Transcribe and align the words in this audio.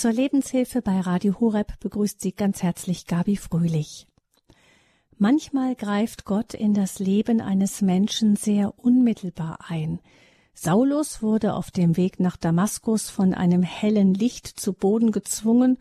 Zur 0.00 0.12
Lebenshilfe 0.12 0.80
bei 0.80 0.98
Radio 0.98 1.38
Horeb 1.40 1.78
begrüßt 1.78 2.22
Sie 2.22 2.32
ganz 2.32 2.62
herzlich 2.62 3.06
Gabi 3.06 3.36
Fröhlich. 3.36 4.06
Manchmal 5.18 5.74
greift 5.74 6.24
Gott 6.24 6.54
in 6.54 6.72
das 6.72 7.00
Leben 7.00 7.42
eines 7.42 7.82
Menschen 7.82 8.34
sehr 8.34 8.72
unmittelbar 8.78 9.58
ein. 9.68 10.00
Saulus 10.54 11.20
wurde 11.20 11.52
auf 11.52 11.70
dem 11.70 11.98
Weg 11.98 12.18
nach 12.18 12.38
Damaskus 12.38 13.10
von 13.10 13.34
einem 13.34 13.62
hellen 13.62 14.14
Licht 14.14 14.46
zu 14.46 14.72
Boden 14.72 15.12
gezwungen 15.12 15.76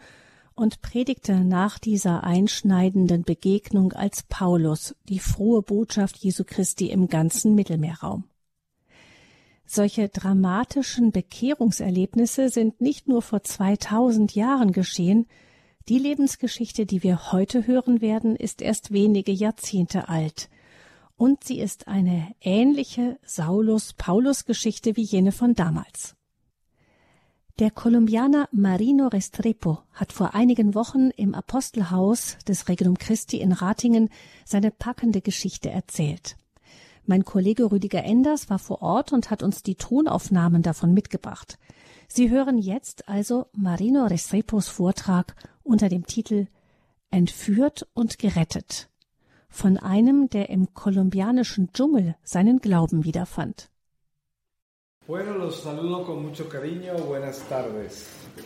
und 0.54 0.82
predigte 0.82 1.46
nach 1.46 1.80
dieser 1.80 2.26
einschneidenden 2.26 3.24
Begegnung 3.24 3.94
als 3.94 4.24
Paulus 4.24 4.98
die 5.08 5.20
frohe 5.20 5.62
Botschaft 5.62 6.18
Jesu 6.18 6.44
Christi 6.46 6.88
im 6.88 7.08
ganzen 7.08 7.56
Mittelmeerraum. 7.56 8.26
Solche 9.72 10.10
dramatischen 10.10 11.12
Bekehrungserlebnisse 11.12 12.50
sind 12.50 12.82
nicht 12.82 13.08
nur 13.08 13.22
vor 13.22 13.44
2000 13.44 14.34
Jahren 14.34 14.72
geschehen, 14.72 15.28
die 15.88 16.00
Lebensgeschichte, 16.00 16.88
die 16.88 17.04
wir 17.04 17.32
heute 17.32 17.68
hören 17.68 18.02
werden, 18.02 18.36
ist 18.36 18.64
erst 18.64 18.92
wenige 18.92 19.32
Jahrzehnte 19.32 20.10
alt. 20.10 20.50
Und 21.18 21.44
sie 21.44 21.60
ist 21.60 21.88
eine 21.88 22.34
ähnliche 22.42 23.20
Saulus-Paulus-Geschichte 23.24 24.98
wie 24.98 25.04
jene 25.04 25.32
von 25.32 25.54
damals. 25.54 26.16
Der 27.60 27.70
Kolumbianer 27.70 28.50
Marino 28.52 29.06
Restrepo 29.06 29.84
hat 29.94 30.14
vor 30.14 30.34
einigen 30.34 30.74
Wochen 30.74 31.12
im 31.12 31.36
Apostelhaus 31.36 32.40
des 32.48 32.70
Regnum 32.70 32.98
Christi 32.98 33.40
in 33.40 33.52
Ratingen 33.52 34.10
seine 34.46 34.72
packende 34.72 35.22
Geschichte 35.22 35.70
erzählt. 35.70 36.38
Mein 37.10 37.26
Kollege 37.26 37.72
Rüdiger 37.72 38.04
Enders 38.04 38.52
war 38.52 38.60
vor 38.60 38.84
Ort 38.84 39.14
und 39.14 39.32
hat 39.32 39.42
uns 39.42 39.64
die 39.64 39.74
Tonaufnahmen 39.74 40.62
davon 40.62 40.94
mitgebracht. 40.94 41.58
Sie 42.08 42.30
hören 42.30 42.60
jetzt 42.60 43.10
also 43.10 43.48
Marino 43.52 44.06
Restrepos 44.06 44.68
Vortrag 44.68 45.34
unter 45.64 45.90
dem 45.90 46.06
Titel 46.06 46.46
Entführt 47.10 47.88
und 47.96 48.20
gerettet 48.20 48.92
von 49.50 49.78
einem, 49.78 50.30
der 50.30 50.52
im 50.52 50.76
kolumbianischen 50.76 51.74
Dschungel 51.74 52.16
seinen 52.22 52.60
Glauben 52.60 53.04
wiederfand. 53.04 53.72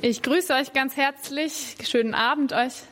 Ich 0.02 0.22
grüße 0.22 0.54
euch 0.54 0.72
ganz 0.72 0.96
herzlich. 0.96 1.76
Schönen 1.84 2.14
Abend 2.14 2.54
euch. 2.54 2.84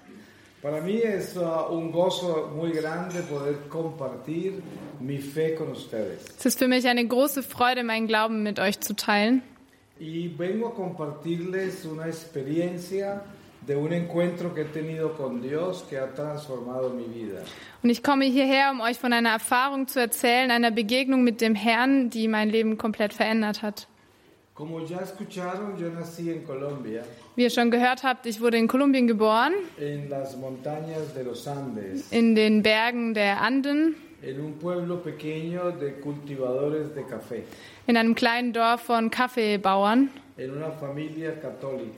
Para 0.61 0.79
mí 0.79 1.01
es 1.03 1.35
uh, 1.37 1.73
un 1.73 1.91
gozo 1.91 2.51
muy 2.55 2.71
grande 2.71 3.21
poder 3.23 3.67
compartir 3.67 4.61
mi 4.99 5.17
fe 5.17 5.55
con 5.55 5.71
ustedes. 5.71 6.23
Es 6.37 6.45
ist 6.45 6.59
für 6.59 6.67
mich 6.67 6.87
eine 6.87 7.07
große 7.07 7.41
Freude, 7.41 7.83
meinen 7.83 8.05
Glauben 8.05 8.43
mit 8.43 8.59
euch 8.59 8.79
zu 8.79 8.95
teilen. 8.95 9.41
Y 9.99 10.27
vengo 10.37 10.67
a 10.67 10.75
compartirles 10.75 11.85
una 11.85 12.07
experiencia 12.07 13.23
de 13.65 13.75
un 13.75 13.91
encuentro 13.91 14.53
que 14.53 14.61
he 14.61 14.65
tenido 14.65 15.15
con 15.17 15.41
Dios 15.41 15.83
que 15.89 15.97
ha 15.97 16.13
transformado 16.13 16.91
mi 16.91 17.05
vida. 17.05 17.41
Und 17.81 17.89
ich 17.89 18.03
komme 18.03 18.25
hierher, 18.25 18.69
um 18.71 18.81
euch 18.81 18.99
von 18.99 19.13
einer 19.13 19.31
Erfahrung 19.31 19.87
zu 19.87 19.99
erzählen, 19.99 20.51
einer 20.51 20.69
Begegnung 20.69 21.23
mit 21.23 21.41
dem 21.41 21.55
Herrn, 21.55 22.11
die 22.11 22.27
mein 22.27 22.49
Leben 22.49 22.77
komplett 22.77 23.13
verändert 23.13 23.63
hat. 23.63 23.87
Wie 27.35 27.43
ihr 27.43 27.49
schon 27.49 27.71
gehört 27.71 28.03
habt, 28.03 28.25
ich 28.27 28.41
wurde 28.41 28.57
in 28.57 28.67
Kolumbien 28.67 29.07
geboren. 29.07 29.53
In 32.11 32.35
den 32.35 32.61
Bergen 32.61 33.13
der 33.13 33.41
Anden. 33.41 33.95
In 37.87 37.97
einem 37.97 38.15
kleinen 38.15 38.53
Dorf 38.53 38.81
von 38.81 39.09
Kaffeebauern. 39.09 40.09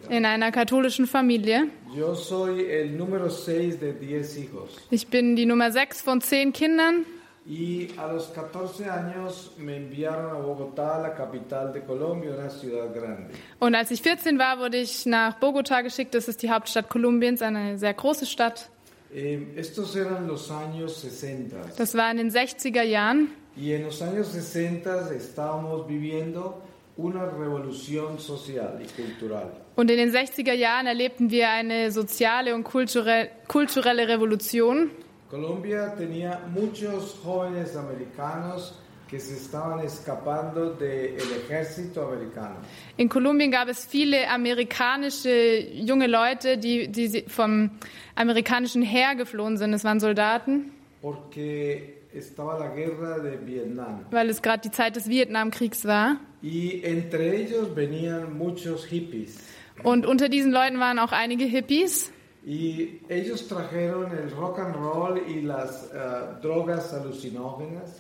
In 0.10 0.26
einer 0.26 0.52
katholischen 0.52 1.06
Familie. 1.06 1.68
Yo 1.96 2.16
soy 2.16 2.66
el 2.66 2.98
número 2.98 3.30
6 3.30 3.80
de 3.80 3.94
10 3.94 4.24
hijos. 4.24 4.70
Ich 4.90 5.08
bin 5.08 5.36
die 5.36 5.46
Nummer 5.46 5.72
6 5.72 6.02
von 6.02 6.22
10 6.22 6.54
Kindern. 6.54 7.06
Y 7.46 7.90
a 7.98 8.08
los 8.08 8.28
14 8.28 8.90
años 8.90 9.52
me 9.58 9.76
enviaron 9.76 10.34
a 10.34 10.40
Bogotá, 10.40 10.98
la 11.00 11.14
capital 11.14 11.74
de 11.74 11.82
Colombia, 11.82 12.32
una 12.32 12.50
ciudad 12.50 12.94
grande. 12.94 13.34
Und 13.60 13.76
als 13.76 13.92
ich 13.92 14.02
14 14.02 14.40
war, 14.40 14.60
wurde 14.60 14.78
ich 14.78 15.06
nach 15.06 15.40
Bogotá 15.40 15.82
geschickt. 15.82 16.16
Das 16.16 16.30
ist 16.30 16.42
die 16.42 16.50
Hauptstadt 16.50 16.90
Kolumbiens, 16.90 17.42
eine 17.42 17.78
sehr 17.78 17.94
große 17.94 18.26
Stadt. 18.26 18.70
Eh, 19.14 19.40
estos 19.58 19.96
eran 19.96 20.26
los 20.28 20.50
años 20.50 21.02
60. 21.02 21.54
Das 21.78 21.96
war 21.96 22.10
in 22.12 22.18
den 22.18 22.32
60er 22.32 22.84
Jahren. 22.84 23.34
Y 23.58 23.74
en 23.74 23.84
los 23.84 24.02
años 24.02 24.28
60 24.30 25.12
estábamos 25.12 25.88
viviendo 25.88 26.62
una 26.98 27.26
revolución 27.26 28.20
social 28.20 28.80
y 28.82 28.88
cultural. 29.02 29.52
Und 29.76 29.92
in 29.92 29.98
den 29.98 30.12
60er 30.12 30.54
Jahren 30.54 30.88
erlebten 30.88 31.30
wir 31.30 31.50
eine 31.50 31.92
soziale 31.92 32.56
und 32.56 32.64
kulturelle, 32.64 33.30
kulturelle 33.48 34.08
Revolution. 34.08 34.92
Colombia 35.34 35.96
tenía 35.98 36.42
muchos 36.54 37.20
jóvenes 37.24 37.76
americanos 37.76 38.76
que 39.10 39.20
se 39.20 39.34
estaban 39.34 39.80
escapando 39.84 40.76
del 40.76 41.18
ejército 41.44 42.06
americano. 42.08 42.58
In 42.98 43.10
Kolumbien 43.10 43.50
gab 43.50 43.68
es 43.68 43.88
viele 43.88 44.28
amerikanische 44.28 45.72
junge 45.74 46.06
Leute, 46.06 46.60
die, 46.60 46.88
die 46.88 47.24
vom 47.28 47.72
amerikanischen 48.14 48.84
Heer 48.84 49.16
geflohen 49.16 49.58
sind. 49.58 49.74
Es 49.74 49.84
waren 49.84 50.00
Soldaten. 50.00 50.72
Porque 51.02 52.04
estaba 52.14 52.60
la 52.60 52.68
guerra 52.68 53.18
de 53.18 53.40
Vietnam. 53.44 54.06
Weil 54.12 54.30
es 54.30 54.40
gerade 54.40 54.62
die 54.62 54.72
Zeit 54.72 54.96
des 54.96 55.10
Vietnamkriegs 55.10 55.84
war. 55.86 56.18
Y 56.44 56.84
entre 56.84 57.38
ellos 57.38 57.76
venían 57.76 58.38
muchos 58.38 58.86
hippies. 58.86 59.40
Und 59.82 60.06
unter 60.06 60.30
diesen 60.30 60.52
Leuten 60.52 60.80
waren 60.80 61.00
auch 61.00 61.12
einige 61.12 61.46
Hippies. 61.46 62.13
Y 62.46 63.00
ellos 63.08 63.48
trajeron 63.48 64.12
el 64.12 64.30
rock 64.32 64.60
and 64.60 64.76
roll 64.76 65.22
y 65.28 65.42
las 65.42 65.90
uh, 65.94 66.42
drogas 66.42 66.94
alucinógenas. 66.94 67.96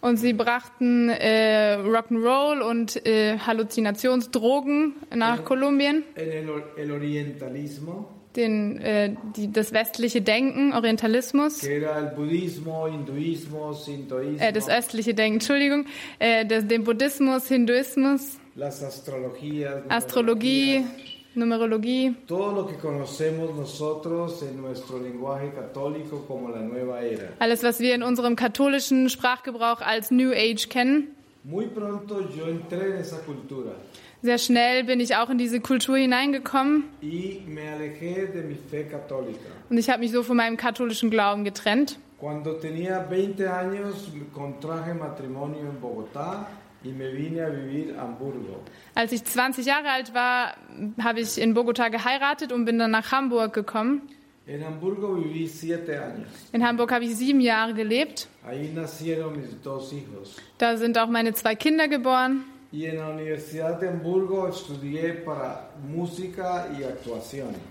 Und 0.00 0.18
sie 0.18 0.34
brachten 0.34 1.08
äh, 1.08 1.78
Rock'n'Roll 1.78 2.60
und 2.60 3.06
äh, 3.06 3.38
Halluzinationsdrogen 3.38 4.96
nach 5.14 5.38
en, 5.38 5.44
Kolumbien. 5.46 6.04
En 6.14 6.30
el, 6.30 6.50
el 6.76 6.90
orientalismo. 6.90 8.10
Den, 8.36 8.80
äh, 8.80 9.14
die, 9.34 9.50
das 9.50 9.72
westliche 9.72 10.20
Denken, 10.20 10.74
Orientalismus. 10.74 11.60
Que 11.60 11.76
era 11.76 11.98
el 11.98 12.08
budismo, 12.08 12.86
hinduismo. 12.86 13.74
Äh, 14.40 14.52
das 14.52 14.68
östliche 14.68 15.14
Denken, 15.14 15.36
Entschuldigung. 15.36 15.86
Äh, 16.18 16.44
das, 16.44 16.66
den 16.66 16.84
Buddhismus, 16.84 17.48
Hinduismus. 17.48 18.38
Las 18.56 18.82
astrologías. 18.82 19.84
Astrologie. 19.88 20.84
Numerologie. 21.36 22.14
Alles, 27.38 27.62
was 27.62 27.80
wir 27.80 27.94
in 27.94 28.02
unserem 28.02 28.36
katholischen 28.36 29.08
Sprachgebrauch 29.08 29.80
als 29.80 30.10
New 30.10 30.32
Age 30.32 30.68
kennen. 30.68 31.08
Sehr 34.22 34.38
schnell 34.38 34.84
bin 34.84 35.00
ich 35.00 35.16
auch 35.16 35.28
in 35.28 35.36
diese 35.38 35.60
Kultur 35.60 35.96
hineingekommen. 35.98 36.84
Und 39.68 39.78
ich 39.78 39.90
habe 39.90 40.00
mich 40.00 40.12
so 40.12 40.22
von 40.22 40.36
meinem 40.36 40.56
katholischen 40.56 41.10
Glauben 41.10 41.44
getrennt. 41.44 41.98
Cuando 42.24 42.54
tenía 42.54 43.06
20 43.06 43.46
años 43.48 44.08
contraje 44.32 44.94
matrimonio 44.94 45.60
en 45.68 45.78
Bogotá. 45.78 46.48
Als 48.94 49.12
ich 49.12 49.24
20 49.24 49.66
Jahre 49.66 49.90
alt 49.90 50.14
war, 50.14 50.54
habe 51.02 51.20
ich 51.20 51.38
in 51.38 51.56
Bogotá 51.56 51.90
geheiratet 51.90 52.52
und 52.52 52.64
bin 52.64 52.78
dann 52.78 52.90
nach 52.90 53.10
Hamburg 53.10 53.52
gekommen. 53.54 54.02
In 56.52 56.66
Hamburg 56.66 56.92
habe 56.92 57.04
ich 57.04 57.16
sieben 57.16 57.40
Jahre 57.40 57.72
gelebt. 57.72 58.28
Da 60.58 60.76
sind 60.76 60.98
auch 60.98 61.08
meine 61.08 61.32
zwei 61.32 61.54
Kinder 61.54 61.88
geboren. 61.88 62.44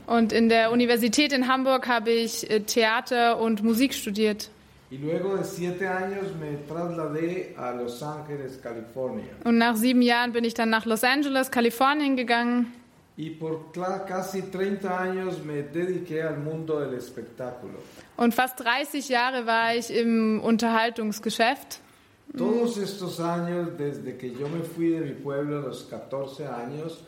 Und 0.07 0.31
in 0.31 0.48
der 0.50 0.71
Universität 0.71 1.33
in 1.33 1.48
Hamburg 1.48 1.88
habe 1.88 2.09
ich 2.09 2.50
äh, 2.50 2.62
Theater 2.62 3.39
und 3.39 3.63
Musik 3.63 3.94
studiert. 3.94 4.50
Y 4.94 5.00
luego 5.00 5.36
de 5.36 5.44
siete 5.44 5.88
años 5.88 6.36
me 6.40 6.56
trasladé 6.68 7.56
a 7.57 7.72
Los 7.72 8.04
Ángeles, 8.04 8.60
California. 8.62 9.31
Und 9.44 9.57
nach 9.57 9.75
sieben 9.75 10.04
Jahren 10.04 10.34
bin 10.34 10.44
ich 10.44 10.54
dann 10.54 10.69
nach 10.69 10.86
Los 10.86 11.04
Angeles, 11.04 11.50
Kalifornien 11.50 12.16
gegangen. 12.16 12.72
Y 13.18 13.31
por 13.31 13.72
casi 14.07 14.44
30 14.44 14.86
años 14.88 15.44
me 15.44 15.63
dediqué 15.63 16.22
al 16.22 16.38
mundo 16.38 16.80
del 16.80 16.94
espectáculo. 16.94 17.80
Und 18.18 18.36
fast 18.36 18.60
30 18.60 19.10
Jahre 19.10 19.48
war 19.48 19.75
ich 19.75 19.90
im 19.90 20.40
Unterhaltungsgeschäft. 20.42 21.80
Todos 22.38 22.78
estos 22.78 23.19
años, 23.19 23.69
desde 23.75 24.16
que 24.16 24.31
yo 24.31 24.48
me 24.48 24.62
fui 24.63 24.90
de 24.90 25.01
mi 25.01 25.13
pueblo 25.13 25.57
a 25.57 25.62
los 25.62 25.88
14 25.90 26.45
años, 26.45 27.04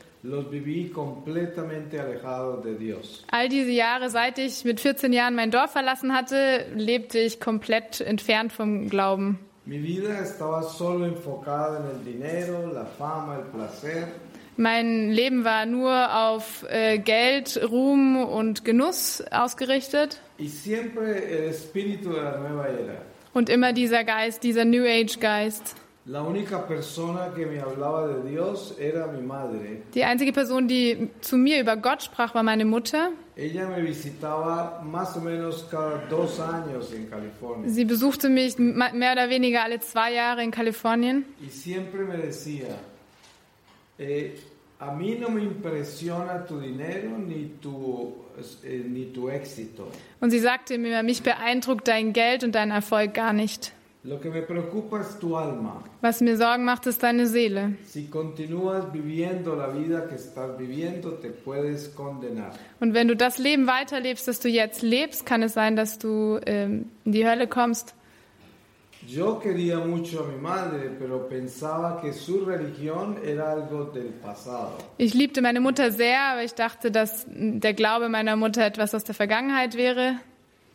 All 3.29 3.47
diese 3.47 3.69
Jahre, 3.71 4.09
seit 4.09 4.39
ich 4.39 4.63
mit 4.63 4.79
14 4.79 5.13
Jahren 5.13 5.35
mein 5.35 5.51
Dorf 5.51 5.71
verlassen 5.71 6.13
hatte, 6.13 6.65
lebte 6.73 7.19
ich 7.19 7.39
komplett 7.39 8.01
entfernt 8.01 8.51
vom 8.51 8.89
Glauben. 8.89 9.39
Mein 14.57 15.11
Leben 15.11 15.43
war 15.43 15.65
nur 15.65 16.15
auf 16.15 16.65
äh, 16.69 16.97
Geld, 16.97 17.59
Ruhm 17.69 18.17
und 18.17 18.63
Genuss 18.63 19.23
ausgerichtet. 19.29 20.21
Und 23.33 23.49
immer 23.49 23.73
dieser 23.73 24.03
Geist, 24.03 24.43
dieser 24.43 24.65
New 24.65 24.85
Age 24.85 25.19
Geist. 25.19 25.75
La 26.07 26.21
única 26.21 26.67
persona 26.67 27.33
que 27.33 27.47
me 27.47 27.59
hablaba 27.59 28.07
de 28.07 28.29
Dios 28.29 28.75
era 28.79 29.07
mi 29.07 29.23
madre. 29.23 29.81
Die 29.95 30.03
einzige 30.03 30.33
Person, 30.33 30.67
die 30.67 31.09
zu 31.21 31.35
mir 31.35 31.59
über 31.59 31.77
Gott 31.77 32.03
sprach, 32.03 32.35
war 32.35 32.43
meine 32.43 32.63
Mutter. 32.63 33.09
Ella 33.35 33.67
me 33.67 33.81
visitaba 33.81 34.83
más 34.83 35.17
o 35.17 35.21
menos 35.21 35.67
cada 35.71 36.05
dos 36.07 36.39
años 36.39 36.93
en 36.93 37.09
California. 37.09 37.67
Sie 37.69 37.85
besuchte 37.85 38.29
mich 38.29 38.59
mehr 38.59 39.13
oder 39.13 39.29
weniger 39.31 39.63
alle 39.63 39.79
zwei 39.79 40.13
Jahre 40.13 40.43
in 40.43 40.51
Kalifornien. 40.51 41.25
Y 41.41 41.49
siempre 41.49 42.03
me 42.03 42.17
decía, 42.17 42.67
a 44.77 44.91
mí 44.91 45.17
no 45.19 45.29
me 45.29 45.41
impresiona 45.41 46.45
tu 46.45 46.59
dinero 46.59 47.17
ni 47.17 47.55
tu, 47.59 48.13
ni 48.63 49.05
tu 49.11 49.29
éxito. 49.29 49.87
Und 50.21 50.29
sie 50.29 50.39
sagte 50.39 50.77
mir, 50.77 51.01
mich 51.01 51.23
beeindruckt 51.23 51.87
dein 51.87 52.13
Geld 52.13 52.43
und 52.43 52.53
dein 52.53 52.69
Erfolg 52.69 53.15
gar 53.15 53.33
nicht. 53.33 53.71
Lo 54.07 54.19
que 54.19 54.29
me 54.29 54.43
preocupa 54.43 55.01
es 55.01 55.17
tu 55.17 55.35
alma. 55.35 55.83
Was 56.01 56.21
mir 56.21 56.37
Sorgen 56.37 56.63
macht, 56.63 56.85
ist 56.85 57.01
deine 57.01 57.25
Seele. 57.25 57.73
Und 62.79 62.93
wenn 62.93 63.07
du 63.07 63.15
das 63.15 63.39
Leben 63.39 63.65
weiterlebst, 63.65 64.27
das 64.27 64.39
du 64.39 64.47
jetzt 64.47 64.83
lebst, 64.83 65.25
kann 65.25 65.41
es 65.41 65.55
sein, 65.55 65.75
dass 65.75 65.97
du 65.97 66.39
ähm, 66.45 66.91
in 67.03 67.13
die 67.13 67.27
Hölle 67.27 67.47
kommst. 67.47 67.95
Ich 74.97 75.13
liebte 75.15 75.41
meine 75.41 75.59
Mutter 75.61 75.91
sehr, 75.91 76.21
aber 76.31 76.43
ich 76.43 76.53
dachte, 76.53 76.91
dass 76.91 77.25
der 77.27 77.73
Glaube 77.73 78.09
meiner 78.09 78.35
Mutter 78.35 78.63
etwas 78.63 78.93
aus 78.93 79.03
der 79.03 79.15
Vergangenheit 79.15 79.75
wäre. 79.75 80.19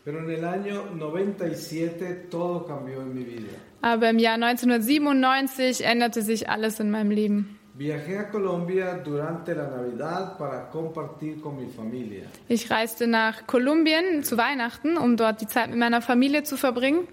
Pero 0.04 0.20
en 0.20 0.30
el 0.30 0.44
año 0.44 0.84
97 0.96 2.28
todo 2.30 2.66
cambió 2.66 3.02
en 3.02 3.14
mi 3.14 3.24
vida. 3.24 3.52
Aber 3.82 4.10
im 4.10 4.18
Jahr 4.18 4.38
1997 4.38 5.84
änderte 5.84 6.22
sich 6.22 6.48
alles 6.48 6.80
in 6.80 6.90
meinem 6.90 7.10
Leben. 7.10 7.58
Viajé 7.74 8.18
a 8.18 8.30
Colombia 8.30 8.94
durante 8.94 9.54
la 9.54 9.68
Navidad 9.68 10.36
para 10.36 10.68
compartir 10.70 11.40
con 11.40 11.56
mi 11.56 11.70
familia. 11.70 12.24
Ich 12.48 12.70
reiste 12.70 13.06
nach 13.06 13.46
Kolumbien 13.46 14.22
zu 14.22 14.36
Weihnachten, 14.36 14.96
um 14.98 15.16
dort 15.16 15.40
die 15.40 15.46
Zeit 15.46 15.70
mit 15.70 15.78
meiner 15.78 16.02
Familie 16.02 16.42
zu 16.42 16.56
verbringen. 16.56 17.06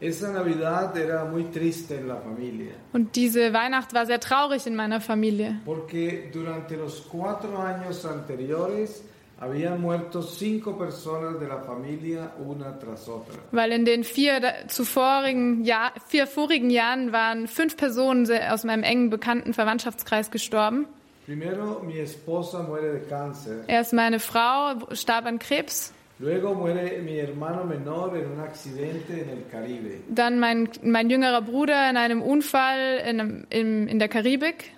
Esa 0.00 0.32
Navidad 0.32 0.96
era 0.96 1.24
muy 1.24 1.44
triste 1.44 1.96
en 1.96 2.08
la 2.08 2.16
familia, 2.16 2.72
Und 2.92 3.14
diese 3.14 3.52
Weihnacht 3.52 3.94
war 3.94 4.04
sehr 4.04 4.18
traurig 4.18 4.66
in 4.66 4.74
meiner 4.74 5.00
Familie, 5.00 5.60
porque 5.64 6.28
durante 6.32 6.76
los 6.76 7.06
cuatro 7.08 7.56
años 7.58 8.04
anteriores 8.04 9.04
habían 9.42 9.80
muerto 9.80 10.22
cinco 10.22 10.78
personas 10.78 11.40
de 11.40 11.48
la 11.48 11.58
familia 11.58 12.30
una 12.46 12.78
tras 12.78 13.08
otra. 13.08 13.34
weil 13.50 13.72
in 13.72 13.84
den 13.84 14.04
vier 14.04 14.40
zuvorigen 14.68 15.64
Jahr, 15.64 15.92
vier 16.06 16.26
vorigen 16.28 16.70
Jahren 16.70 17.12
waren 17.12 17.48
fünf 17.48 17.76
Personen 17.76 18.26
aus 18.50 18.62
meinem 18.64 18.84
engen 18.84 19.10
bekannten 19.10 19.52
Verwandtschaftskreis 19.52 20.30
gestorben. 20.30 20.86
Primero 21.26 21.80
mi 21.84 21.98
esposa 21.98 22.62
muere 22.62 22.92
de 22.92 23.00
cáncer, 23.08 23.64
Erst 23.68 23.92
meine 23.92 24.18
Frau 24.20 24.74
starb 24.92 25.26
an 25.26 25.38
Krebs, 25.38 25.92
luego 26.18 26.54
muere 26.54 27.00
mi 27.02 27.16
hermano 27.18 27.64
menor 27.64 28.16
en 28.16 28.30
un 28.32 28.40
accidente 28.40 29.12
en 29.22 29.28
el 29.28 29.44
Caribe, 29.50 30.00
dann 30.08 30.38
mein, 30.38 30.68
mein 30.82 31.10
jüngerer 31.10 31.42
Bruder 31.42 31.90
in 31.90 31.96
einem 31.96 32.22
Unfall 32.22 33.00
in, 33.08 33.46
in, 33.50 33.88
in 33.88 33.98
der 33.98 34.08
Karibik, 34.08 34.72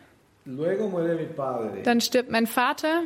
luego 0.46 0.88
muere 0.88 1.16
mi 1.16 1.26
padre. 1.26 1.82
dann 1.82 2.00
stirbt 2.00 2.30
mein 2.30 2.46
Vater, 2.46 3.04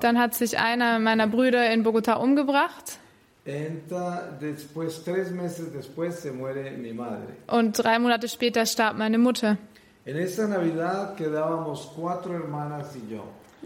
Dann 0.00 0.18
hat 0.18 0.34
sich 0.34 0.58
einer 0.58 0.98
meiner 0.98 1.26
Brüder 1.26 1.72
in 1.72 1.84
Bogotá 1.84 2.14
umgebracht. 2.14 2.98
Und 7.46 7.72
drei 7.78 7.98
Monate 7.98 8.28
später 8.28 8.66
starb 8.66 8.96
meine 8.98 9.18
Mutter. 9.18 9.56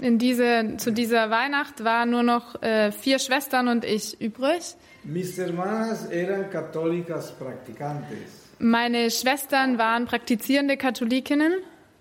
In 0.01 0.19
diese, 0.19 0.77
zu 0.79 0.91
dieser 0.91 1.31
Weihnacht 1.31 1.85
waren 1.85 2.11
nur 2.11 2.23
noch 2.23 2.63
äh, 2.63 2.93
vier 2.93 3.19
Schwestern 3.19 3.69
und 3.69 3.85
ich 3.85 4.21
übrig. 4.21 4.75
Meine 8.59 9.11
Schwestern 9.11 9.77
waren 9.79 10.07
praktizierende 10.07 10.77
Katholikinnen, 10.77 11.53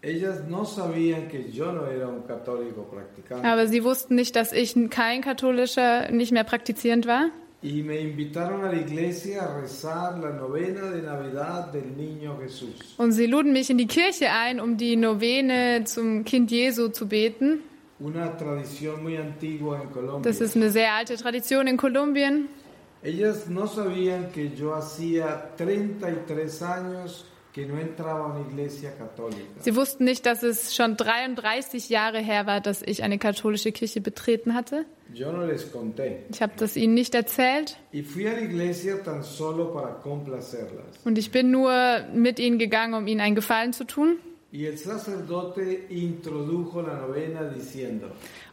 Ellas 0.04 0.48
no 0.48 0.66
sabían 0.66 1.28
que 1.28 1.52
yo 1.52 1.72
no 1.72 1.86
era 1.86 2.08
un 2.08 2.24
católico 2.24 2.86
practicante. 2.90 3.48
aber 3.48 3.68
sie 3.68 3.84
wussten 3.84 4.16
nicht, 4.16 4.36
dass 4.36 4.52
ich 4.52 4.74
kein 4.90 5.22
katholischer, 5.22 6.10
nicht 6.10 6.32
mehr 6.32 6.44
praktizierend 6.44 7.06
war. 7.06 7.30
Und 12.98 13.12
sie 13.12 13.26
luden 13.28 13.54
mich 13.54 13.70
in 13.70 13.78
die 13.78 13.86
Kirche 13.86 14.32
ein, 14.32 14.60
um 14.60 14.78
die 14.78 14.96
Novene 14.96 15.84
zum 15.86 16.26
Kind 16.26 16.50
Jesu 16.50 16.88
zu 16.88 17.08
beten. 17.08 17.60
Das 20.24 20.42
ist 20.42 20.56
eine 20.56 20.72
sehr 20.72 20.94
alte 20.94 21.16
Tradition 21.18 21.68
in 21.68 21.78
Kolumbien. 21.78 22.48
Ellas 23.04 23.48
no 23.50 23.66
sabían 23.66 24.32
que 24.32 24.52
yo 24.56 24.76
hacía 24.76 25.50
33 25.58 26.62
años 26.62 27.26
Sie 29.60 29.76
wussten 29.76 30.04
nicht, 30.06 30.26
dass 30.26 30.44
es 30.44 30.76
schon 30.76 30.96
33 30.98 31.90
Jahre 31.90 32.20
her 32.20 32.46
war, 32.46 32.62
dass 32.62 32.82
ich 32.82 33.04
eine 33.04 33.18
katholische 33.18 33.72
Kirche 33.72 34.02
betreten 34.02 34.54
hatte. 34.54 34.86
Ich 36.30 36.42
habe 36.42 36.54
das 36.58 36.78
ihnen 36.78 36.94
nicht 36.94 37.14
erzählt. 37.16 37.78
Und 41.04 41.18
ich 41.18 41.32
bin 41.32 41.52
nur 41.52 41.74
mit 42.14 42.40
ihnen 42.40 42.58
gegangen, 42.58 42.94
um 42.94 43.08
ihnen 43.08 43.20
einen 43.20 43.36
Gefallen 43.36 43.74
zu 43.74 43.84
tun. 43.86 44.18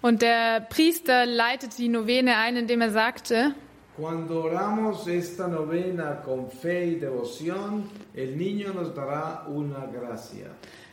Und 0.00 0.22
der 0.22 0.60
Priester 0.60 1.26
leitet 1.26 1.78
die 1.78 1.88
Novene 1.88 2.36
ein, 2.36 2.56
indem 2.56 2.80
er 2.80 2.90
sagte, 2.90 3.54
cuando 3.98 4.44
oramos 4.44 5.08
esta 5.08 5.48
novena 5.48 6.22
con 6.22 6.50
fe 6.50 6.86
y 6.86 6.94
devoción, 6.94 7.84
el 8.14 8.38
niño 8.38 8.72
nos 8.72 8.94
dará 8.94 9.44
una 9.48 9.86
gracia. 9.86 10.46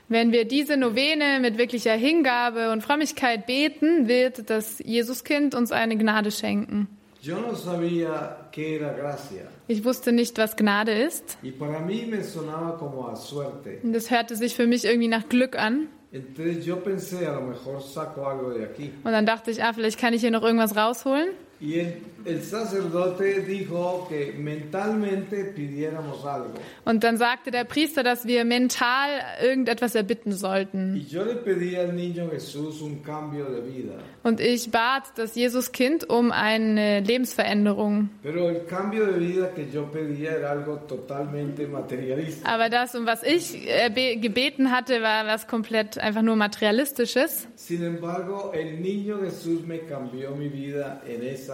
wenn 0.08 0.32
wir 0.32 0.46
diese 0.46 0.78
Novene 0.78 1.40
mit 1.40 1.58
wirklicher 1.58 1.96
Hingabe 1.96 2.72
und 2.72 2.84
Frömmigkeit 2.84 3.46
beten, 3.48 4.08
wird 4.08 4.50
das 4.50 4.80
Jesuskind 4.80 5.56
uns 5.56 5.72
eine 5.72 5.98
Gnade 5.98 6.32
schenken. 6.32 6.88
Yo 7.22 7.40
no 7.40 7.56
sabía 7.56 8.50
qué 8.52 8.76
era 8.76 8.94
gracia. 8.94 9.48
Ich 9.68 9.84
wusste 9.84 10.12
nicht, 10.12 10.38
was 10.38 10.56
Gnade 10.56 10.92
ist. 10.92 11.40
Y 11.42 11.52
para 11.52 11.80
mí 11.80 12.06
me 12.06 12.24
sonaba 12.24 12.78
como 12.78 13.08
a 13.08 13.16
suerte. 13.16 13.80
Und 13.82 13.94
das 13.94 14.12
hörte 14.12 14.36
sich 14.36 14.54
für 14.54 14.68
mich 14.68 14.86
irgendwie 14.86 15.08
nach 15.08 15.28
Glück 15.28 15.58
an. 15.58 15.88
Entonces 16.12 16.66
yo 16.66 16.84
pensé, 16.84 17.26
a 17.26 17.34
lo 17.34 17.42
mejor 17.42 17.82
saco 17.82 18.28
algo 18.28 18.52
de 18.52 18.64
aquí. 18.64 18.92
Und 19.04 19.12
dann 19.12 19.26
dachte 19.26 19.50
ich, 19.50 19.64
ah, 19.64 19.74
vielleicht 19.74 20.00
kann 20.00 20.14
ich 20.14 20.22
hier 20.22 20.30
noch 20.30 20.44
irgendwas 20.44 20.76
rausholen. 20.76 21.30
Y 21.62 21.80
el, 21.80 21.94
el 22.26 22.42
sacerdote 22.44 23.40
dijo 23.40 24.08
que 24.10 24.34
mentalmente 24.38 25.46
pidiéramos 25.46 26.26
algo. 26.26 26.52
Und 26.84 27.02
dann 27.04 27.18
sagte 27.18 27.50
der 27.50 27.64
Priester, 27.64 28.04
dass 28.04 28.26
wir 28.26 28.44
mental 28.44 29.10
irgendetwas 29.42 29.96
erbitten 29.96 30.34
sollten. 30.34 30.98
Y 30.98 31.06
yo 31.08 31.24
le 31.24 31.36
pedí 31.36 31.78
al 31.78 31.96
niño 31.96 32.30
Jesús 32.30 32.82
un 32.82 33.02
cambio 33.02 33.46
de 33.46 33.62
vida. 33.62 33.94
Und 34.24 34.42
ich 34.42 34.70
bat 34.70 35.04
das 35.16 35.34
Jesuskind 35.36 36.10
um 36.10 36.34
eine 36.34 37.00
Lebensveränderung. 37.00 38.10
Pero 38.22 38.50
el 38.50 38.66
cambio 38.66 39.06
de 39.06 39.18
vida 39.20 39.54
que 39.56 39.70
yo 39.72 39.90
pedía 39.92 40.32
era 40.34 40.52
algo 40.52 40.78
totalmente 40.88 41.68
materialista. 41.68 42.50
Aber 42.50 42.70
das, 42.70 42.96
um 42.96 43.06
was 43.06 43.24
ich 43.24 43.66
äh, 43.68 43.90
be- 43.90 44.18
gebeten 44.18 44.72
hatte, 44.72 45.02
war 45.02 45.26
was 45.26 45.48
komplett 45.48 45.98
einfach 46.00 46.22
nur 46.22 46.36
materialistisches. 46.36 47.48
Sin 47.56 47.82
embargo, 47.82 48.52
el 48.54 48.82
niño 48.82 49.22
Jesús 49.22 49.66
me 49.66 49.80
cambió 49.80 50.32
mi 50.36 50.50
vida 50.50 51.02
en 51.08 51.20
Navidad. 51.20 51.45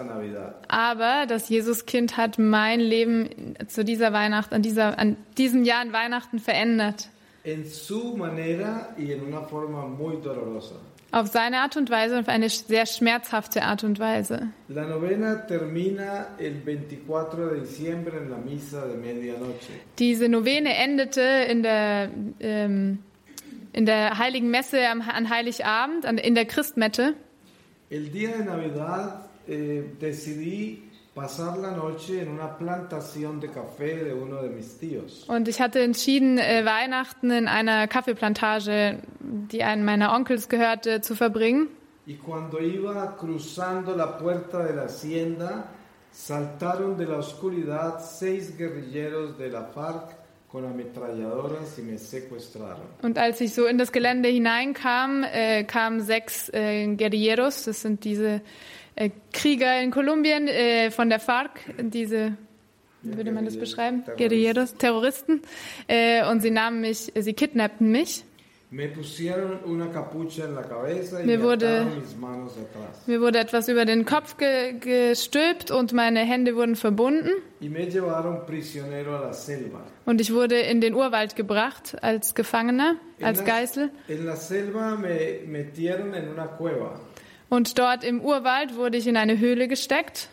Aber 0.67 1.25
das 1.27 1.49
Jesuskind 1.49 2.17
hat 2.17 2.39
mein 2.39 2.79
Leben 2.79 3.55
zu 3.67 3.83
dieser 3.83 4.13
Weihnacht, 4.13 4.53
an, 4.53 4.61
dieser, 4.61 4.97
an 4.97 5.17
diesem 5.37 5.63
Jahr 5.63 5.81
an 5.81 5.93
Weihnachten 5.93 6.39
verändert. 6.39 7.09
Auf 11.13 11.27
seine 11.27 11.57
Art 11.57 11.75
und 11.75 11.89
Weise, 11.89 12.19
auf 12.19 12.29
eine 12.29 12.49
sehr 12.49 12.85
schmerzhafte 12.85 13.63
Art 13.63 13.83
und 13.83 13.99
Weise. 13.99 14.47
La 14.69 14.85
novena 14.85 15.35
termina 15.35 16.27
el 16.37 16.61
24 16.63 17.49
de 17.49 17.59
diciembre 17.59 18.17
en 18.17 18.29
la 18.29 18.37
misa 18.37 18.85
de 18.87 18.95
medianoche. 18.95 19.73
Diese 19.99 20.29
Novene 20.29 20.73
endete 20.73 21.21
in 21.49 21.63
der, 21.63 22.09
ähm, 22.39 22.99
in 23.73 23.85
der 23.85 24.19
Heiligen 24.19 24.51
Messe 24.51 24.87
am, 24.87 25.01
an 25.01 25.29
Heiligabend, 25.29 26.05
in 26.05 26.33
der 26.33 26.45
Christmette. 26.45 27.15
El 27.89 28.09
día 28.09 28.37
de 28.37 28.45
Navidad 28.45 29.30
eh, 29.51 29.83
decidí 29.99 30.89
pasar 31.13 31.57
la 31.57 31.71
noche 31.71 32.21
en 32.21 32.29
una 32.29 32.57
plantación 32.57 33.39
de 33.39 33.49
café 33.49 34.03
de 34.05 34.13
uno 34.13 34.41
de 34.41 34.49
mis 34.49 34.77
tíos. 34.77 35.25
Und 35.27 35.47
ich 35.47 35.59
hatte 35.59 35.81
entschieden, 35.81 36.37
äh, 36.37 36.63
Weihnachten 36.63 37.31
in 37.31 37.47
einer 37.47 37.87
Kaffeeplantage, 37.87 38.99
die 39.19 39.63
einem 39.63 39.83
meiner 39.83 40.13
Onkels 40.15 40.47
gehörte, 40.47 41.01
zu 41.01 41.15
verbringen. 41.15 41.67
Y 42.07 42.15
cuando 42.15 42.59
iba 42.59 43.15
cruzando 43.17 43.95
la 43.95 44.17
puerta 44.17 44.63
de 44.63 44.73
la 44.73 44.83
hacienda, 44.83 45.65
saltaron 46.11 46.97
de 46.97 47.05
la 47.05 47.17
oscuridad 47.17 47.99
seis 47.99 48.57
guerrilleros 48.57 49.37
de 49.37 49.49
la 49.49 49.65
FARC 49.65 50.15
con 50.51 50.65
ametralladoras 50.65 51.77
y 51.79 51.83
me 51.83 51.97
secuestraron. 51.97 52.83
Und 53.01 53.17
als 53.17 53.39
ich 53.39 53.53
so 53.53 53.65
in 53.65 53.77
das 53.77 53.91
Gelände 53.91 54.29
hineinkam, 54.29 55.23
äh, 55.23 55.63
kamen 55.63 56.01
sechs 56.01 56.49
äh, 56.49 56.87
Guerilleros, 56.95 57.63
das 57.63 57.81
sind 57.81 58.03
diese 58.03 58.41
äh, 59.01 59.09
Krieger 59.33 59.81
in 59.81 59.91
Kolumbien 59.91 60.47
äh, 60.47 60.91
von 60.91 61.09
der 61.09 61.19
FARC, 61.19 61.59
diese, 61.79 62.37
wie 63.01 63.17
würde 63.17 63.31
man 63.31 63.45
das 63.45 63.57
beschreiben? 63.57 64.03
Guerilleros, 64.17 64.75
Terroristen. 64.75 65.41
Äh, 65.87 66.29
und 66.29 66.41
sie 66.41 66.51
nahmen 66.51 66.81
mich, 66.81 67.11
sie 67.15 67.33
kidnappten 67.33 67.91
mich. 67.91 68.23
Me, 68.73 68.87
wurde-. 71.41 71.87
Mir 73.05 73.19
wurde 73.19 73.39
etwas 73.39 73.67
über 73.67 73.83
den 73.83 74.05
Kopf 74.05 74.37
ge 74.37 74.75
gestülpt 74.79 75.71
und 75.71 75.91
meine 75.91 76.21
Hände 76.21 76.55
wurden 76.55 76.77
verbunden. 76.77 77.31
Und 80.05 80.21
ich 80.21 80.33
wurde 80.33 80.59
in 80.59 80.79
den 80.79 80.93
Urwald 80.93 81.35
gebracht 81.35 81.97
als 82.01 82.33
Gefangener, 82.33 82.95
En 83.19 83.25
als 83.25 83.43
Geißel. 83.43 83.89
En 84.07 84.25
la 84.25 84.37
selva 84.37 84.95
me 84.95 85.41
metieron 85.47 86.13
en 86.13 86.29
una 86.29 86.47
cueva. 86.47 86.97
Und 87.53 87.77
dort 87.77 88.05
im 88.05 88.21
Urwald 88.21 88.77
wurde 88.77 88.97
ich 88.97 89.07
in 89.07 89.17
eine 89.17 89.37
Höhle 89.37 89.67
gesteckt. 89.67 90.29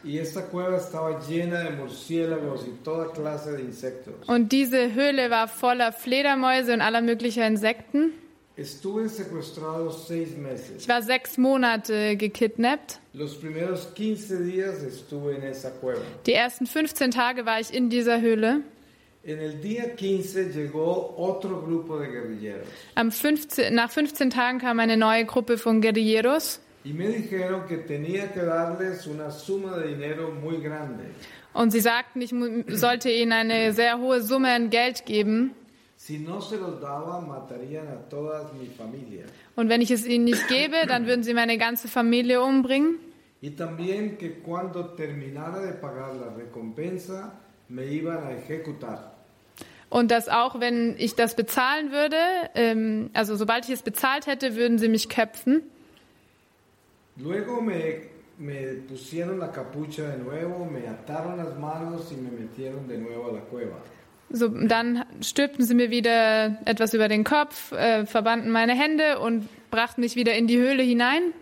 Und 4.28 4.52
diese 4.52 4.94
Höhle 4.94 5.28
war 5.28 5.48
voller 5.48 5.90
Fledermäuse 5.90 6.75
und 6.75 6.80
aller 6.80 7.00
möglicher 7.00 7.44
Insekten. 7.44 8.12
Ich 8.56 8.84
war 10.88 11.02
sechs 11.02 11.38
Monate 11.38 12.16
gekidnappt. 12.16 13.00
Los 13.14 13.40
primeros 13.40 13.88
15 13.96 14.44
días 14.46 14.84
estuve 14.84 15.34
en 15.34 15.42
esa 15.42 15.70
cueva. 15.70 16.00
Die 16.25 16.34
ersten 16.34 16.66
15 16.66 17.10
Tage 17.10 17.44
war 17.44 17.58
ich 17.58 17.75
in 17.75 17.90
dieser 17.90 18.20
Höhle. 18.20 18.60
En 19.25 19.40
el 19.40 19.60
día 19.60 19.96
15 19.96 20.52
llegó 20.52 21.16
otro 21.18 21.60
grupo 21.62 21.98
de 21.98 22.06
guerrilleros 22.06 22.68
Am 22.94 23.10
15, 23.10 23.75
nach 23.75 23.90
15 23.90 24.30
Tagen 24.30 24.60
kam 24.60 24.78
eine 24.78 24.96
neue 24.96 25.25
Gruppe 25.25 25.58
von 25.58 25.80
Guerilleros 25.82 26.60
y 26.88 26.95
me 26.95 27.09
dijeron 27.09 27.66
que 27.68 27.76
tenía 27.76 28.33
que 28.33 28.40
darles 28.40 29.07
una 29.07 29.30
suma 29.30 29.76
de 29.76 29.88
dinero 29.88 30.30
muy 30.30 30.57
grande. 30.62 31.04
und 31.52 31.71
sie 31.71 31.80
sagten, 31.80 32.23
ich 32.23 32.33
sollte 32.80 33.11
ihnen 33.11 33.33
eine 33.33 33.73
sehr 33.75 33.99
hohe 33.99 34.23
Summe 34.23 34.52
an 34.52 34.71
Geld 34.71 35.04
geben. 35.04 35.54
Si 35.97 36.18
no 36.18 36.40
se 36.40 36.57
los 36.57 36.80
daba, 36.80 37.21
matarían 37.21 37.88
a 37.88 38.09
toda 38.09 38.50
mi 38.59 38.68
familia. 38.68 39.25
Und 39.54 39.68
wenn 39.68 39.83
ich 39.83 39.90
es 39.90 40.07
ihnen 40.07 40.25
nicht 40.25 40.49
gebe, 40.49 40.87
dann 40.87 41.07
würden 41.07 41.25
sie 41.25 41.35
meine 41.35 41.59
ganze 41.59 41.88
Familie 41.88 42.40
umbringen. 42.40 42.99
Y 43.42 43.50
también 43.50 44.16
que 44.16 44.40
cuando 44.40 44.95
terminara 44.95 45.61
de 45.61 45.73
pagar 45.73 46.14
la 46.14 46.35
recompensa, 46.35 47.35
me 47.68 47.85
iban 47.87 48.25
a 48.25 48.33
ejecutar. 48.33 49.12
Und 49.90 50.11
dass 50.11 50.28
auch 50.28 50.61
wenn 50.61 50.95
ich 50.99 51.16
das 51.16 51.35
bezahlen 51.35 51.92
würde, 51.92 52.16
ähm, 52.54 53.11
also 53.12 53.37
sobald 53.37 53.66
ich 53.66 53.73
es 53.73 53.83
bezahlt 53.83 54.26
hätte, 54.26 54.57
würden 54.57 54.78
sie 54.78 54.88
mich 54.88 55.09
köpfen. 55.09 55.62
Luego 57.18 57.60
me, 57.60 58.02
me 58.38 58.75
pusieron 58.88 59.38
la 59.40 59.50
capucha 59.50 60.08
de 60.10 60.18
nuevo, 60.18 60.64
me 60.64 60.87
ataron 60.88 61.37
las 61.38 61.58
manos 61.58 62.12
y 62.12 62.16
me 62.16 62.30
metieron 62.30 62.87
de 62.87 62.98
nuevo 62.98 63.30
a 63.30 63.32
la 63.32 63.40
cueva. 63.40 63.78
So, 64.30 64.48
dann 64.48 65.06
stülpten 65.22 65.64
sie 65.64 65.75
mir 65.75 65.90
wieder 65.90 66.58
etwas 66.66 66.92
über 66.92 67.08
den 67.08 67.25
Kopf, 67.25 67.72
äh, 67.72 68.04
verbanden 68.04 68.50
meine 68.50 68.75
Hände 68.75 69.20
und 69.20 69.48
brachten 69.70 70.02
mich 70.02 70.16
wieder 70.16 70.34
in 70.34 70.46
die 70.46 70.58
Höhle 70.58 70.82
hinein. 70.82 71.32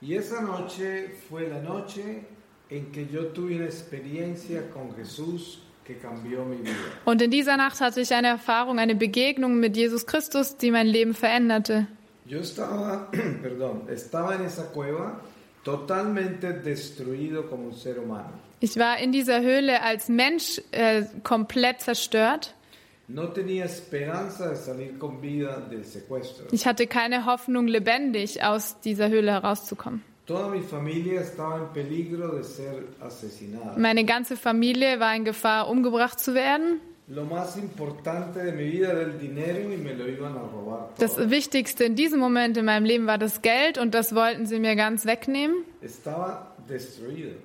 Y 0.00 0.14
esa 0.14 0.40
noche 0.40 1.10
fue 1.28 1.48
la 1.48 1.60
noche 1.60 2.24
en 2.70 2.92
que 2.92 3.06
yo 3.06 3.32
tuve 3.32 3.56
una 3.56 3.64
experiencia 3.64 4.62
con 4.70 4.94
Jesús 4.94 5.60
que 5.84 5.96
cambió 5.96 6.44
mi 6.44 6.58
vida. 6.58 6.74
Und 7.04 7.20
in 7.20 7.30
dieser 7.30 7.56
Nacht 7.56 7.80
hatte 7.80 8.00
ich 8.00 8.14
eine 8.14 8.28
Erfahrung, 8.28 8.78
eine 8.78 8.94
Begegnung 8.94 9.58
mit 9.58 9.76
Jesus 9.76 10.06
Christus, 10.06 10.56
die 10.56 10.70
mein 10.70 10.86
Leben 10.86 11.14
veränderte. 11.14 11.88
Yo 12.26 12.40
estaba, 12.40 13.10
perdón, 13.42 13.82
estaba 13.88 14.34
en 14.36 14.42
esa 14.46 14.70
cueva 14.72 15.20
totalmente 15.62 16.52
destruido 16.52 17.48
como 17.48 17.66
un 17.66 17.74
ser 17.74 17.98
humano. 17.98 18.30
Ich 18.60 18.76
war 18.76 18.98
in 18.98 19.12
dieser 19.12 19.42
Höhle 19.42 19.82
als 19.82 20.08
Mensch 20.08 20.60
äh, 20.72 21.04
komplett 21.22 21.80
zerstört. 21.82 22.54
No 23.08 23.28
tenía 23.28 23.66
esperanza 23.66 24.48
de 24.48 24.56
salir 24.56 24.98
con 24.98 25.20
vida 25.20 25.60
del 25.60 25.84
secuestro. 25.84 26.46
Ich 26.52 26.66
hatte 26.66 26.86
keine 26.86 27.26
Hoffnung, 27.26 27.66
lebendig 27.66 28.42
aus 28.42 28.80
dieser 28.80 29.10
Höhle 29.10 29.32
herauszukommen. 29.32 30.02
Toda 30.26 30.48
mi 30.48 30.62
familia 30.62 31.20
estaba 31.20 31.58
en 31.58 31.68
peligro 31.74 32.36
de 32.36 32.44
ser 32.44 32.84
asesinada. 33.00 33.76
Meine 33.76 34.06
ganze 34.06 34.36
Familie 34.36 34.98
war 34.98 35.14
in 35.14 35.26
Gefahr, 35.26 35.68
umgebracht 35.68 36.18
zu 36.18 36.32
werden. 36.32 36.80
Das. 40.98 41.30
Wichtigste 41.30 41.84
in 41.84 41.96
diesem 41.96 42.18
Moment 42.18 42.56
in 42.56 42.64
meinem 42.64 42.84
Leben 42.84 43.06
war 43.06 43.18
das 43.18 43.42
Geld 43.42 43.76
und 43.76 43.94
das 43.94 44.14
wollten 44.14 44.46
sie 44.46 44.58
mir 44.58 44.74
ganz 44.74 45.04
wegnehmen. 45.04 45.56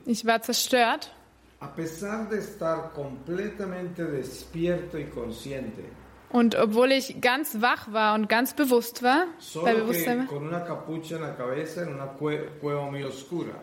Ich 0.06 0.26
war 0.26 0.42
zerstört. 0.42 1.14
A 1.62 1.68
pesar 1.68 2.30
de 2.30 2.40
estar 2.40 2.94
completamente 2.94 4.06
despierto 4.06 4.98
y 4.98 5.10
consciente, 5.10 5.84
Und 6.32 6.56
obwohl 6.56 6.92
ich 6.92 7.22
ganz 7.22 7.62
wach 7.62 7.92
war 7.92 8.14
und 8.14 8.30
ganz 8.30 8.54
bewusst 8.54 9.02
war, 9.02 9.26
bei 9.64 9.74
Bewusstsein 9.74 10.28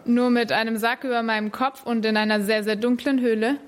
nur 0.04 0.30
mit 0.30 0.52
einem 0.52 0.76
Sack 0.76 1.04
über 1.04 1.22
meinem 1.22 1.52
Kopf 1.52 1.84
und 1.84 2.04
in 2.04 2.16
einer 2.16 2.40
sehr, 2.40 2.64
sehr 2.64 2.76
dunklen 2.76 3.20
Höhle, 3.20 3.58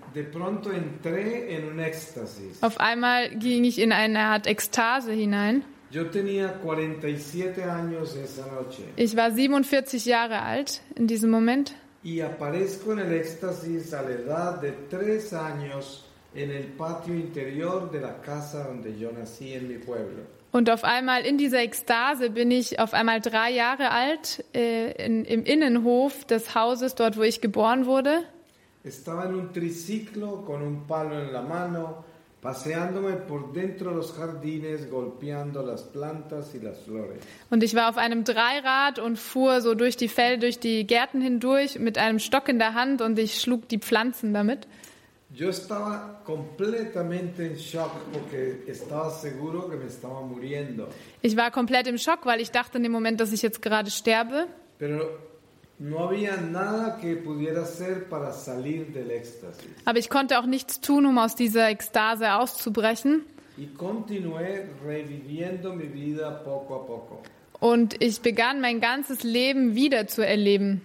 auf 2.61 2.81
einmal 2.81 3.31
ging 3.37 3.65
ich 3.65 3.79
in 3.79 3.93
eine 3.93 4.19
Art 4.21 4.47
Ekstase 4.47 5.13
hinein. 5.13 5.65
Yo 5.91 6.05
tenía 6.05 6.53
47 6.63 7.65
años 7.65 8.15
esa 8.15 8.47
noche. 8.49 8.83
Ich 8.97 9.17
war 9.17 9.31
47 9.31 10.05
Jahre 10.05 10.43
alt 10.43 10.83
in 10.95 11.07
diesem 11.07 11.31
Moment. 11.31 11.75
Y 12.05 12.21
aparezco 12.21 12.93
en 12.93 12.99
el 12.99 13.13
éxtasis 13.15 13.95
a 13.95 14.03
la 14.03 14.11
edad 14.11 14.61
de 14.61 14.75
3 14.91 15.33
años 15.33 16.08
en 16.43 16.51
el 16.51 16.65
patio 16.65 17.15
interior 17.15 17.91
de 17.91 18.01
la 18.01 18.21
casa 18.21 18.65
donde 18.65 18.99
yo 18.99 19.11
nací 19.13 19.53
en 19.55 19.69
mi 19.69 19.79
pueblo. 19.79 20.23
und 20.51 20.71
auf 20.71 20.85
einmal 20.85 21.25
in 21.27 21.39
dieser 21.39 21.61
Ekstase 21.61 22.31
bin 22.31 22.51
ich 22.51 22.81
auf 22.81 22.95
einmal 22.95 23.21
drei 23.21 23.51
Jahre 23.51 23.91
alt 23.91 24.45
äh, 24.55 24.93
in, 25.05 25.25
im 25.25 25.45
Innenhof 25.45 26.25
des 26.25 26.55
Hauses, 26.55 26.95
dort 26.95 27.17
wo 27.17 27.23
ich 27.23 27.41
geboren 27.41 27.87
wurde. 27.87 28.23
Estaba 28.85 29.25
en 29.25 29.35
un 29.35 29.53
triciclo 29.53 30.45
con 30.47 30.63
un 30.63 30.87
palo 30.87 31.21
en 31.21 31.33
la 31.33 31.43
mano, 31.43 32.05
paseándome 32.41 33.15
por 33.15 33.53
dentro 33.53 33.91
de 33.91 33.97
los 33.97 34.15
jardines, 34.15 34.91
golpeando 34.91 35.63
las 35.63 35.83
plantas 35.83 36.55
y 36.55 36.61
las 36.61 36.79
flores. 36.79 37.19
Und 37.51 37.63
ich 37.63 37.75
war 37.75 37.91
auf 37.91 37.99
einem 37.99 38.25
Dreirad 38.25 38.99
und 38.99 39.19
fuhr 39.19 39.61
so 39.61 39.75
durch 39.75 39.97
die 39.97 40.09
Felder, 40.09 40.39
durch 40.39 40.59
die 40.59 40.87
Gärten 40.87 41.21
hindurch 41.21 41.79
mit 41.79 41.99
einem 41.99 42.21
Stock 42.21 42.49
in 42.49 42.59
der 42.59 42.75
Hand 42.75 43.03
und 43.03 43.19
ich 43.19 43.41
schlug 43.41 43.69
die 43.69 43.79
Pflanzen 43.79 44.33
damit. 44.33 44.67
Yo 45.39 45.51
estaba 45.51 46.21
completamente 46.25 47.47
en 47.47 47.55
shock 47.55 47.93
porque 48.13 48.65
estaba 48.67 49.09
seguro 49.13 49.71
que 49.71 49.77
me 49.77 49.87
estaba 49.87 50.21
muriendo, 50.21 50.89
Ich 51.23 51.37
war 51.37 51.53
komplett 51.53 51.87
im 51.87 51.97
Schock, 51.97 52.27
weil 52.27 52.41
ich 52.41 52.51
dachte 52.51 52.79
in 52.79 52.83
dem 52.83 52.91
Moment, 52.91 53.21
dass 53.21 53.33
ich 53.33 53.43
jetzt 53.43 53.63
gerade 53.63 53.89
sterbe. 53.93 54.49
pero 54.79 55.17
no 55.79 56.01
había 56.09 56.37
nada 56.39 56.99
que 57.01 57.15
pudiera 57.15 57.63
hacer 57.63 58.09
para 58.09 58.33
salir 58.33 58.93
del 58.93 59.13
éxtasis. 59.13 59.71
Aber 59.85 60.01
ich 60.01 60.09
konnte 60.09 60.41
auch 60.41 60.47
nichts 60.47 60.81
tun, 60.81 61.07
um 61.07 61.19
aus 61.19 61.37
dieser 61.37 61.69
Ekstase 61.69 62.35
auszubrechen. 62.35 63.25
Y 63.57 63.67
continué 63.77 64.67
reviviendo 64.85 65.73
mi 65.73 65.87
vida 65.87 66.43
poco 66.43 66.75
a 66.75 66.85
poco. 66.85 67.23
Und 67.61 67.95
ich 68.03 68.23
begann 68.23 68.61
mein 68.61 68.81
ganzes 68.81 69.23
Leben 69.23 69.77
wieder 69.77 70.09
zu 70.09 70.27
erleben. 70.27 70.81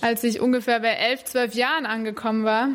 Als 0.00 0.24
ich 0.24 0.40
ungefähr 0.40 0.80
bei 0.80 0.88
elf, 0.88 1.24
zwölf 1.24 1.54
Jahren 1.54 1.86
angekommen 1.86 2.44
war, 2.44 2.70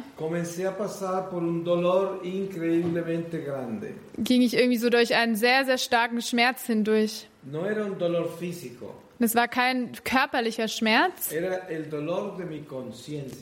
ging 4.18 4.42
ich 4.42 4.54
irgendwie 4.54 4.78
so 4.78 4.90
durch 4.90 5.16
einen 5.16 5.36
sehr, 5.36 5.66
sehr 5.66 5.78
starken 5.78 6.22
Schmerz 6.22 6.66
hindurch. 6.66 7.28
No 7.44 7.66
era 7.66 7.86
un 7.86 7.98
dolor 7.98 8.30
físico, 8.38 8.94
Und 9.20 9.26
es 9.26 9.36
war 9.36 9.48
kein 9.48 9.92
körperlicher 10.04 10.68
Schmerz, 10.68 11.32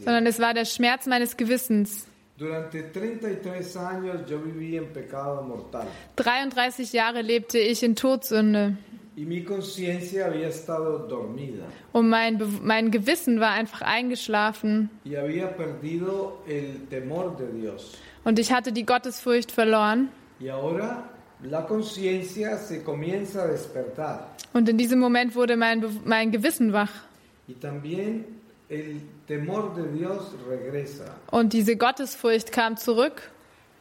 sondern 0.06 0.26
es 0.26 0.40
war 0.40 0.54
der 0.54 0.66
Schmerz 0.66 1.06
meines 1.06 1.38
Gewissens. 1.38 2.08
Durante 2.40 2.84
33 2.84 3.76
años 3.76 4.22
yo 4.30 4.40
viví 4.42 4.78
en 4.78 4.94
pecado 4.94 5.42
mortal. 5.42 5.88
33 6.16 6.94
Jahre 6.94 7.22
lebte 7.22 7.60
ich 7.60 7.84
in 7.84 7.98
Todsünde. 7.98 8.78
Und 11.92 12.10
mein, 12.10 12.38
Be 12.38 12.48
mein 12.62 12.92
Gewissen 12.92 13.40
war 13.40 13.52
einfach 13.52 13.82
eingeschlafen 13.82 14.90
und 18.24 18.40
ich 18.40 18.52
hatte 18.52 18.72
die 18.72 18.86
Gottesfurcht 18.86 19.52
verloren. 19.52 20.10
Und 24.54 24.70
in 24.70 24.78
diesem 24.78 25.00
Moment 25.00 25.36
wurde 25.36 25.58
mein, 25.58 25.82
Be 25.82 25.90
mein 26.06 26.32
Gewissen 26.32 26.74
wach. 26.74 26.92
Und 31.32 31.54
diese 31.54 31.76
Gottesfurcht 31.78 32.52
kam 32.52 32.78
zurück. 32.78 33.32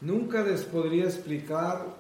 Nunca 0.01 0.43
les 0.43 0.63
podría 0.65 1.07
explicar 1.07 1.97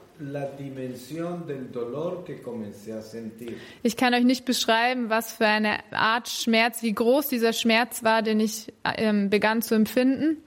Ich 3.83 3.97
kann 3.97 4.15
euch 4.15 4.25
nicht 4.25 4.45
beschreiben, 4.45 5.11
was 5.11 5.33
für 5.33 5.47
eine 5.47 5.79
Art 5.93 6.29
Schmerz, 6.29 6.83
wie 6.83 6.93
groß 6.93 7.29
dieser 7.29 7.53
Schmerz 7.53 8.03
war, 8.03 8.23
den 8.23 8.41
ich 8.41 8.73
ähm, 8.85 9.31
begann 9.31 9.63
zu 9.63 9.75
empfinden. 9.75 10.43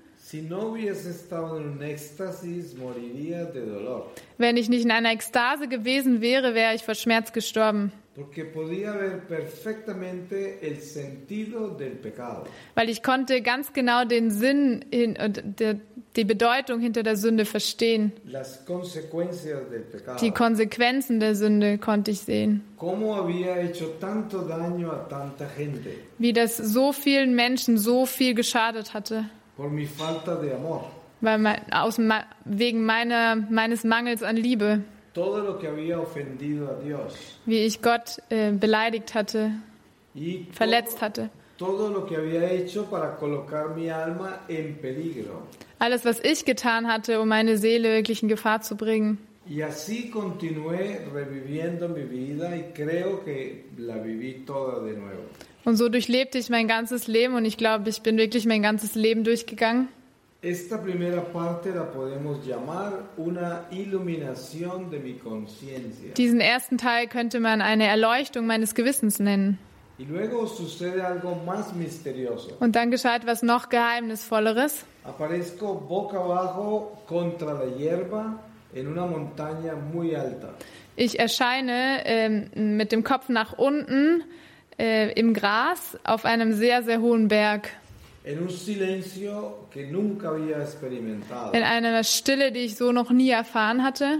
Wenn 4.38 4.56
ich 4.56 4.70
nicht 4.70 4.86
in 4.86 4.92
einer 4.92 5.12
Ekstase 5.12 5.68
gewesen 5.68 6.22
wäre, 6.22 6.56
wäre 6.56 6.74
ich 6.74 6.84
vor 6.84 6.96
Schmerz 6.96 7.34
gestorben, 7.34 7.92
weil 12.75 12.89
ich 12.89 13.03
konnte 13.03 13.41
ganz 13.41 13.72
genau 13.72 14.03
den 14.03 14.32
Sinn 14.32 14.84
hin, 14.91 15.18
die, 16.15 16.25
Bedeutung 16.25 16.82
hinter 16.82 17.03
der 17.03 17.15
Sünde 17.15 17.46
verstehen. 17.46 18.12
Die 20.20 20.32
Konsequenzen 20.32 21.20
der 21.22 21.36
Sünde 21.36 21.77
konnte 21.77 22.12
ich 22.12 22.20
sehen. 22.20 22.63
Wie 26.18 26.34
das 26.34 26.58
so 26.58 26.91
vielen 26.91 27.36
Menschen 27.36 27.77
so 27.77 28.06
viel 28.06 28.36
geschadet 28.36 28.94
hatte, 28.94 29.30
weil 31.22 31.38
mein, 31.38 31.72
aus, 31.72 32.00
wegen 32.46 32.84
meiner, 32.84 33.36
meines 33.36 33.84
Mangels 33.84 34.24
an 34.24 34.36
Liebe, 34.36 34.84
Wie 37.46 37.60
ich 37.60 37.82
Gott 37.82 38.22
äh, 38.30 38.51
beleidigt 38.51 39.13
hatte, 39.13 39.51
verletzt 40.53 41.01
hatte. 41.01 41.30
Alles, 45.80 46.06
was 46.06 46.20
ich 46.22 46.46
getan 46.46 46.88
hatte, 46.88 47.22
um 47.22 47.27
meine 47.27 47.58
Seele 47.58 47.89
wirklich 47.89 48.24
in 48.24 48.30
Gefahr 48.30 48.62
zu 48.62 48.75
bringen. 48.77 49.18
Y 49.50 49.63
así 49.63 50.12
continué 50.12 51.01
reviviendo 51.12 51.89
mi 51.89 52.03
vida 52.03 52.56
y 52.56 52.72
creo 52.74 53.24
que 53.25 53.65
la 53.77 53.98
viví 53.98 54.46
toda 54.46 54.80
de 54.82 54.94
nuevo. 54.94 55.24
Und 55.65 55.77
so 55.77 55.89
durchlebte 55.89 56.38
ich 56.38 56.50
mein 56.50 56.68
ganzes 56.68 57.08
Leben 57.08 57.36
und 57.36 57.46
ich 57.46 57.58
glaube, 57.58 57.89
ich 57.89 58.01
bin 58.01 58.18
wirklich 58.18 58.46
mein 58.46 58.62
ganzes 58.62 58.96
Leben 58.96 59.24
durchgegangen. 59.24 59.89
Esta 60.43 60.81
primera 60.81 61.21
parte 61.21 61.69
la 61.69 61.91
podemos 61.91 62.43
llamar 62.43 63.03
una 63.15 63.67
iluminación 63.69 64.89
de 64.89 65.00
mi 65.00 65.13
conciencia. 65.13 66.15
Diesen 66.17 66.41
ersten 66.41 66.79
Teil 66.79 67.07
könnte 67.07 67.39
man 67.39 67.62
eine 67.62 67.86
Erleuchtung 67.86 68.48
meines 68.48 68.74
Gewissens 68.74 69.19
nennen. 69.19 69.60
Y 70.00 70.05
luego 70.05 70.48
sucede 70.48 71.03
algo 71.05 71.36
más 71.45 71.75
misterioso. 71.75 72.57
Und 72.60 72.75
dann 72.75 72.89
geschah 72.89 73.15
etwas 73.17 73.43
noch 73.43 73.69
Geheimnisvolleres. 73.69 74.83
Aparezco 75.03 75.75
boca 75.75 76.17
abajo 76.17 77.03
contra 77.07 77.53
la 77.53 77.77
hierba 77.77 78.39
en 78.74 78.88
una 78.88 79.05
montaña 79.05 79.75
muy 79.75 80.15
alta. 80.15 80.55
Ich 80.95 81.19
erscheine 81.19 82.01
ähm, 82.05 82.77
mit 82.77 82.91
dem 82.91 83.03
Kopf 83.03 83.29
nach 83.29 83.60
unten 83.60 84.24
äh, 84.79 85.12
im 85.12 85.36
Gras 85.36 86.00
auf 86.03 86.25
einem 86.25 86.53
sehr, 86.53 86.81
sehr 86.81 87.00
hohen 87.00 87.27
Berg. 87.27 87.69
In 91.54 91.63
einer 91.63 92.04
Stille, 92.04 92.51
die 92.51 92.60
ich 92.60 92.75
so 92.75 92.92
noch 92.92 93.10
nie 93.12 93.30
erfahren 93.30 93.84
hatte. 93.84 94.20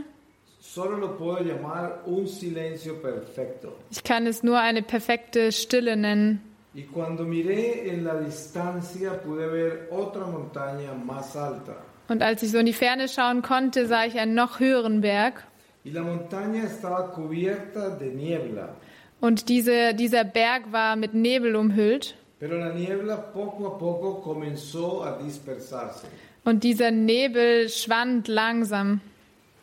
Ich 3.92 4.04
kann 4.04 4.28
es 4.28 4.44
nur 4.44 4.60
eine 4.60 4.82
perfekte 4.82 5.52
Stille 5.52 5.96
nennen. 5.96 6.42
Und 12.08 12.22
als 12.22 12.44
ich 12.44 12.52
so 12.52 12.58
in 12.60 12.66
die 12.66 12.74
Ferne 12.74 13.08
schauen 13.08 13.42
konnte, 13.42 13.88
sah 13.88 14.06
ich 14.06 14.20
einen 14.20 14.34
noch 14.34 14.60
höheren 14.60 15.02
Berg. 15.02 15.44
Und 19.20 19.50
diese, 19.50 19.94
dieser 19.94 20.24
Berg 20.24 20.72
war 20.72 20.96
mit 20.96 21.14
Nebel 21.14 21.56
umhüllt. 21.56 22.16
Pero 22.42 22.58
la 22.58 22.74
niebla 22.74 23.32
poco 23.32 23.68
a 23.68 23.78
poco 23.78 24.20
comenzó 24.20 25.04
a 25.04 25.20
dispersarse. 25.20 26.08
Und 26.44 26.64
dieser 26.64 26.90
Nebel 26.90 27.70
schwand 27.70 28.28
langsam. 28.28 29.00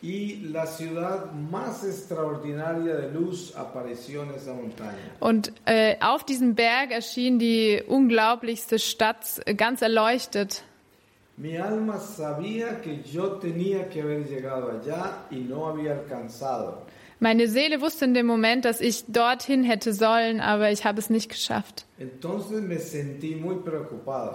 Y 0.01 0.37
la 0.53 0.65
ciudad 0.65 1.33
más 1.33 1.83
extraordinaria 1.83 2.95
de 2.95 3.11
luz 3.11 3.53
apareció 3.57 4.23
en 4.23 4.31
esa 4.31 4.55
montaña. 4.55 5.11
Und 5.19 5.53
äh, 5.67 5.97
auf 6.01 6.23
diesem 6.23 6.55
Berg 6.55 6.93
erschien 6.93 7.41
die 7.41 7.83
unglaublichste 7.85 8.79
Stadt, 8.79 9.43
ganz 9.57 9.83
erleuchtet. 9.83 10.63
Mi 11.37 11.57
alma 11.57 11.99
sabía 11.99 12.81
que 12.81 13.03
yo 13.03 13.39
tenía 13.41 13.89
que 13.89 14.03
haber 14.03 14.29
llegado 14.29 14.71
allá 14.71 15.25
y 15.33 15.41
no 15.41 15.67
había 15.67 15.95
alcanzado. 15.95 16.87
Meine 17.21 17.49
Seele 17.49 17.81
wusste 17.81 18.05
in 18.05 18.15
dem 18.15 18.27
Moment, 18.27 18.65
dass 18.65 18.81
ich 18.81 19.05
dorthin 19.09 19.65
hätte 19.65 19.93
sollen, 19.93 20.41
aber 20.41 20.71
ich 20.71 20.85
habe 20.85 21.01
es 21.01 21.11
nicht 21.11 21.29
geschafft. 21.29 21.85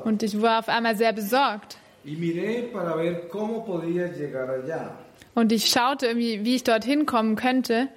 Und 0.03 0.23
ich 0.23 0.41
war 0.41 0.59
auf 0.59 0.67
einmal 0.67 0.97
sehr 0.97 1.13
besorgt. 1.13 1.77
Und 5.35 5.51
ich 5.51 5.69
schaute 5.69 6.05
irgendwie, 6.07 6.43
wie 6.43 6.55
ich 6.55 6.63
dorthin 6.63 7.05
kommen 7.05 7.35
könnte. 7.37 7.87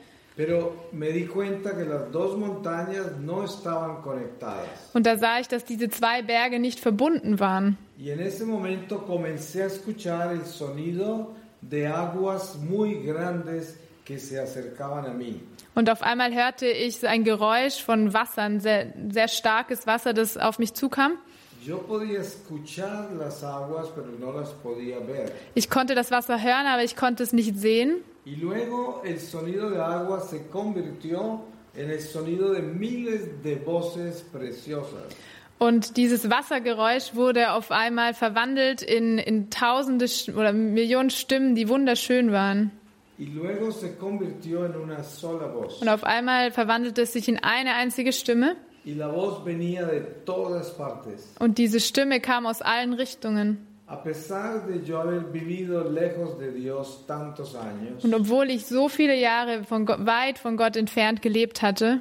Und 4.93 5.07
da 5.07 5.17
sah 5.17 5.41
ich, 5.41 5.49
dass 5.49 5.65
diese 5.65 5.89
zwei 5.89 6.23
Berge 6.23 6.61
nicht 6.61 6.79
verbunden 6.79 7.41
waren. 7.41 7.79
Y 7.99 8.11
en 8.11 8.21
ese 8.21 8.45
momento 8.45 9.07
comencé 9.07 9.63
a 9.63 9.67
escuchar 9.67 10.33
el 10.33 10.45
sonido 10.45 11.35
de 11.63 11.87
aguas 11.87 12.57
muy 12.57 13.03
grandes 13.03 13.79
Und 15.75 15.91
auf 15.91 16.03
einmal 16.03 16.35
hörte 16.35 16.67
ich 16.67 17.07
ein 17.07 17.25
Geräusch 17.25 17.83
von 17.83 18.15
Wasser, 18.15 18.43
ein 18.43 18.61
sehr, 18.61 18.93
sehr 19.11 19.29
starkes 19.29 19.87
Wasser, 19.87 20.15
das 20.15 20.37
auf 20.39 20.59
mich 20.59 20.75
zukam. 20.75 21.13
Ich 25.55 25.69
konnte 25.69 25.95
das 25.95 26.11
Wasser 26.11 26.41
hören, 26.41 26.67
aber 26.67 26.85
ich 26.85 26.97
konnte 26.97 27.23
es 27.23 27.33
nicht 27.33 27.59
sehen. 27.59 27.97
Und 35.59 35.97
dieses 35.97 36.31
Wassergeräusch 36.31 37.15
wurde 37.15 37.53
auf 37.53 37.71
einmal 37.71 38.15
verwandelt 38.15 38.83
in, 38.83 39.19
in 39.19 39.51
tausende 39.51 40.07
oder 40.37 40.53
Millionen 40.53 41.11
Stimmen, 41.11 41.55
die 41.55 41.69
wunderschön 41.69 42.31
waren. 42.31 42.73
Und 45.81 45.89
auf 45.89 46.05
einmal 46.05 46.51
verwandelte 46.51 47.03
es 47.03 47.13
sich 47.13 47.29
in 47.29 47.39
eine 47.39 47.75
einzige 47.75 48.13
Stimme. 48.13 48.57
Und 51.39 51.59
diese 51.59 51.81
Stimme 51.81 52.21
kam 52.21 52.47
aus 52.47 52.63
allen 52.63 52.93
Richtungen. 52.93 53.67
Und 58.03 58.15
obwohl 58.15 58.51
ich 58.51 58.67
so 58.67 58.89
viele 58.89 59.17
Jahre 59.17 59.65
von 59.65 59.87
Gott, 59.87 60.07
weit 60.07 60.39
von 60.39 60.57
Gott 60.57 60.77
entfernt 60.77 61.23
gelebt 61.23 61.63
hatte 61.63 62.01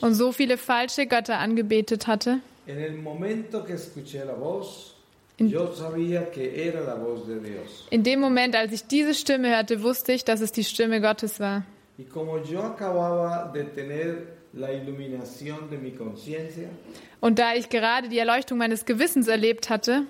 und 0.00 0.14
so 0.14 0.32
viele 0.32 0.58
falsche 0.58 1.06
Götter 1.06 1.38
angebetet 1.38 2.08
hatte, 2.08 2.40
en 2.66 2.78
el 2.78 2.94
momento 2.94 3.64
que 3.64 3.74
escuché 3.74 4.24
la 4.24 4.34
voz, 4.34 4.91
Dios. 7.44 7.86
in 7.90 8.02
dem 8.02 8.20
Moment, 8.20 8.54
als 8.54 8.72
ich 8.72 8.86
diese 8.86 9.14
Stimme 9.14 9.50
hörte, 9.50 9.82
wusste 9.82 10.12
ich, 10.12 10.24
dass 10.24 10.40
es 10.40 10.52
die 10.52 10.64
Stimme 10.64 11.00
Gottes 11.00 11.40
war. 11.40 11.64
Und 17.20 17.38
da 17.38 17.54
ich 17.54 17.68
gerade 17.68 18.08
die 18.08 18.18
Erleuchtung 18.18 18.58
meines 18.58 18.84
Gewissens 18.84 19.28
erlebt 19.28 19.70
hatte, 19.70 20.04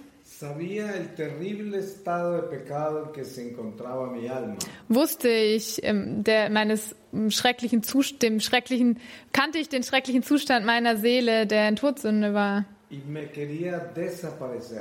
wusste 4.89 5.29
ich 5.29 5.85
ähm, 5.85 6.25
der, 6.25 6.51
meines 6.51 6.97
ähm, 7.13 7.31
schrecklichen 7.31 7.83
Zustand, 7.83 8.23
dem 8.23 8.41
schrecklichen, 8.41 8.99
kannte 9.33 9.59
ich 9.59 9.69
den 9.69 9.83
schrecklichen 9.83 10.23
Zustand 10.23 10.67
meiner 10.67 10.97
Seele, 10.97 11.47
der 11.47 11.69
in 11.69 11.77
Todsünde 11.77 12.35
war. 12.35 12.65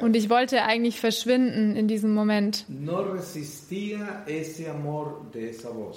Und 0.02 0.16
ich 0.16 0.30
wollte 0.30 0.64
eigentlich 0.64 1.00
verschwinden 1.00 1.76
in 1.76 1.88
diesem 1.88 2.14
Moment. 2.14 2.66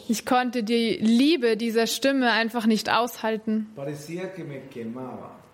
Ich 0.09 0.27
konnte 0.27 0.63
die 0.63 0.99
Liebe 1.01 1.57
dieser 1.57 1.87
Stimme 1.87 2.31
einfach 2.31 2.67
nicht 2.67 2.91
aushalten. 2.91 3.67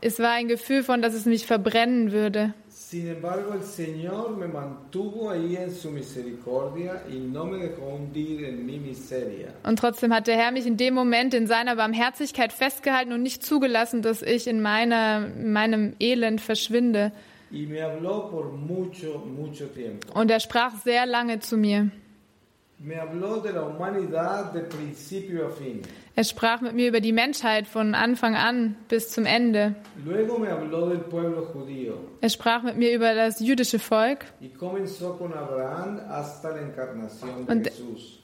Es 0.03 0.19
war 0.19 0.31
ein 0.33 0.49
Gefühl 0.49 0.83
von, 0.83 1.03
dass 1.03 1.15
es 1.15 1.27
mich 1.27 1.47
verbrennen 1.47 2.13
würde. 2.13 2.55
Sin 2.91 3.07
embargo, 3.07 3.55
el 3.55 3.63
Señor 3.63 4.37
me 4.37 4.49
mantuvo 4.49 5.31
ahí 5.31 5.55
en 5.55 5.73
su 5.73 5.93
misericordia 5.93 7.05
y 7.09 7.21
no 7.21 7.45
me 7.45 7.59
dejó 7.59 7.87
hundir 7.87 8.45
en 8.45 8.67
mi 8.67 8.81
miseria. 8.81 9.55
Und 9.63 9.79
trotzdem 9.79 10.13
hat 10.13 10.27
der 10.27 10.37
Herr 10.37 10.51
mich 10.51 10.67
in 10.67 10.77
dem 10.77 10.95
Moment 10.95 11.33
in 11.33 11.47
seiner 11.47 11.77
Barmherzigkeit 11.77 12.53
festgehalten 12.53 13.13
und 13.13 13.23
nicht 13.23 13.47
zugelassen, 13.47 14.03
dass 14.03 14.23
ich 14.23 14.49
in 14.49 14.61
meiner, 14.61 15.29
in 15.37 15.53
meinem 15.53 15.95
Elend 16.01 16.41
verschwinde. 16.41 17.13
Y 17.53 17.67
me 17.67 17.81
habló 17.81 18.29
por 18.29 18.51
mucho, 18.51 19.25
mucho 19.25 19.67
tiempo. 19.67 20.13
Und 20.19 20.29
er 20.33 20.41
sprach 20.41 20.75
sehr 20.83 21.07
lange 21.07 21.39
zu 21.39 21.57
mir. 21.57 21.93
Me 22.81 22.97
habló 22.97 23.41
de 23.41 23.53
la 23.53 23.69
humanidad 23.69 24.53
de 24.53 24.63
principio 24.63 25.47
a 25.47 25.51
fin. 25.51 25.83
Er 26.17 26.25
sprach 26.25 26.61
mit 26.61 26.75
mir 26.75 26.89
über 26.89 27.01
die 27.01 27.13
Menschheit 27.13 27.67
von 27.67 27.95
Anfang 27.95 28.35
an 28.35 28.77
bis 28.89 29.11
zum 29.11 29.27
Ende. 29.27 29.75
Er 32.21 32.29
sprach 32.29 32.63
mit 32.63 32.77
mir 32.77 32.95
über 32.95 33.15
das 33.15 33.41
jüdische 33.41 33.79
Volk. 33.79 34.27
Und 37.47 37.71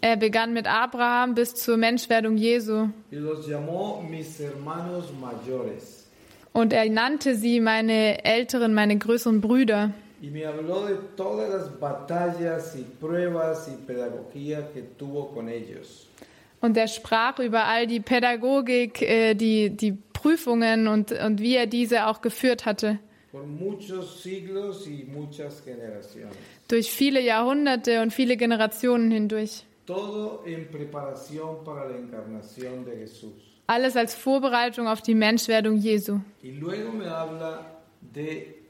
er 0.01 0.17
begann 0.17 0.53
mit 0.53 0.67
Abraham 0.67 1.35
bis 1.35 1.55
zur 1.55 1.77
Menschwerdung 1.77 2.37
Jesu. 2.37 2.89
Und 6.53 6.73
er 6.73 6.91
nannte 6.91 7.35
sie 7.37 7.61
meine 7.61 8.25
älteren, 8.25 8.75
meine 8.75 8.99
größeren 8.99 9.41
Brüder. 9.41 9.93
Y 10.23 10.31
me 10.31 10.47
habló 10.47 10.87
de 10.87 10.95
todas 11.15 11.51
las 11.51 11.79
batallas 11.79 12.75
y 12.75 12.83
pruebas 12.83 13.69
y 13.69 13.77
pedagogía 13.87 14.73
que 14.73 14.81
tuvo 14.81 15.31
con 15.31 15.51
ellos. 15.51 16.06
Und 16.67 16.77
er 16.77 16.89
sprach 16.89 17.39
über 17.39 17.65
all 17.65 17.87
die 17.87 18.01
Pädagogik, 18.01 19.01
äh, 19.01 19.35
die, 19.35 19.71
die 19.71 19.93
Prüfungen 19.93 20.89
und, 20.89 21.13
und 21.13 21.41
wie 21.41 21.55
er 21.55 21.67
diese 21.67 22.09
auch 22.09 22.21
geführt 22.21 22.67
hatte. 22.67 22.99
Durch 26.69 26.91
viele 26.91 27.21
Jahrhunderte 27.21 28.03
und 28.03 28.13
viele 28.13 28.37
Generationen 28.37 29.13
hindurch. 29.13 29.65
Alles 33.69 33.97
als 33.97 34.15
Vorbereitung 34.15 34.89
auf 34.89 35.03
die 35.03 35.15
Menschwerdung 35.15 35.77
Jesu. 35.77 36.19
Y 36.43 36.59
luego 36.59 36.91
me 36.91 37.09
habla 37.09 37.65
de 38.01 38.66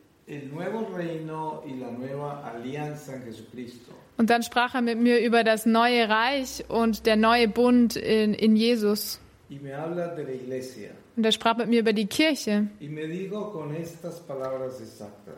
Und 4.17 4.31
dann 4.31 4.43
sprach 4.43 4.75
er 4.75 4.83
mit 4.83 4.99
mir 4.99 5.25
über 5.25 5.45
das 5.45 5.67
neue 5.67 6.09
Reich 6.09 6.65
und 6.69 7.07
der 7.07 7.17
neue 7.17 7.49
Bund 7.49 7.97
in, 7.97 8.35
in 8.35 8.57
Jesus. 8.57 9.21
Y 9.49 9.61
me 9.63 9.73
habla 9.73 10.09
de 10.17 10.25
la 10.25 10.33
iglesia. 10.33 10.91
Und 11.17 11.25
er 11.25 11.33
sprach 11.33 11.57
mit 11.57 11.69
mir 11.69 11.81
über 11.81 11.95
die 11.95 12.07
Kirche. 12.07 12.69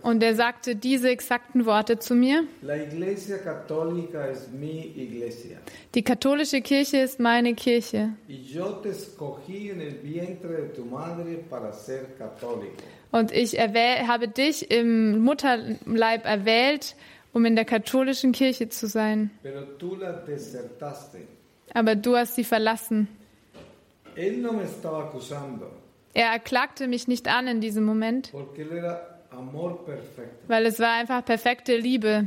Und 0.02 0.22
er 0.22 0.34
sagte 0.34 0.74
diese 0.74 1.08
exakten 1.08 1.66
Worte 1.66 2.00
zu 2.00 2.16
mir. 2.16 2.44
Die 5.94 6.02
katholische 6.02 6.60
Kirche 6.62 6.96
ist 6.98 7.20
meine 7.20 7.54
Kirche. 7.54 8.10
Und 13.10 13.32
ich 13.32 13.58
erwähl, 13.58 14.08
habe 14.08 14.28
dich 14.28 14.70
im 14.72 15.18
Mutterleib 15.20 16.26
erwählt, 16.26 16.96
um 17.32 17.44
in 17.44 17.54
der 17.54 17.64
katholischen 17.64 18.32
Kirche 18.32 18.68
zu 18.68 18.88
sein. 18.88 19.30
Aber 21.72 21.94
du 21.94 22.16
hast 22.16 22.34
sie 22.34 22.44
verlassen. 22.44 23.06
Él 24.06 24.07
no 24.07 24.07
me 24.07 24.07
estaba 24.07 24.07
acusando, 24.07 24.07
Er 26.14 26.38
klagte 26.38 26.88
mich 26.88 27.08
nicht 27.08 27.28
an 27.28 27.46
in 27.46 27.60
diesem 27.60 27.84
Moment, 27.84 28.32
weil 30.46 30.66
es 30.66 30.80
war 30.80 30.92
einfach 30.92 31.24
perfekte 31.24 31.76
Liebe. 31.76 32.26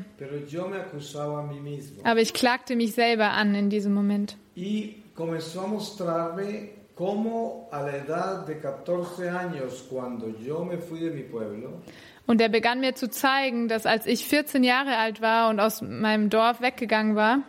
Aber 2.03 2.21
ich 2.21 2.33
klagte 2.33 2.75
mich 2.75 2.93
selber 2.93 3.31
an 3.31 3.55
in 3.55 3.69
diesem 3.69 3.93
Moment. 3.93 4.37
Y 4.55 5.03
comenzó 5.15 5.61
a 5.61 5.67
mostrarme 5.67 6.69
cómo 6.95 7.69
a 7.71 7.81
la 7.81 7.97
edad 7.97 8.45
de 8.45 8.59
14 8.59 9.29
años, 9.29 9.87
cuando 9.89 10.27
yo 10.29 10.65
me 10.65 10.77
fui 10.77 10.99
de 10.99 11.11
mi 11.11 11.23
pueblo, 11.23 11.81
Und 12.27 12.39
er 12.39 12.49
begann 12.49 12.79
mir 12.79 12.95
zu 12.95 13.09
zeigen, 13.09 13.67
dass 13.67 13.85
als 13.85 14.05
ich 14.05 14.25
14 14.25 14.63
Jahre 14.63 14.97
alt 14.97 15.21
war 15.21 15.49
und 15.49 15.59
aus 15.59 15.81
meinem 15.81 16.29
Dorf 16.29 16.61
weggegangen 16.61 17.15
war, 17.15 17.39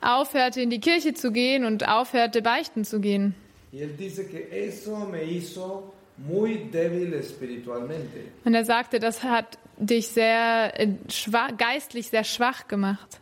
aufhörte 0.00 0.60
in 0.60 0.70
die 0.70 0.80
Kirche 0.80 1.14
zu 1.14 1.32
gehen 1.32 1.64
und 1.64 1.88
aufhörte 1.88 2.42
beichten 2.42 2.84
zu 2.84 3.00
gehen. 3.00 3.34
Und 8.44 8.54
er 8.54 8.64
sagte, 8.64 8.98
das 8.98 9.22
hat 9.22 9.58
dich 9.78 10.08
sehr 10.08 10.78
äh, 10.78 10.88
schwach, 11.08 11.56
geistlich 11.56 12.08
sehr 12.08 12.24
schwach 12.24 12.68
gemacht. 12.68 13.20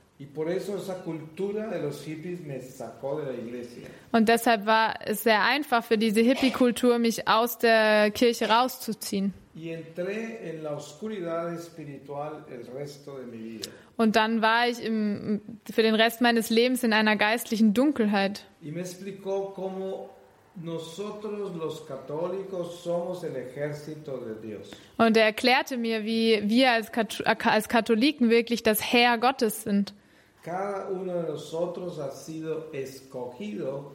Und 4.12 4.28
deshalb 4.28 4.66
war 4.66 4.94
es 5.06 5.22
sehr 5.22 5.42
einfach 5.42 5.82
für 5.82 5.96
diese 5.96 6.20
Hippie-Kultur, 6.20 6.98
mich 6.98 7.26
aus 7.26 7.56
der 7.56 8.10
Kirche 8.10 8.50
rauszuziehen. 8.50 9.32
Y 9.54 9.70
entré 9.70 10.48
en 10.48 10.62
la 10.62 10.76
oscuridad 10.76 11.52
espiritual 11.52 12.44
el 12.50 12.66
resto 12.68 13.18
de 13.18 13.26
mi 13.26 13.38
vida. 13.38 13.68
Und 13.96 14.16
dann 14.16 14.40
war 14.40 14.68
ich 14.68 14.82
im, 14.82 15.40
für 15.70 15.82
den 15.82 15.94
Rest 15.94 16.20
meines 16.20 16.50
Lebens 16.50 16.84
in 16.84 16.92
einer 16.92 17.16
geistlichen 17.16 17.74
Dunkelheit. 17.74 18.46
Y 18.62 18.70
me 18.70 18.80
explicó 18.80 19.52
cómo 19.54 20.10
nosotros 20.56 21.54
los 21.56 21.84
católicos 21.86 22.80
somos 22.82 23.24
el 23.24 23.36
ejército 23.36 24.18
de 24.18 24.34
Dios. 24.40 24.70
Und 24.98 25.16
er 25.16 25.24
erklärte 25.24 25.76
mir, 25.76 26.04
wie 26.04 26.42
wir 26.48 26.70
als, 26.72 26.92
Kat 26.92 27.22
als 27.26 27.68
Katholiken 27.68 28.30
wirklich 28.30 28.62
das 28.62 28.92
Heer 28.92 29.18
Gottes 29.18 29.64
sind. 29.64 29.94
Cada 30.42 30.88
uno 30.88 31.12
de 31.12 31.28
nosotros 31.28 31.98
ha 31.98 32.10
sido 32.10 32.72
escogido 32.72 33.92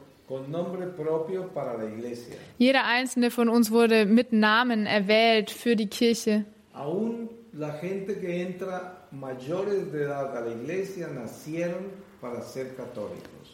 Jeder 2.58 2.84
einzelne 2.84 3.30
von 3.30 3.48
uns 3.48 3.70
wurde 3.70 4.06
mit 4.06 4.32
Namen 4.32 4.86
erwählt 4.86 5.50
für 5.50 5.76
die 5.76 5.86
Kirche. 5.88 6.44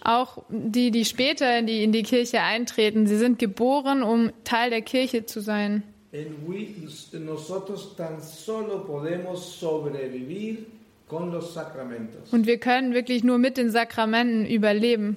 Auch 0.04 0.38
die, 0.48 0.90
die 0.90 1.04
später 1.04 1.58
in 1.58 1.66
die, 1.66 1.84
in 1.84 1.92
die 1.92 2.02
Kirche 2.02 2.40
eintreten, 2.40 3.06
sie 3.06 3.16
sind 3.16 3.38
geboren, 3.38 4.02
um 4.02 4.32
Teil 4.44 4.70
der 4.70 4.82
Kirche 4.82 5.26
zu 5.26 5.40
sein. 5.40 5.82
En 6.14 6.26
we- 6.46 7.18
nosotros 7.18 7.96
tan 7.96 8.20
solo 8.20 8.84
podemos 8.84 9.58
sobrevivir. 9.58 10.58
Und 11.12 12.46
wir 12.46 12.58
können 12.58 12.94
wirklich 12.94 13.22
nur 13.22 13.38
mit 13.38 13.56
den 13.56 13.70
Sakramenten 13.70 14.46
überleben. 14.46 15.16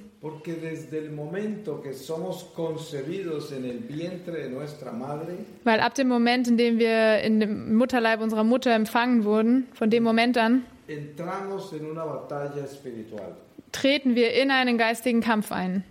Weil 5.63 5.79
ab 5.79 5.95
dem 5.95 6.07
Moment, 6.07 6.47
in 6.47 6.57
dem 6.57 6.79
wir 6.79 7.19
in 7.21 7.39
dem 7.39 7.75
Mutterleib 7.75 8.21
unserer 8.21 8.43
Mutter 8.43 8.73
empfangen 8.73 9.23
wurden, 9.23 9.67
von 9.73 9.89
dem 9.89 10.03
Moment 10.03 10.37
an, 10.37 10.65
treten 13.71 14.15
wir 14.15 14.33
in 14.33 14.51
einen 14.51 14.77
geistigen 14.77 15.21
Kampf 15.21 15.51
ein. 15.51 15.83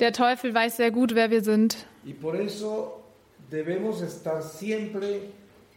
Der 0.00 0.12
Teufel 0.12 0.54
weiß 0.54 0.76
sehr 0.76 0.90
gut, 0.90 1.14
wer 1.14 1.30
wir 1.30 1.42
sind. 1.42 1.86
Y 2.02 2.14
por 2.14 2.34
eso 2.34 3.02
debemos 3.50 4.00
estar 4.00 4.40
siempre 4.40 5.20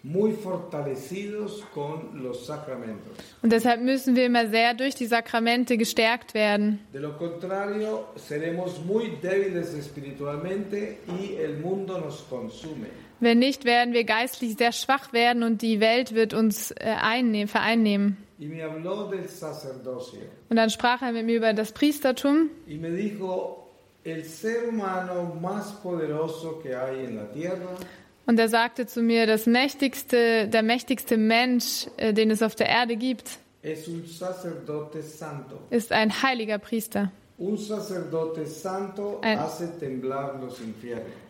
muy 0.04 0.34
fortalecidos 0.34 1.64
con 1.74 2.22
los 2.22 2.46
sacramentos. 2.46 3.18
Und 3.42 3.52
deshalb 3.52 3.82
müssen 3.82 4.16
wir 4.16 4.26
immer 4.26 4.48
sehr 4.50 4.74
durch 4.74 4.96
die 4.96 5.06
Sakramente 5.06 5.78
gestärkt 5.78 6.34
werden. 6.34 6.80
De 6.94 7.00
lo 7.00 7.18
contrario, 7.18 8.08
seremos 8.16 8.84
muy 8.86 9.18
débiles 9.22 9.74
espiritualmente 9.74 11.00
y 11.08 11.36
el 11.36 11.58
mundo 11.58 11.98
nos 12.00 12.26
consume. 12.30 12.88
Wenn 13.22 13.40
nicht, 13.40 13.64
werden 13.64 13.94
wir 13.94 14.04
geistlich 14.04 14.58
sehr 14.58 14.74
schwach 14.74 15.14
werden 15.14 15.44
und 15.44 15.62
die 15.62 15.80
Welt 15.80 16.14
wird 16.14 16.34
uns 16.34 16.72
äh, 16.72 16.96
einnehmen, 17.02 17.48
vereinnehmen. 17.48 18.18
Und 20.50 20.56
dann 20.58 20.70
sprach 20.70 21.02
er 21.02 21.14
mit 21.14 21.26
mir 21.26 21.38
über 21.38 21.54
das 21.54 21.72
Priestertum 21.72 22.50
Und 28.26 28.40
er 28.40 28.48
sagte 28.48 28.86
zu 28.88 29.02
mir, 29.02 29.28
das 29.28 29.46
mächtigste, 29.46 30.48
der 30.48 30.64
mächtigste 30.64 31.18
Mensch, 31.18 31.88
äh, 31.98 32.14
den 32.14 32.32
es 32.32 32.42
auf 32.42 32.56
der 32.56 32.68
Erde 32.68 32.96
gibt, 32.96 33.40
ist 35.70 35.92
ein 35.92 36.24
heiliger 36.24 36.58
Priester. 36.58 37.12
Ein-. 39.22 39.40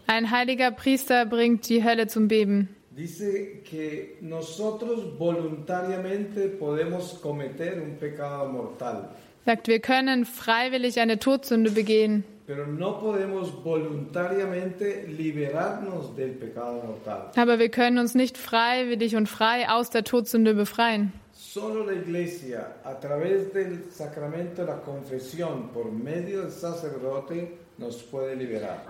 Ein 0.08 0.32
heiliger 0.32 0.71
Priester 0.71 1.25
bringt 1.25 1.69
die 1.69 1.84
Hölle 1.84 2.08
zum 2.08 2.27
Beben. 2.27 2.75
Dice 2.95 3.63
que 3.63 4.17
nosotros 4.21 5.17
voluntariamente 5.17 6.47
podemos 6.47 7.19
cometer 7.19 7.82
un 7.82 7.97
pecado 7.97 8.45
mortal, 8.51 9.10
Sagt, 9.45 9.67
wir 9.67 9.79
können 9.79 10.25
freiwillig 10.25 10.99
eine 11.01 11.19
Todsünde 11.19 11.71
begehen, 11.71 12.23
aber 17.36 17.60
wir 17.60 17.69
können 17.69 17.97
uns 17.97 18.15
nicht 18.15 18.38
freiwillig 18.38 19.15
und 19.15 19.29
frei 19.29 19.69
aus 19.69 19.89
der 19.89 20.03
Todsünde 20.03 20.53
befreien. 20.53 21.13
Solo 21.34 21.84
la 21.84 21.93
iglesia, 21.93 22.65
a 22.84 22.93
través 22.93 23.51
del 23.53 23.84
sacramento 23.91 24.62
de 24.62 24.65
la 24.65 24.82
confesión, 24.82 25.69
por 25.73 25.91
medio 25.91 26.41
del 26.41 26.51
sacerdote. 26.51 27.47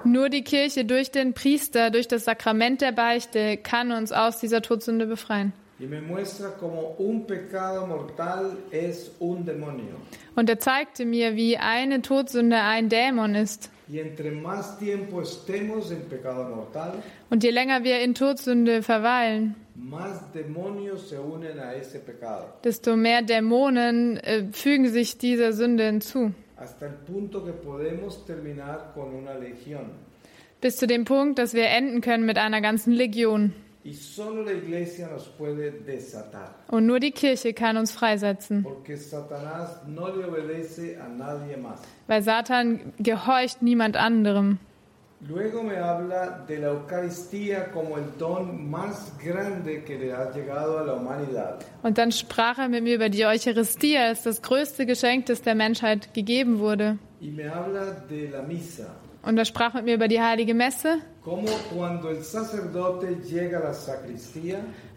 Nur 0.03 0.29
die 0.29 0.43
Kirche 0.43 0.85
durch 0.85 1.11
den 1.11 1.33
Priester, 1.33 1.89
durch 1.89 2.07
das 2.07 2.25
Sakrament 2.25 2.81
der 2.81 2.91
Beichte 2.91 3.57
kann 3.57 3.91
uns 3.91 4.11
aus 4.11 4.39
dieser 4.39 4.61
Todsünde 4.61 5.05
befreien. 5.05 5.53
Und 10.35 10.49
er 10.49 10.59
zeigte 10.59 11.05
mir, 11.05 11.35
wie 11.35 11.57
eine 11.57 12.01
Todsünde 12.01 12.57
ein 12.57 12.89
Dämon 12.89 13.35
ist. 13.35 13.69
Und 17.29 17.43
je 17.43 17.49
länger 17.49 17.83
wir 17.83 17.99
in 18.01 18.15
Todsünde 18.15 18.81
verweilen, 18.81 19.55
desto 22.63 22.95
mehr 22.95 23.21
Dämonen 23.21 24.17
äh, 24.17 24.45
fügen 24.51 24.89
sich 24.89 25.17
dieser 25.17 25.53
Sünde 25.53 25.85
hinzu. 25.85 26.33
Bis 30.61 30.77
zu 30.77 30.87
dem 30.87 31.03
Punkt, 31.03 31.39
dass 31.39 31.53
wir 31.53 31.65
enden 31.65 31.99
können 32.01 32.25
mit 32.25 32.37
einer 32.37 32.61
ganzen 32.61 32.93
Legion. 32.93 33.53
Und 36.69 36.85
nur 36.85 36.99
die 36.99 37.11
Kirche 37.11 37.53
kann 37.53 37.77
uns 37.77 37.91
freisetzen, 37.91 38.65
weil 42.07 42.21
Satan 42.21 42.93
gehorcht 42.99 43.61
niemand 43.61 43.97
anderem. 43.97 44.59
Luego 45.25 45.63
me 45.63 45.77
habla 45.77 46.43
de 46.49 46.57
la 46.57 46.71
Eucaristía 46.71 47.71
como 47.71 47.97
el 47.97 48.17
don 48.19 48.69
más 48.69 49.13
grande 49.17 49.81
que 49.85 49.97
le 49.97 50.11
ha 50.11 50.29
llegado 50.31 50.79
a 50.79 50.83
la 50.83 50.95
humanidad. 50.95 51.63
Und 51.81 51.97
dann 51.97 52.11
sprach 52.11 52.57
er 52.57 52.67
mit 52.67 52.83
mir 52.83 52.95
über 52.95 53.07
die 53.07 53.25
Eucharistie, 53.25 53.97
als 53.97 54.23
das 54.23 54.41
größte 54.41 54.85
Geschenk, 54.85 55.27
das 55.27 55.41
der 55.41 55.55
Menschheit 55.55 56.13
gegeben 56.13 56.59
wurde. 56.59 56.97
Y 57.21 57.31
me 57.31 57.49
habla 57.49 57.91
de 58.09 58.31
la 58.31 58.41
misa, 58.41 58.87
Und 59.23 59.37
er 59.37 59.45
sprach 59.45 59.73
mit 59.73 59.85
mir 59.85 59.95
über 59.95 60.09
die 60.09 60.21
heilige 60.21 60.53
Messe, 60.53 60.97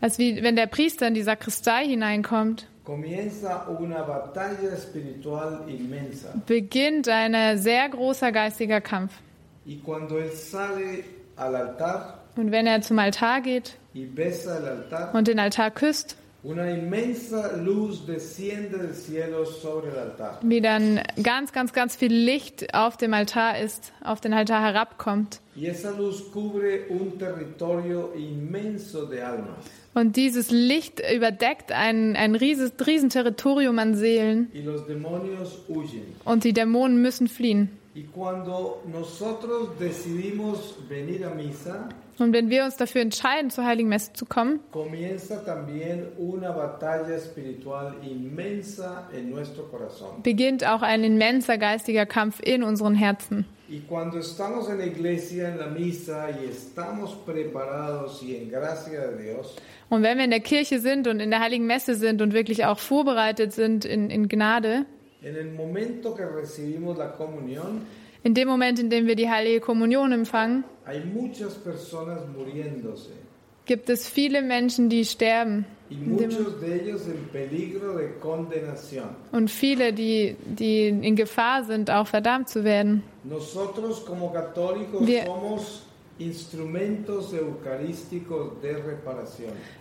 als 0.00 0.18
wie 0.18 0.42
wenn 0.42 0.56
der 0.56 0.66
Priester 0.66 1.06
in 1.06 1.14
die 1.14 1.22
Sakristei 1.22 1.86
hineinkommt, 1.86 2.66
beginnt 6.46 7.08
ein 7.08 7.58
sehr 7.58 7.88
großer 7.88 8.32
geistiger 8.32 8.80
Kampf. 8.80 9.12
Und 12.36 12.50
wenn 12.50 12.66
er 12.66 12.80
zum 12.82 12.98
Altar 12.98 13.40
geht 13.40 13.76
und 15.12 15.28
den 15.28 15.38
Altar 15.38 15.70
küsst, 15.70 16.16
una 16.46 16.70
inmensa 16.70 17.56
luz 17.56 18.06
desciende 18.06 18.78
del 18.78 18.94
cielo 18.94 19.44
sobre 19.44 19.90
el 19.90 19.98
altar. 19.98 20.38
wie 20.42 20.60
dann 20.60 21.00
ganz, 21.22 21.52
ganz, 21.52 21.72
ganz 21.72 21.96
viel 21.96 22.12
Licht 22.14 22.72
auf 22.72 22.96
dem 22.96 23.12
Altar 23.14 23.58
ist, 23.58 23.92
auf 24.04 24.20
den 24.20 24.32
Altar 24.32 24.62
herabkommt. 24.62 25.40
Y 25.56 25.66
esa 25.66 25.90
luz 25.90 26.30
cubre 26.32 26.86
un 26.88 27.18
territorio 27.18 28.12
inmenso 28.14 29.06
de 29.06 29.22
almas. 29.22 29.56
Und 29.94 30.16
dieses 30.16 30.50
Licht 30.50 31.00
überdeckt 31.14 31.72
ein, 31.72 32.16
ein 32.16 32.34
rieses, 32.34 32.72
riesen 32.86 33.08
Territorium 33.08 33.78
an 33.78 33.94
Seelen 33.94 34.48
Y 34.54 34.62
los 34.62 34.86
demonios 34.86 35.62
huyen. 35.68 36.02
und 36.24 36.44
die 36.44 36.52
Dämonen 36.52 37.00
müssen 37.02 37.28
fliehen. 37.28 37.70
Und 42.18 42.32
wenn 42.32 42.50
wir 42.50 42.64
uns 42.64 42.76
dafür 42.76 43.00
entscheiden, 43.00 43.50
zur 43.50 43.64
Heiligen 43.64 43.88
Messe 43.88 44.12
zu 44.12 44.26
kommen, 44.26 44.60
beginnt 50.22 50.66
auch 50.66 50.82
ein 50.82 51.04
immenser 51.04 51.58
geistiger 51.58 52.06
Kampf 52.06 52.40
in 52.40 52.62
unseren 52.62 52.94
Herzen. 52.94 53.46
Y 53.68 53.80
cuando 53.80 54.18
estamos 54.20 54.68
en 54.68 54.78
la 54.78 54.86
iglesia, 54.86 55.48
en 55.48 55.58
la 55.58 55.66
misa, 55.66 56.30
y 56.30 56.44
estamos 56.48 57.16
preparados 57.26 58.22
y 58.22 58.36
en 58.36 58.48
gracia 58.48 59.08
de 59.08 59.24
Dios, 59.24 59.56
Und 59.88 60.02
wenn 60.02 60.18
wir 60.18 60.24
in 60.24 60.30
der 60.30 60.40
Kirche 60.40 60.80
sind 60.80 61.06
und 61.06 61.20
in 61.20 61.30
der 61.30 61.40
Heiligen 61.40 61.66
Messe 61.66 61.94
sind 61.94 62.20
und 62.20 62.32
wirklich 62.32 62.64
auch 62.64 62.78
vorbereitet 62.78 63.52
sind 63.52 63.84
in, 63.84 64.10
in 64.10 64.28
Gnade, 64.28 64.84
in 68.22 68.34
dem 68.34 68.48
Moment, 68.48 68.78
in 68.78 68.90
dem 68.90 69.06
wir 69.06 69.14
die 69.16 69.30
Heilige 69.30 69.60
Kommunion 69.60 70.12
empfangen, 70.12 70.64
gibt 73.66 73.90
es 73.90 74.08
viele 74.08 74.42
Menschen, 74.42 74.88
die 74.88 75.04
sterben. 75.04 75.64
Und 79.32 79.50
viele, 79.50 79.92
die, 79.92 80.36
die 80.44 80.88
in 80.88 81.16
Gefahr 81.16 81.64
sind, 81.64 81.90
auch 81.90 82.06
verdammt 82.06 82.48
zu 82.48 82.64
werden. 82.64 83.02
Wir-. 85.00 85.26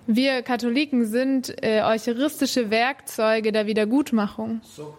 Wir 0.08 0.41
Katholiken 0.41 1.05
sind 1.05 1.55
äh, 1.63 1.81
eucharistische 1.81 2.69
Werkzeuge 2.69 3.51
der 3.51 3.65
Wiedergutmachung. 3.67 4.62
So, 4.63 4.95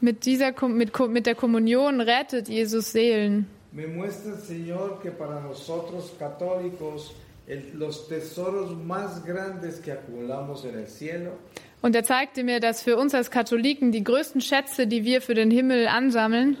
Mit, 0.00 0.24
dieser, 0.24 0.52
mit, 0.68 0.98
mit 1.08 1.26
der 1.26 1.34
Kommunion 1.34 2.00
rettet 2.00 2.48
Jesus 2.48 2.92
Seelen. 2.92 3.46
Me 3.72 3.86
muestra 3.86 4.32
el 4.32 4.38
Señor 4.38 5.00
que 5.00 5.10
para 5.10 5.40
nosotros 5.40 6.12
católicos 6.18 7.14
el- 7.46 7.72
los 7.78 8.06
tesoros 8.08 8.76
más 8.76 9.24
grandes 9.24 9.80
que 9.80 9.92
acumulamos 9.92 10.64
en 10.64 10.74
el 10.78 10.86
cielo 10.88 11.32
Und 11.80 11.96
er 11.96 12.04
zeigte 12.04 12.44
mir, 12.44 12.60
dass 12.60 12.82
für 12.82 12.96
uns 12.96 13.12
als 13.14 13.30
Katholiken 13.30 13.90
die 13.90 14.04
größten 14.04 14.40
Schätze, 14.40 14.86
die 14.86 15.04
wir 15.04 15.20
für 15.20 15.34
den 15.34 15.50
Himmel 15.50 15.88
ansammeln, 15.88 16.56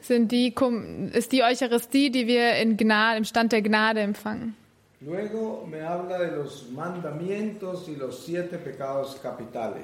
sind 0.00 0.32
die, 0.32 0.54
ist 1.12 1.32
die 1.32 1.42
Eucharistie, 1.42 2.10
die 2.10 2.26
wir 2.26 2.54
in 2.56 2.76
Gnade, 2.76 3.18
im 3.18 3.24
Stand 3.24 3.52
der 3.52 3.62
Gnade 3.62 4.00
empfangen. 4.00 4.56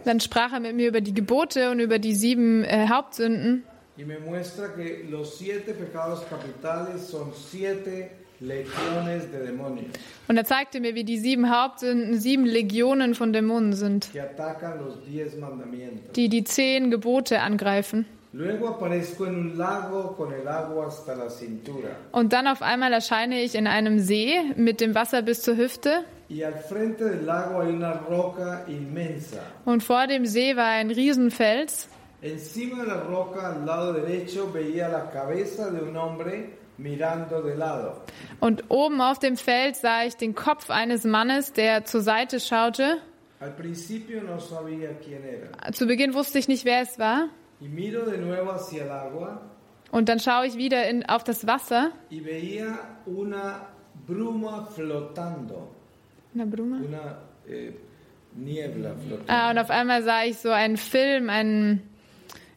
Dann 0.05 0.21
sprach 0.21 0.53
er 0.53 0.61
mit 0.61 0.77
mir 0.77 0.89
über 0.89 1.01
die 1.01 1.15
Gebote 1.15 1.71
und 1.71 1.81
über 1.81 1.99
die 1.99 2.15
sieben 2.15 2.65
äh, 2.65 2.89
Hauptsünden. 2.89 3.65
Y 3.99 4.05
me 4.05 4.19
muestra 4.19 4.75
que 4.75 5.07
los 5.09 5.39
siete 5.39 5.73
pecados 5.73 6.23
capitales 6.29 7.09
son 7.09 7.33
siete 7.33 8.11
Und 10.29 10.37
er 10.37 10.45
zeigte 10.45 10.81
mir, 10.81 10.95
wie 10.95 11.05
die 11.05 11.19
sieben 11.19 11.51
Hauptsünden 11.51 12.19
sieben 12.19 12.45
Legionen 12.45 13.15
von 13.15 13.33
Dämonen 13.33 13.73
sind, 13.73 14.11
die 16.17 16.29
die 16.29 16.45
zehn 16.45 16.91
Gebote 16.91 17.41
angreifen. 17.41 18.07
Und 22.13 22.33
dann 22.33 22.47
auf 22.47 22.63
einmal 22.63 22.93
erscheine 22.93 23.43
ich 23.43 23.55
in 23.55 23.67
einem 23.67 23.99
See 23.99 24.35
mit 24.57 24.81
dem 24.81 24.95
Wasser 24.95 25.23
bis 25.23 25.41
zur 25.41 25.57
Hüfte. 25.57 26.05
Und 29.65 29.83
vor 29.83 30.07
dem 30.07 30.27
See 30.27 30.57
war 30.57 30.67
ein 30.67 30.91
Riesenfels. 30.91 31.89
Encima 32.23 32.83
de 32.83 32.87
la 32.87 33.03
roca, 33.03 33.51
al 33.51 33.67
lado 33.67 33.93
derecho, 33.93 34.51
veía 34.51 34.89
la 34.89 35.11
cabeza 35.11 35.71
de 35.71 35.83
un 35.83 35.97
hombre 35.97 36.49
mirando 36.79 37.43
de 37.43 37.55
lado. 37.55 38.01
Und 38.41 38.65
oben 38.71 39.01
auf 39.01 39.19
dem 39.19 39.37
Feld 39.37 39.77
sah 39.77 40.05
ich 40.05 40.17
den 40.17 40.35
Kopf 40.35 40.71
eines 40.71 41.05
Mannes, 41.05 41.53
der 41.53 41.85
zur 41.85 42.01
Seite 42.03 42.41
schaute. 42.41 42.99
Al 43.41 43.53
principio 43.53 44.23
no 44.23 44.39
sabía 44.41 44.99
quién 44.99 45.23
era. 45.25 45.73
Zu 45.73 45.87
Beginn 45.87 46.15
wusste 46.15 46.39
ich 46.39 46.49
nicht, 46.49 46.65
wer 46.65 46.81
es 46.83 46.99
war. 46.99 47.29
Y 47.61 47.69
miro 47.69 48.05
de 48.05 48.19
nuevo 48.19 48.53
hacia 48.53 48.85
el 48.85 48.91
agua 48.91 49.41
Und 49.91 50.09
dann 50.09 50.19
schaue 50.21 50.47
ich 50.47 50.57
wieder 50.57 50.89
in, 50.89 51.05
auf 51.09 51.23
das 51.25 51.47
Wasser. 51.47 51.93
y 52.11 52.21
veía 52.21 52.79
una 53.07 53.69
bruma 54.07 54.67
flotando. 54.75 55.69
Na, 56.35 56.45
Brumme? 56.45 56.85
Una 56.87 57.19
eh, 57.49 57.73
niebla 58.35 58.95
flotando. 58.95 59.25
Ah, 59.33 59.51
und 59.51 59.59
auf 59.59 59.71
einmal 59.71 60.03
sah 60.03 60.25
ich 60.25 60.39
so 60.39 60.51
einen 60.51 60.77
Film, 60.77 61.31
einen, 61.31 61.83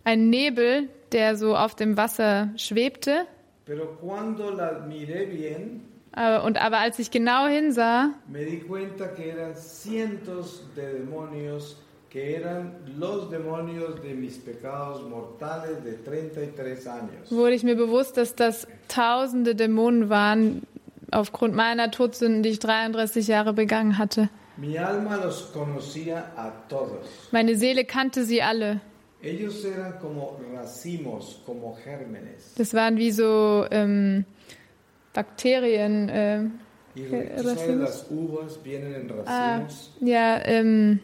einen 0.04 0.30
Nebel, 0.30 0.90
der 1.12 1.36
so 1.36 1.56
auf 1.56 1.76
dem 1.76 1.96
Wasser 1.98 2.50
schwebte. 2.58 3.26
Pero 3.70 3.98
cuando 4.02 4.50
la 4.50 4.80
miré 4.88 5.28
bien, 5.28 5.82
Aber, 6.12 6.44
und, 6.44 6.58
aber 6.60 6.80
als 6.80 6.98
ich 6.98 7.12
genau 7.12 7.48
hinsah, 7.48 8.16
me 8.28 8.44
di 8.44 8.62
cuenta 8.62 9.14
que 9.14 9.30
eran 9.30 9.56
cientos 9.56 10.64
de 10.76 10.94
demonios 10.94 11.78
que 12.10 12.36
eran 12.36 12.72
los 12.98 13.30
demonios 13.30 14.02
de 14.02 14.16
mis 14.16 14.40
pecados 14.40 15.08
mortales 15.08 15.84
de 15.84 15.94
33 16.04 16.88
años. 16.88 17.30
wurde 17.30 17.54
ich 17.54 17.64
mir 17.64 17.76
bewusst, 17.76 18.18
dass 18.18 18.34
das 18.36 18.66
tausende 18.88 19.54
Dämonen 19.54 20.10
waren, 20.10 20.64
aufgrund 21.12 21.54
meiner 21.56 21.92
Todsünden, 21.92 22.42
die 22.42 22.50
ich 22.50 22.60
33 22.60 23.28
Jahre 23.28 23.54
begangen 23.54 24.00
hatte. 24.00 24.30
Mi 24.58 24.80
alma 24.80 25.16
los 25.18 25.54
conocía 25.54 26.32
a 26.36 26.52
todos. 26.68 27.06
Meine 27.32 27.56
Seele 27.56 27.86
kannte 27.86 28.26
sie 28.26 28.42
alle. 28.42 28.82
Ellos 29.22 29.66
eran 29.66 30.00
como 30.00 30.40
racimos, 30.54 31.42
como 31.46 31.78
gérmenes. 31.84 32.54
Das 32.56 32.74
waren 32.74 32.98
wie 32.98 33.12
so 33.12 33.66
ähm, 33.70 34.24
Bakterien. 35.14 36.10
Äh, 36.10 36.44
ah, 39.26 39.62
ja, 40.02 40.46
ähm, 40.46 41.00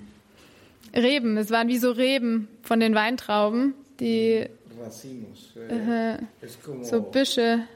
Reben. 0.94 1.38
Es 1.38 1.52
waren 1.52 1.68
wie 1.68 1.78
so 1.78 1.92
Reben 1.92 2.48
von 2.62 2.80
den 2.80 2.96
Weintrauben, 2.96 3.74
die 4.00 4.46
Racimos. 4.82 5.54
äh, 5.70 6.18
so 6.84 7.02
Büsche. 7.02 7.68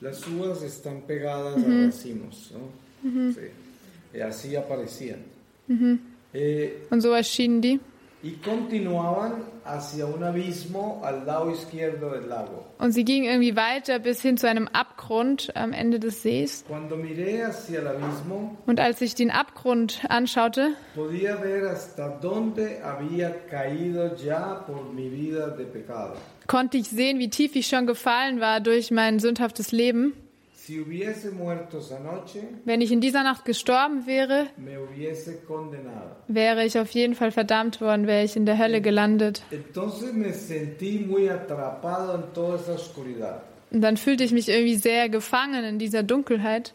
Las 0.00 0.26
uvas 0.26 0.62
están 0.62 1.02
pegadas 1.02 1.62
a 1.62 1.84
racimos, 1.86 2.52
¿no? 2.52 3.30
Sí. 3.32 3.50
Y 4.14 4.20
así 4.20 4.56
aparecían. 4.56 5.20
Eh, 6.34 6.72
Und 6.90 7.02
so 7.02 7.12
erschienen 7.14 7.60
die. 7.60 7.80
Und 12.78 12.92
sie 12.92 13.04
gingen 13.04 13.24
irgendwie 13.24 13.56
weiter 13.56 13.98
bis 13.98 14.22
hin 14.22 14.36
zu 14.36 14.48
einem 14.48 14.68
Abgrund 14.68 15.56
am 15.56 15.72
Ende 15.72 15.98
des 15.98 16.22
Sees. 16.22 16.64
Und 18.66 18.80
als 18.80 19.00
ich 19.00 19.14
den 19.16 19.30
Abgrund 19.32 20.02
anschaute, 20.08 20.68
konnte 26.46 26.76
ich 26.76 26.88
sehen, 26.88 27.18
wie 27.18 27.30
tief 27.30 27.56
ich 27.56 27.66
schon 27.66 27.86
gefallen 27.86 28.40
war 28.40 28.60
durch 28.60 28.90
mein 28.90 29.18
sündhaftes 29.18 29.72
Leben. 29.72 30.14
Wenn 32.64 32.80
ich 32.80 32.92
in 32.92 33.00
dieser 33.00 33.22
Nacht 33.24 33.44
gestorben 33.44 34.06
wäre, 34.06 34.46
wäre 36.28 36.64
ich 36.64 36.78
auf 36.78 36.90
jeden 36.90 37.14
Fall 37.14 37.32
verdammt 37.32 37.80
worden, 37.80 38.06
wäre 38.06 38.24
ich 38.24 38.36
in 38.36 38.46
der 38.46 38.58
Hölle 38.58 38.80
gelandet. 38.80 39.42
Und 43.70 43.80
dann 43.80 43.96
fühlte 43.96 44.24
ich 44.24 44.32
mich 44.32 44.48
irgendwie 44.48 44.76
sehr 44.76 45.08
gefangen 45.08 45.64
in 45.64 45.78
dieser 45.78 46.02
Dunkelheit. 46.02 46.74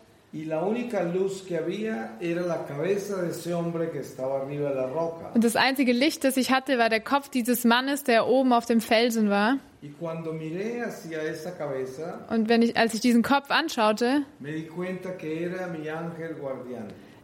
Und 5.34 5.44
das 5.44 5.56
einzige 5.56 5.92
Licht, 5.94 6.24
das 6.24 6.38
ich 6.38 6.52
hatte, 6.52 6.78
war 6.78 6.90
der 6.90 7.00
Kopf 7.00 7.30
dieses 7.30 7.64
Mannes, 7.64 8.04
der 8.04 8.28
oben 8.28 8.54
auf 8.54 8.66
dem 8.66 8.80
Felsen 8.82 9.30
war. 9.30 9.58
Und 12.30 12.50
wenn 12.50 12.62
ich, 12.62 12.78
als 12.78 12.94
ich 12.94 13.00
diesen 13.00 13.24
Kopf 13.24 13.50
anschaute, 13.50 14.24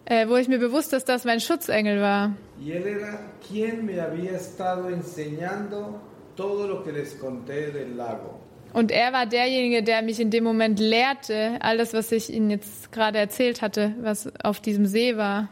äh, 0.06 0.28
wurde 0.28 0.42
ich 0.42 0.48
mir 0.48 0.60
bewusst, 0.60 0.94
dass 0.94 1.06
das 1.06 1.24
mein 1.24 1.40
Schutzengel 1.40 2.02
war. 2.02 2.32
Todo 6.36 6.66
lo 6.66 6.84
que 6.84 6.92
les 6.92 7.16
conté 7.20 7.72
del 7.72 7.96
lago. 7.96 8.43
Und 8.74 8.92
er 8.92 9.14
war 9.14 9.26
derjenige, 9.28 9.84
der 9.84 10.02
mich 10.02 10.20
in 10.20 10.32
dem 10.32 10.44
Moment 10.44 10.80
lehrte, 10.80 11.58
all 11.62 11.78
das, 11.78 11.94
was 11.94 12.12
ich 12.12 12.34
Ihnen 12.34 12.50
jetzt 12.50 12.92
gerade 12.92 13.20
erzählt 13.20 13.62
hatte, 13.62 13.94
was 14.02 14.32
auf 14.44 14.60
diesem 14.60 14.88
See 14.88 15.16
war. 15.16 15.48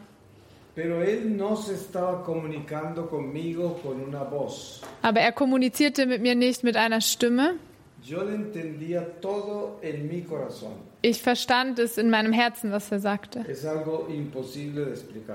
Aber 5.02 5.20
er 5.20 5.32
kommunizierte 5.32 6.06
mit 6.06 6.22
mir 6.22 6.34
nicht 6.34 6.64
mit 6.64 6.76
einer 6.76 7.00
Stimme. 7.00 7.54
Ich 11.02 11.22
verstand 11.22 11.78
es 11.78 11.98
in 11.98 12.10
meinem 12.10 12.32
Herzen, 12.32 12.72
was 12.72 12.90
er 12.90 12.98
sagte. 12.98 13.44
Es 13.46 13.62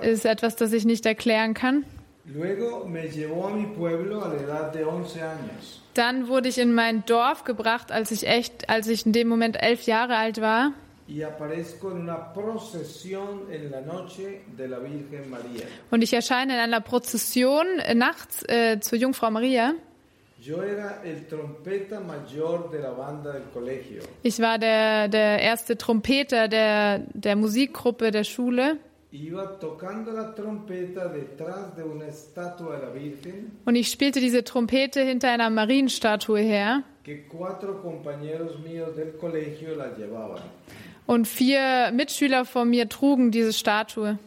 ist 0.10 0.26
etwas, 0.26 0.56
das 0.58 0.74
ich 0.74 0.84
nicht 0.86 1.06
erklären 1.06 1.54
kann. 1.54 1.86
Luego 2.34 2.86
me 2.86 3.08
llevó 3.08 3.48
a 3.48 3.52
mi 3.52 3.68
pueblo 3.68 4.22
a 4.22 4.28
la 4.28 4.36
edad 4.36 4.74
de 4.74 4.84
11 4.84 5.22
años. 5.22 5.82
Dann 5.98 6.28
wurde 6.28 6.48
ich 6.48 6.60
in 6.60 6.74
mein 6.74 7.04
Dorf 7.06 7.44
gebracht, 7.44 7.92
als 7.92 8.12
ich 8.12 8.28
echt, 8.28 8.70
als 8.70 8.88
ich 8.88 9.06
in 9.08 9.14
dem 9.14 9.28
Moment 9.28 9.58
elf 9.60 9.88
Jahre 9.88 10.16
alt 10.16 10.40
war. 10.40 10.74
Und 15.90 16.02
ich 16.04 16.14
erscheine 16.14 16.54
in 16.54 16.60
einer 16.60 16.82
Prozession 16.82 17.66
nachts 17.96 18.44
äh, 18.48 18.80
zur 18.80 19.00
Jungfrau 19.00 19.32
Maria. 19.32 19.74
Ich 24.22 24.40
war 24.40 24.60
der, 24.60 25.08
der 25.08 25.40
erste 25.42 25.78
Trompeter 25.78 26.48
der, 26.48 27.00
der 27.14 27.36
Musikgruppe 27.36 28.12
der 28.12 28.24
Schule. 28.24 28.78
Und 33.66 33.76
ich 33.76 33.88
spielte 33.90 34.20
diese 34.20 34.44
Trompete 34.44 35.02
hinter 35.02 35.32
einer 35.32 35.50
Marienstatue 35.50 36.40
her. 36.40 36.84
Und 41.06 41.28
vier 41.28 41.92
Mitschüler 41.94 42.46
von 42.46 42.70
mir 42.70 42.90
trugen 42.90 43.32
diese 43.32 43.54
Statue. 43.54 44.20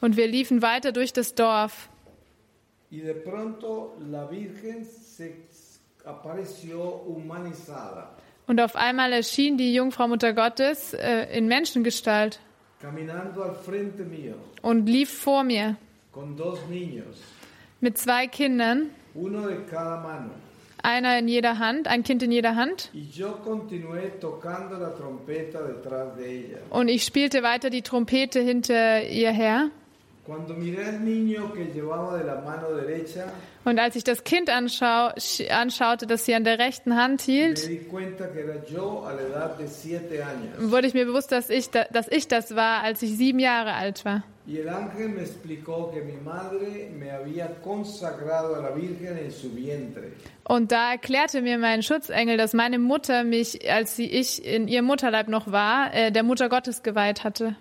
Und 0.00 0.16
wir 0.16 0.26
liefen 0.28 0.62
weiter 0.62 0.92
durch 0.92 1.12
das 1.12 1.34
Dorf. 1.34 1.88
Y 2.92 3.00
de 3.00 3.14
pronto 3.14 3.96
la 4.10 4.30
Virgen 4.30 4.84
se 4.84 5.46
apareció 6.04 7.04
humanizada, 7.06 8.18
Und 8.52 8.60
auf 8.60 8.76
einmal 8.76 9.14
erschien 9.14 9.56
die 9.56 9.72
Jungfrau 9.72 10.08
Mutter 10.08 10.34
Gottes 10.34 10.92
äh, 10.92 11.24
in 11.34 11.46
Menschengestalt. 11.48 12.38
Und 14.60 14.86
lief 14.86 15.10
vor 15.10 15.42
mir. 15.42 15.76
Mit 17.80 17.96
zwei 17.96 18.26
Kindern, 18.26 18.90
einer 20.82 21.18
in 21.18 21.28
jeder 21.28 21.58
Hand, 21.58 21.88
ein 21.88 22.02
Kind 22.02 22.22
in 22.22 22.30
jeder 22.30 22.54
Hand. 22.54 22.90
Und 26.68 26.88
ich 26.88 27.04
spielte 27.04 27.42
weiter 27.42 27.70
die 27.70 27.80
Trompete 27.80 28.40
hinter 28.40 29.02
ihr 29.02 29.30
her. 29.30 29.70
Und 33.64 33.78
als 33.78 33.94
ich 33.96 34.02
das 34.04 34.24
Kind 34.24 34.50
anschau 34.50 35.10
sch- 35.16 35.48
anschaute, 35.50 36.06
das 36.06 36.24
sie 36.24 36.34
an 36.34 36.42
der 36.44 36.58
rechten 36.58 36.96
Hand 36.96 37.22
hielt, 37.22 37.58
wurde 40.70 40.86
ich 40.88 40.94
mir 40.94 41.06
bewusst, 41.06 41.30
dass 41.30 41.48
ich, 41.50 41.70
da, 41.70 41.84
dass 41.92 42.08
ich 42.10 42.26
das 42.28 42.56
war, 42.56 42.82
als 42.82 43.02
ich 43.02 43.16
sieben 43.16 43.38
Jahre 43.38 43.74
alt 43.74 44.04
war. 44.04 44.24
Und 50.44 50.72
da 50.72 50.90
erklärte 50.90 51.40
mir 51.42 51.56
mein 51.58 51.84
Schutzengel, 51.84 52.36
dass 52.36 52.52
meine 52.52 52.80
Mutter 52.80 53.22
mich, 53.22 53.70
als 53.72 53.94
sie 53.94 54.06
ich 54.10 54.44
in 54.44 54.66
ihrem 54.66 54.86
Mutterleib 54.86 55.28
noch 55.28 55.52
war, 55.52 55.94
äh, 55.94 56.10
der 56.10 56.24
Mutter 56.24 56.48
Gottes 56.48 56.82
geweiht 56.82 57.22
hatte. 57.22 57.54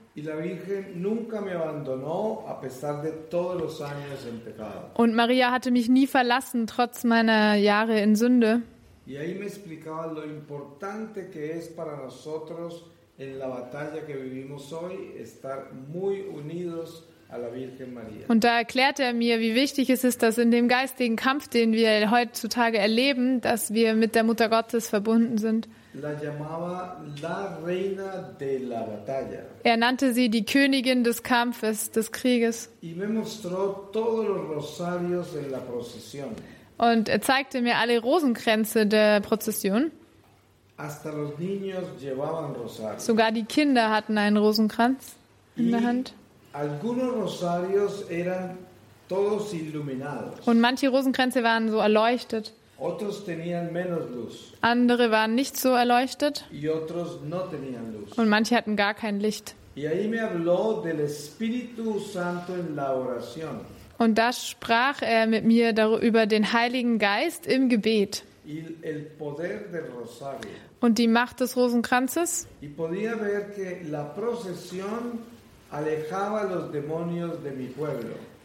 Und 4.96 5.14
Maria 5.16 5.52
hatte 5.52 5.70
mich 5.72 5.88
nie 5.92 6.08
verlassen, 6.08 6.68
trotz 6.68 7.04
meiner 7.04 7.56
Jahre 7.56 8.02
in 8.02 8.16
Sünde. 8.16 8.62
Y 9.06 9.18
ahí 9.18 9.36
me 9.36 9.46
explicaba 9.46 10.08
lo 10.08 10.24
importante 10.26 11.30
que 11.30 11.54
es 11.54 11.70
para 11.70 11.98
nosotros 11.98 12.86
en 13.18 13.40
la 13.40 13.48
batalla 13.48 14.06
que 14.06 14.16
vivimos 14.16 14.72
hoy 14.72 15.14
estar 15.18 15.72
muy 15.74 16.22
unidos 16.22 17.06
a 17.30 17.38
la 17.38 17.50
Virgen 17.54 17.94
María. 17.94 18.28
Und 18.28 18.44
da 18.44 18.58
erklärte 18.58 19.04
er 19.04 19.14
mir, 19.14 19.40
wie 19.40 19.56
wichtig 19.56 19.90
es 19.90 20.04
ist, 20.04 20.22
dass 20.22 20.38
in 20.38 20.52
dem 20.52 20.68
geistigen 20.68 21.16
Kampf, 21.16 21.48
den 21.48 21.72
wir 21.74 22.12
heutzutage 22.12 22.78
erleben, 22.78 23.42
dass 23.42 23.74
wir 23.74 23.94
mit 23.94 24.16
der 24.16 24.24
Mutter 24.24 24.50
Gottes 24.50 24.90
verbunden 24.90 25.38
sind. 25.38 25.68
Er 29.64 29.78
nannte 29.78 30.14
sie 30.14 30.30
die 30.30 30.46
Königin 30.46 31.04
des 31.04 31.24
Kampfes, 31.24 31.92
des 31.92 32.12
Krieges. 32.12 32.70
Und 36.78 37.10
er 37.10 37.22
zeigte 37.22 37.62
mir 37.62 37.78
alle 37.78 38.00
Rosenkränze 38.00 38.86
der 38.88 39.20
Prozession. 39.20 39.92
Sogar 42.98 43.32
die 43.32 43.44
Kinder 43.44 43.90
hatten 43.92 44.18
einen 44.18 44.38
Rosenkranz 44.38 45.16
in 45.56 45.72
der 45.72 45.84
Hand. 45.84 46.14
Und 50.46 50.62
manche 50.62 50.90
Rosenkränze 50.90 51.44
waren 51.44 51.70
so 51.70 51.78
erleuchtet. 51.78 52.54
Andere 54.62 55.12
waren 55.12 55.36
nicht 55.36 55.56
so 55.56 55.70
erleuchtet 55.70 56.46
und 58.16 58.30
manche 58.30 58.56
hatten 58.56 58.76
gar 58.76 58.96
kein 58.96 59.20
Licht. 59.20 59.56
Und 64.00 64.18
da 64.18 64.34
sprach 64.34 65.02
er 65.04 65.28
mit 65.28 65.46
mir 65.46 66.00
über 66.02 66.26
den 66.26 66.54
Heiligen 66.54 66.98
Geist 66.98 67.46
im 67.46 67.70
Gebet. 67.70 68.24
Und 70.80 70.98
die 70.98 71.08
Macht 71.08 71.40
des 71.40 71.56
Rosenkranzes. 71.56 72.48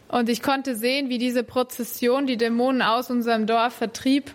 Und 0.09 0.29
ich 0.29 0.41
konnte 0.41 0.75
sehen, 0.75 1.09
wie 1.09 1.17
diese 1.17 1.43
Prozession 1.43 2.27
die 2.27 2.37
Dämonen 2.37 2.81
aus 2.81 3.09
unserem 3.09 3.45
Dorf 3.45 3.73
vertrieb. 3.73 4.33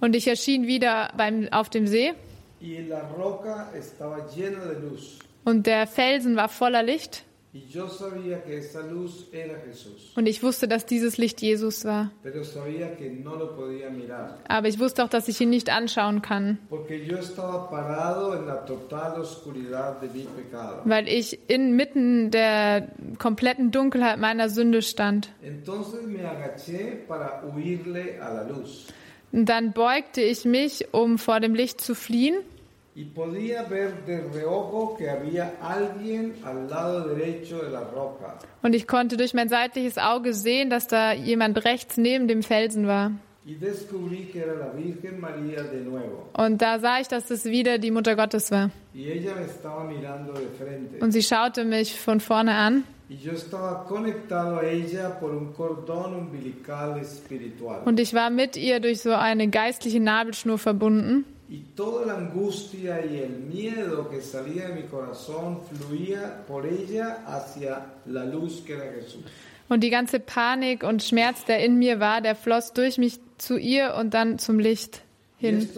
Und 0.00 0.16
ich 0.16 0.28
erschien 0.28 0.66
wieder 0.66 1.12
beim, 1.16 1.48
auf 1.50 1.70
dem 1.70 1.86
See 1.86 2.12
und 5.44 5.66
der 5.66 5.86
Felsen 5.86 6.36
war 6.36 6.48
voller 6.48 6.82
Licht. 6.82 7.24
Und 10.16 10.26
ich 10.26 10.42
wusste, 10.42 10.68
dass 10.68 10.86
dieses 10.86 11.18
Licht 11.18 11.42
Jesus 11.42 11.84
war. 11.84 12.10
Aber 14.48 14.68
ich 14.68 14.78
wusste 14.78 15.04
auch, 15.04 15.10
dass 15.10 15.28
ich 15.28 15.38
ihn 15.38 15.50
nicht 15.50 15.68
anschauen 15.68 16.22
kann, 16.22 16.58
weil 20.84 21.08
ich 21.08 21.38
inmitten 21.48 22.30
der 22.30 22.88
kompletten 23.18 23.70
Dunkelheit 23.70 24.18
meiner 24.18 24.48
Sünde 24.48 24.80
stand. 24.80 25.28
Und 29.32 29.48
dann 29.48 29.72
beugte 29.72 30.20
ich 30.22 30.44
mich, 30.46 30.88
um 30.92 31.18
vor 31.18 31.40
dem 31.40 31.54
Licht 31.54 31.82
zu 31.82 31.94
fliehen. 31.94 32.36
Y 32.94 33.04
podía 33.06 33.62
ver 33.62 34.04
de 34.04 34.20
reojo 34.20 34.96
que 34.98 35.08
había 35.08 35.54
alguien 35.62 36.34
al 36.44 36.68
lado 36.68 37.08
derecho 37.08 37.62
de 37.62 37.70
la 37.70 37.80
roca. 37.80 38.38
Und 38.62 38.74
ich 38.74 38.86
konnte 38.86 39.16
durch 39.16 39.32
mein 39.32 39.48
seitliches 39.48 39.96
Auge 39.96 40.34
sehen, 40.34 40.68
dass 40.68 40.88
da 40.88 41.12
jemand 41.12 41.64
rechts 41.64 41.96
neben 41.96 42.28
dem 42.28 42.42
Felsen 42.42 42.86
war. 42.86 43.12
Y 43.44 43.54
descubrí 43.54 44.26
que 44.30 44.40
era 44.40 44.54
la 44.54 44.72
Virgen 44.76 45.18
María 45.20 45.62
de 45.62 45.80
nuevo. 45.80 46.28
Und 46.34 46.60
da 46.60 46.78
sah 46.78 47.00
ich, 47.00 47.08
dass 47.08 47.30
es 47.30 47.46
wieder 47.46 47.78
die 47.78 47.90
Mutter 47.90 48.14
Gottes 48.14 48.50
war. 48.50 48.70
Y 48.94 49.10
ella 49.10 49.34
me 49.36 49.46
estaba 49.46 49.84
mirando 49.84 50.34
de 50.34 50.48
frente. 50.58 51.02
Und 51.02 51.12
sie 51.12 51.22
schaute 51.22 51.64
mich 51.64 51.98
von 51.98 52.20
vorne 52.20 52.54
an. 52.54 52.84
Y 53.08 53.16
yo 53.16 53.32
estaba 53.32 53.84
conectado 53.84 54.58
a 54.58 54.64
ella 54.64 55.18
por 55.18 55.32
un 55.32 55.52
cordón 55.54 56.14
umbilical 56.14 56.98
espiritual. 57.00 57.82
Und 57.84 57.98
ich 57.98 58.12
war 58.12 58.30
mit 58.30 58.56
ihr 58.56 58.80
durch 58.80 59.00
so 59.00 59.12
eine 59.12 59.48
geistliche 59.48 59.98
Nabelschnur 59.98 60.58
verbunden. 60.58 61.24
Y 61.52 61.58
toda 61.76 62.06
la 62.06 62.14
angustia 62.16 63.04
y 63.04 63.18
el 63.18 63.40
miedo 63.40 64.08
que 64.08 64.22
salía 64.22 64.68
de 64.68 64.74
mi 64.74 64.88
corazón 64.88 65.60
fluía 65.68 66.44
por 66.48 66.64
ella 66.64 67.24
hacia 67.26 67.72
la 68.06 68.24
luz 68.24 68.62
que 68.64 68.72
era 68.72 68.90
Jesús. 68.90 69.22
Und 69.68 69.82
die 69.84 69.90
ganze 69.90 70.18
Panik 70.18 70.82
und 70.82 71.02
Schmerz, 71.02 71.44
der 71.44 71.62
in 71.62 71.78
mir 71.78 72.00
war, 72.00 72.22
der 72.22 72.36
floss 72.36 72.72
durch 72.72 72.96
mich 72.96 73.20
zu 73.36 73.58
ihr 73.58 73.94
und 73.94 74.14
dann 74.14 74.38
zum 74.38 74.58
Licht 74.58 75.02
Y 75.42 75.42
hin. 75.42 75.68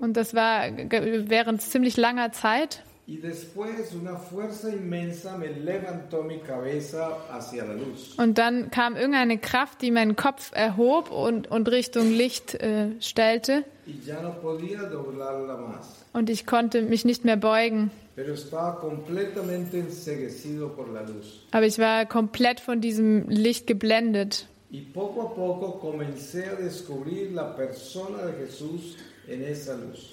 Und 0.00 0.16
das 0.16 0.34
war 0.34 0.62
während 0.76 1.62
ziemlich 1.62 1.96
langer 1.96 2.32
Zeit. 2.32 2.82
Y 3.10 3.16
después 3.16 3.94
una 3.94 4.16
fuerza 4.16 4.68
inmensa 4.68 5.38
me 5.38 5.48
levantó 5.48 6.22
mi 6.22 6.40
cabeza 6.40 7.08
hacia 7.30 7.64
la 7.64 7.72
luz. 7.72 8.14
Und 8.18 8.36
dann 8.36 8.70
kam 8.70 8.96
irgendeine 8.96 9.38
Kraft, 9.38 9.80
die 9.80 9.90
meinen 9.90 10.14
Kopf 10.14 10.52
erhob 10.52 11.10
und, 11.10 11.50
und 11.50 11.70
Richtung 11.70 12.10
Licht 12.10 12.52
äh, 12.56 12.90
stellte. 13.00 13.64
Y 13.86 14.04
ya 14.04 14.20
no 14.20 14.38
podía 14.42 14.82
doblarla 14.82 15.56
más. 15.56 16.04
Und 16.12 16.28
ich 16.28 16.44
konnte 16.44 16.82
mich 16.82 17.06
nicht 17.06 17.24
mehr 17.24 17.38
beugen. 17.38 17.90
Pero 18.14 18.34
estaba 18.34 18.78
completamente 18.78 19.78
enseguecido 19.78 20.76
por 20.76 20.92
la 20.92 21.00
luz. 21.00 21.46
Aber 21.52 21.64
ich 21.64 21.78
war 21.78 22.04
komplett 22.04 22.60
von 22.60 22.82
diesem 22.82 23.26
Licht 23.30 23.66
geblendet. 23.66 24.48
Y 24.70 24.82
poco 24.82 25.22
a 25.22 25.34
poco 25.34 25.80
comencé 25.80 26.44
a 26.44 26.56
descubrir 26.56 27.32
la 27.32 27.56
persona 27.56 28.26
de 28.26 28.44
Jesús. 28.44 28.96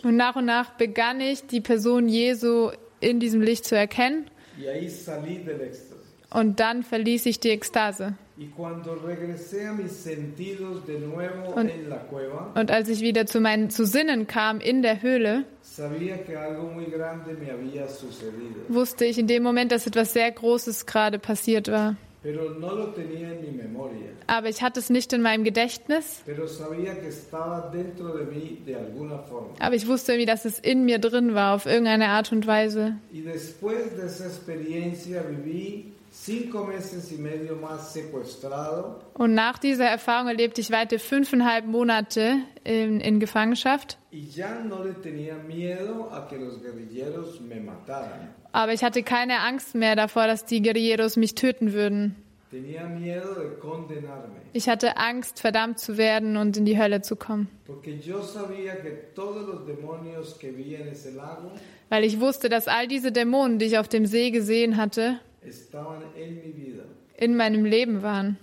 Und 0.03 0.17
nach 0.17 0.35
und 0.35 0.45
nach 0.45 0.71
begann 0.71 1.21
ich, 1.21 1.47
die 1.47 1.61
Person 1.61 2.09
Jesu 2.09 2.71
in 2.99 3.19
diesem 3.19 3.41
Licht 3.41 3.65
zu 3.65 3.75
erkennen. 3.75 4.29
Und 6.31 6.59
dann 6.59 6.83
verließ 6.83 7.25
ich 7.27 7.39
die 7.39 7.49
Ekstase. 7.49 8.15
Und- 11.53 11.69
Und 12.55 12.71
als 12.71 12.89
ich 12.89 12.99
wieder 13.01 13.25
zu 13.25 13.39
meinen 13.39 13.69
zu 13.69 13.85
Sinnen 13.85 14.27
kam 14.27 14.59
in 14.59 14.81
der 14.81 15.01
Höhle, 15.01 15.45
wusste 18.69 19.05
ich 19.05 19.17
in 19.17 19.27
dem 19.27 19.43
Moment, 19.43 19.71
dass 19.71 19.87
etwas 19.87 20.11
sehr 20.13 20.29
Großes 20.31 20.85
gerade 20.85 21.19
passiert 21.19 21.69
war. 21.71 21.95
Aber 24.27 24.49
ich 24.49 24.61
hatte 24.61 24.79
es 24.79 24.89
nicht 24.89 25.13
in 25.13 25.21
meinem 25.21 25.43
Gedächtnis. 25.43 26.23
Aber 29.59 29.75
ich 29.75 29.87
wusste 29.87 30.11
irgendwie, 30.13 30.25
dass 30.25 30.45
es 30.45 30.59
in 30.59 30.85
mir 30.85 30.99
drin 30.99 31.35
war, 31.35 31.55
auf 31.55 31.65
irgendeine 31.65 32.07
Art 32.07 32.31
und 32.31 32.47
Weise. 32.47 32.95
Y 33.11 33.23
después 33.23 33.95
de 33.95 34.05
esa 34.05 34.25
experiencia 34.25 35.23
viví 35.27 35.94
Und 39.13 39.33
nach 39.33 39.59
dieser 39.59 39.85
Erfahrung 39.85 40.27
erlebte 40.27 40.61
ich 40.61 40.71
weite 40.71 40.97
fünfeinhalb 40.97 41.65
Monate 41.65 42.37
in, 42.63 42.99
in 43.01 43.19
Gefangenschaft. 43.19 43.97
Aber 48.53 48.73
ich 48.73 48.83
hatte 48.83 49.03
keine 49.03 49.39
Angst 49.41 49.75
mehr 49.75 49.95
davor, 49.95 50.25
dass 50.27 50.45
die 50.45 50.61
Guerilleros 50.61 51.17
mich 51.17 51.35
töten 51.35 51.73
würden. 51.73 52.15
Ich 54.53 54.69
hatte 54.69 54.97
Angst, 54.97 55.41
verdammt 55.41 55.79
zu 55.79 55.97
werden 55.97 56.37
und 56.37 56.55
in 56.55 56.63
die 56.65 56.79
Hölle 56.79 57.01
zu 57.01 57.17
kommen. 57.17 57.49
Weil 61.89 62.03
ich 62.03 62.19
wusste, 62.21 62.49
dass 62.49 62.67
all 62.67 62.87
diese 62.87 63.11
Dämonen, 63.11 63.59
die 63.59 63.65
ich 63.65 63.77
auf 63.77 63.89
dem 63.89 64.05
See 64.05 64.31
gesehen 64.31 64.77
hatte, 64.77 65.19
in 67.17 67.35
meinem 67.37 67.65
Leben 67.65 68.01
waren. 68.01 68.37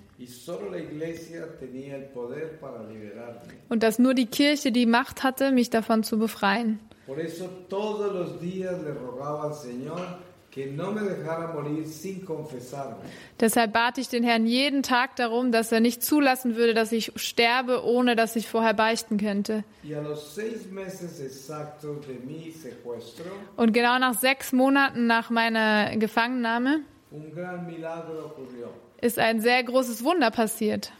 Und 3.68 3.82
dass 3.82 3.98
nur 3.98 4.14
die 4.14 4.26
Kirche 4.26 4.72
die 4.72 4.86
Macht 4.86 5.22
hatte, 5.22 5.53
mich 5.53 5.70
davon 5.70 6.05
zu 6.05 6.18
befreien. 6.18 6.78
Deshalb 13.40 13.72
bat 13.72 13.98
ich 13.98 14.09
den 14.09 14.22
Herrn 14.22 14.46
jeden 14.46 14.82
Tag 14.82 15.16
darum, 15.16 15.50
dass 15.50 15.72
er 15.72 15.80
nicht 15.80 16.03
zulassen 16.03 16.57
würde, 16.57 16.74
dass 16.74 16.92
ich 16.92 17.12
sterbe, 17.16 17.84
ohne 17.84 18.16
dass 18.16 18.36
ich 18.36 18.48
vorher 18.48 18.74
beichten 18.74 19.16
könnte. 19.16 19.64
Und 23.57 23.72
genau 23.72 23.98
nach 23.98 24.14
sechs 24.14 24.53
Monaten 24.53 25.07
nach 25.07 25.30
meiner 25.30 25.96
Gefangennahme 25.96 26.82
ist 29.00 29.18
ein 29.18 29.40
sehr 29.40 29.62
großes 29.64 30.02
Wunder 30.04 30.30
passiert. 30.30 30.92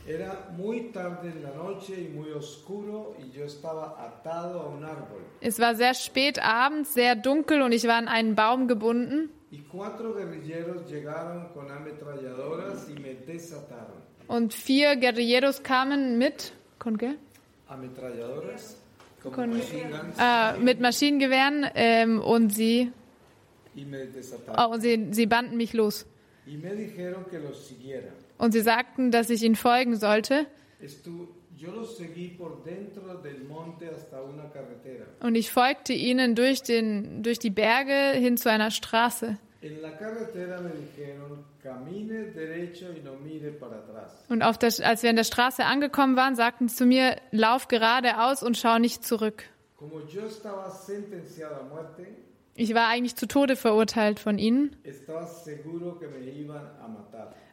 Es 5.40 5.58
war 5.58 5.74
sehr 5.74 5.94
spät 5.94 6.38
abends, 6.42 6.94
sehr 6.94 7.14
dunkel 7.16 7.62
und 7.62 7.72
ich 7.72 7.84
war 7.86 7.96
an 7.96 8.08
einen 8.08 8.34
Baum 8.34 8.66
gebunden. 8.68 9.30
Und 14.28 14.54
vier 14.54 14.96
Guerilleros 14.96 15.62
kamen 15.62 16.18
mit, 16.18 16.52
con 16.78 16.96
qué? 16.96 17.14
Con- 19.34 19.52
Äh, 20.18 20.58
mit 20.58 20.80
Maschinengewehren 20.80 21.66
ähm, 21.74 22.20
und 22.20 22.50
sie. 22.50 22.90
Oh, 24.57 24.73
und 24.73 24.81
sie, 24.81 25.09
sie 25.12 25.27
banden 25.27 25.57
mich 25.57 25.73
los. 25.73 26.07
Und 28.39 28.53
sie 28.53 28.61
sagten, 28.61 29.11
dass 29.11 29.31
ich 29.31 29.43
ihnen 29.43 29.57
folgen 29.57 29.97
sollte. 29.97 30.47
Und 35.20 35.35
ich 35.35 35.51
folgte 35.51 35.93
ihnen 35.93 36.35
durch, 36.35 36.62
den, 36.62 37.23
durch 37.23 37.39
die 37.39 37.51
Berge 37.51 38.12
hin 38.18 38.37
zu 38.37 38.51
einer 38.51 38.70
Straße. 38.70 39.39
Und 44.29 44.43
auf 44.43 44.59
der, 44.59 44.73
als 44.85 45.03
wir 45.05 45.11
an 45.11 45.16
der 45.16 45.25
Straße 45.25 45.64
angekommen 45.64 46.16
waren, 46.16 46.35
sagten 46.35 46.68
sie 46.68 46.77
zu 46.77 46.87
mir, 46.87 47.16
lauf 47.31 47.68
geradeaus 47.68 48.43
und 48.43 48.57
schau 48.57 48.79
nicht 48.79 49.05
zurück. 49.05 49.45
Como 49.83 49.99
yo 50.07 50.27
estaba 50.27 50.70
sentenciado 50.70 51.57
a 51.57 51.62
muerte, 51.64 52.07
Ich 52.55 52.74
war 52.74 52.88
eigentlich 52.88 53.16
zu 53.16 53.26
Tode 53.26 53.57
verurteilt 53.57 54.20
von 54.20 54.38
ihnen, 54.38 54.76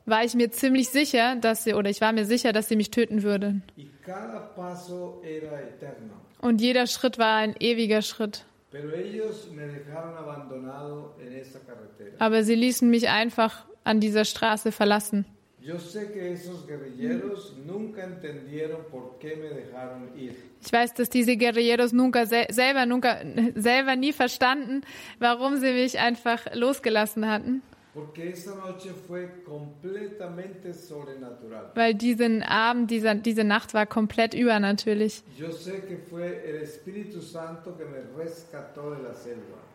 war 0.05 0.23
ich 0.23 0.33
mir 0.33 0.51
ziemlich 0.51 0.89
sicher, 0.89 1.35
dass 1.35 1.63
sie, 1.63 1.73
oder 1.73 1.89
ich 1.89 2.01
war 2.01 2.11
mir 2.11 2.25
sicher, 2.25 2.51
dass 2.51 2.67
sie 2.67 2.75
mich 2.75 2.91
töten 2.91 3.23
würde. 3.23 3.61
Y 3.77 3.89
cada 4.03 4.39
paso 4.55 5.21
era 5.23 5.59
eterno. 5.59 6.15
Und 6.41 6.61
jeder 6.61 6.87
Schritt 6.87 7.17
war 7.17 7.37
ein 7.37 7.55
ewiger 7.59 8.01
Schritt. 8.01 8.45
Aber 12.19 12.43
sie 12.43 12.55
ließen 12.55 12.89
mich 12.89 13.09
einfach 13.09 13.65
an 13.83 13.99
dieser 13.99 14.25
Straße 14.25 14.71
verlassen. 14.71 15.25
Ir. 20.15 20.31
Ich 20.61 20.71
weiß, 20.71 20.93
dass 20.93 21.09
diese 21.09 21.35
Guerilleros 21.35 21.91
nunca 21.91 22.25
sel 22.25 22.45
selber, 22.49 22.85
nunca, 22.85 23.17
selber 23.55 23.95
nie 23.97 24.13
verstanden, 24.13 24.81
warum 25.19 25.57
sie 25.57 25.73
mich 25.73 25.99
einfach 25.99 26.45
losgelassen 26.53 27.29
hatten. 27.29 27.61
Weil 31.75 31.93
diesen 31.95 32.43
Abend, 32.43 32.91
dieser, 32.91 33.15
diese 33.15 33.43
Nacht 33.43 33.73
war 33.73 33.85
komplett 33.85 34.33
übernatürlich. 34.33 35.23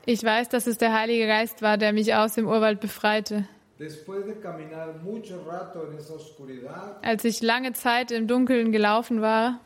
Ich 0.07 0.22
weiß, 0.22 0.49
dass 0.49 0.66
es 0.66 0.78
der 0.78 0.99
Heilige 0.99 1.26
Geist 1.26 1.61
war, 1.61 1.76
der 1.76 1.93
mich 1.93 2.14
aus 2.14 2.35
dem 2.35 2.47
Urwald 2.47 2.80
befreite. 2.80 3.47
Als 7.03 7.24
ich 7.24 7.43
lange 7.43 7.72
Zeit 7.72 8.11
im 8.11 8.26
Dunkeln 8.26 8.72
gelaufen 8.72 9.20
war, 9.20 9.61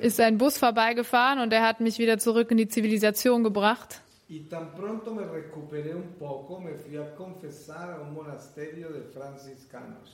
ist 0.00 0.20
ein 0.20 0.38
Bus 0.38 0.58
vorbeigefahren 0.58 1.40
und 1.40 1.52
er 1.52 1.66
hat 1.66 1.80
mich 1.80 1.98
wieder 1.98 2.18
zurück 2.18 2.50
in 2.50 2.56
die 2.56 2.68
Zivilisation 2.68 3.44
gebracht. 3.44 4.02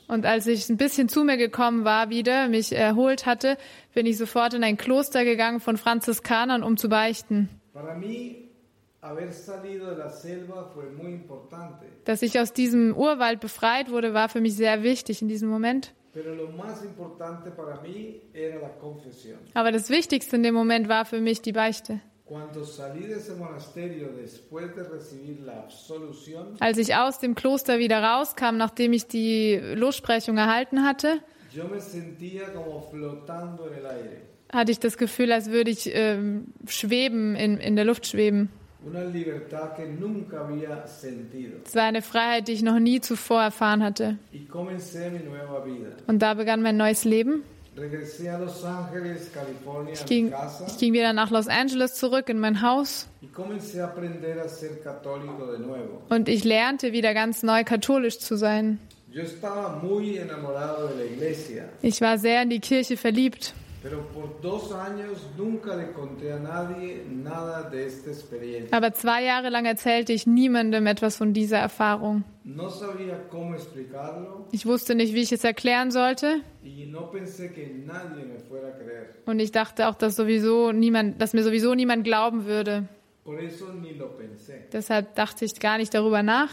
Und 0.07 0.26
als 0.26 0.47
ich 0.47 0.68
ein 0.68 0.76
bisschen 0.76 1.09
zu 1.09 1.24
mir 1.24 1.36
gekommen 1.36 1.84
war 1.84 2.11
wieder, 2.11 2.49
mich 2.49 2.72
erholt 2.72 3.26
hatte, 3.26 3.57
bin 3.92 4.07
ich 4.07 4.16
sofort 4.16 4.55
in 4.55 4.62
ein 4.62 4.76
Kloster 4.76 5.24
gegangen 5.24 5.59
von 5.59 5.76
Franziskanern, 5.76 6.62
um 6.62 6.76
zu 6.76 6.88
beichten. 6.88 7.49
Para 7.72 7.97
mí, 7.97 8.43
Dass 12.05 12.23
ich 12.23 12.41
aus 12.41 12.53
diesem 12.53 12.97
Urwald 12.97 13.41
befreit 13.41 13.91
wurde, 13.91 14.15
war 14.15 14.29
für 14.29 14.41
mich 14.41 14.57
sehr 14.57 14.83
wichtig 14.83 15.21
in 15.21 15.29
diesem 15.29 15.49
Moment. 15.51 15.93
Aber 19.55 19.73
das 19.73 19.91
Wichtigste 19.91 20.37
in 20.37 20.43
dem 20.43 20.55
Moment 20.55 20.89
war 20.89 21.05
für 21.05 21.21
mich 21.21 21.43
die 21.43 21.53
Beichte. 21.53 22.01
Als 26.61 26.79
ich 26.79 26.95
aus 26.95 27.19
dem 27.19 27.35
Kloster 27.35 27.79
wieder 27.79 28.03
rauskam, 28.03 28.57
nachdem 28.57 28.93
ich 28.95 29.07
die 29.07 29.61
Lossprechung 29.75 30.39
erhalten 30.39 30.85
hatte, 30.85 31.19
hatte 34.53 34.71
ich 34.71 34.79
das 34.79 34.97
Gefühl, 34.97 35.33
als 35.33 35.51
würde 35.51 35.71
ich 35.71 35.91
ähm, 35.93 36.55
schweben, 36.67 37.35
in, 37.35 37.59
in 37.59 37.77
der 37.77 37.85
Luft 37.85 38.07
schweben. 38.07 38.51
Es 41.64 41.74
war 41.74 41.85
eine 41.85 42.03
Freiheit, 42.03 42.49
die 42.49 42.53
ich 42.53 42.62
noch 42.62 42.78
nie 42.78 43.01
zuvor 43.01 43.43
erfahren 43.43 43.82
hatte. 43.82 44.18
Und 46.07 46.18
da 46.20 46.35
begann 46.35 46.62
mein 46.62 46.76
neues 46.76 47.05
Leben. 47.05 47.43
Ich 49.93 50.07
ging, 50.07 50.32
ich 50.66 50.78
ging 50.78 50.93
wieder 50.93 51.12
nach 51.12 51.30
Los 51.30 51.49
Angeles 51.49 51.95
zurück 51.95 52.28
in 52.28 52.39
mein 52.39 52.62
Haus 52.62 53.09
und 56.09 56.28
ich 56.28 56.45
lernte 56.45 56.93
wieder 56.93 57.14
ganz 57.14 57.43
neu 57.43 57.64
katholisch 57.64 58.20
zu 58.20 58.37
sein. 58.37 58.78
Ich 61.82 62.01
war 62.01 62.18
sehr 62.18 62.43
in 62.43 62.51
die 62.51 62.61
Kirche 62.61 62.97
verliebt. 62.97 63.55
Aber 68.70 68.93
zwei 68.95 69.24
Jahre 69.24 69.51
lang 69.51 69.66
erzählte 69.66 70.12
ich 70.12 70.26
niemandem 70.26 70.87
etwas 70.87 71.16
von 71.16 71.32
dieser 71.32 71.59
Erfahrung. 71.59 72.24
Ich 74.53 74.66
wusste 74.66 74.95
nicht, 74.95 75.14
wie 75.14 75.20
ich 75.20 75.32
es 75.32 75.45
erklären 75.45 75.91
sollte. 75.91 76.41
Und 79.26 79.39
ich 79.39 79.53
dachte 79.53 79.89
auch, 79.89 79.95
dass 79.95 80.16
sowieso 80.16 80.72
niemand, 80.72 81.20
dass 81.20 81.35
mir 81.35 81.43
sowieso 81.43 81.74
niemand 81.74 82.05
glauben 82.05 82.47
würde. 82.47 82.89
Deshalb 84.72 85.14
dachte 85.14 85.45
ich 85.45 85.59
gar 85.59 85.79
nicht 85.79 85.95
darüber 85.95 86.22
nach. 86.22 86.51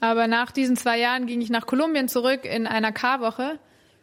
Aber 0.00 0.26
nach 0.26 0.52
diesen 0.52 0.76
zwei 0.76 0.98
Jahren 0.98 1.26
ging 1.26 1.40
ich 1.40 1.50
nach 1.50 1.66
Kolumbien 1.66 2.08
zurück 2.08 2.44
in 2.44 2.66
einer 2.66 2.92
Karwoche. 2.92 3.58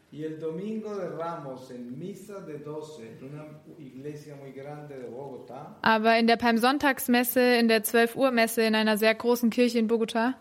Y 0.10 0.24
el 0.24 0.40
domingo 0.40 0.96
de 0.96 1.10
Ramos, 1.18 1.70
en 1.70 2.00
misa 2.00 2.40
de 2.40 2.64
12, 2.64 3.02
en 3.02 3.30
una 3.30 3.46
iglesia 3.78 4.38
muy 4.38 4.54
grande 4.54 4.98
de 4.98 5.10
Bogotá, 5.10 5.76
Aber 5.82 6.18
in 6.18 6.28
der 6.28 6.38
Palmsonntagsmesse, 6.38 7.58
in 7.58 7.68
der 7.68 7.84
12 7.84 8.16
Uhr 8.16 8.32
Messe 8.32 8.62
in 8.62 8.74
einer 8.74 8.98
sehr 8.98 9.14
großen 9.14 9.50
Kirche 9.50 9.80
in 9.80 9.88
Bogota, 9.88 10.36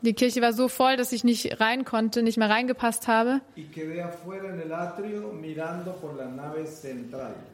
die 0.00 0.14
Kirche 0.14 0.40
war 0.40 0.54
so 0.54 0.68
voll, 0.68 0.96
dass 0.96 1.12
ich 1.12 1.24
nicht 1.24 1.60
rein 1.60 1.84
konnte, 1.84 2.22
nicht 2.22 2.38
mehr 2.38 2.48
reingepasst 2.48 3.06
habe. 3.06 3.42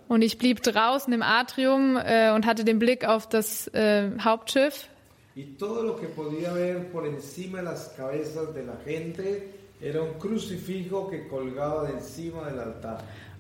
Und 0.06 0.22
ich 0.22 0.38
blieb 0.38 0.62
draußen 0.62 1.12
im 1.12 1.22
Atrium 1.22 1.96
äh, 1.96 2.30
und 2.32 2.46
hatte 2.46 2.64
den 2.64 2.78
Blick 2.78 3.04
auf 3.04 3.28
das 3.28 3.66
äh, 3.74 4.10
Hauptschiff. 4.20 4.88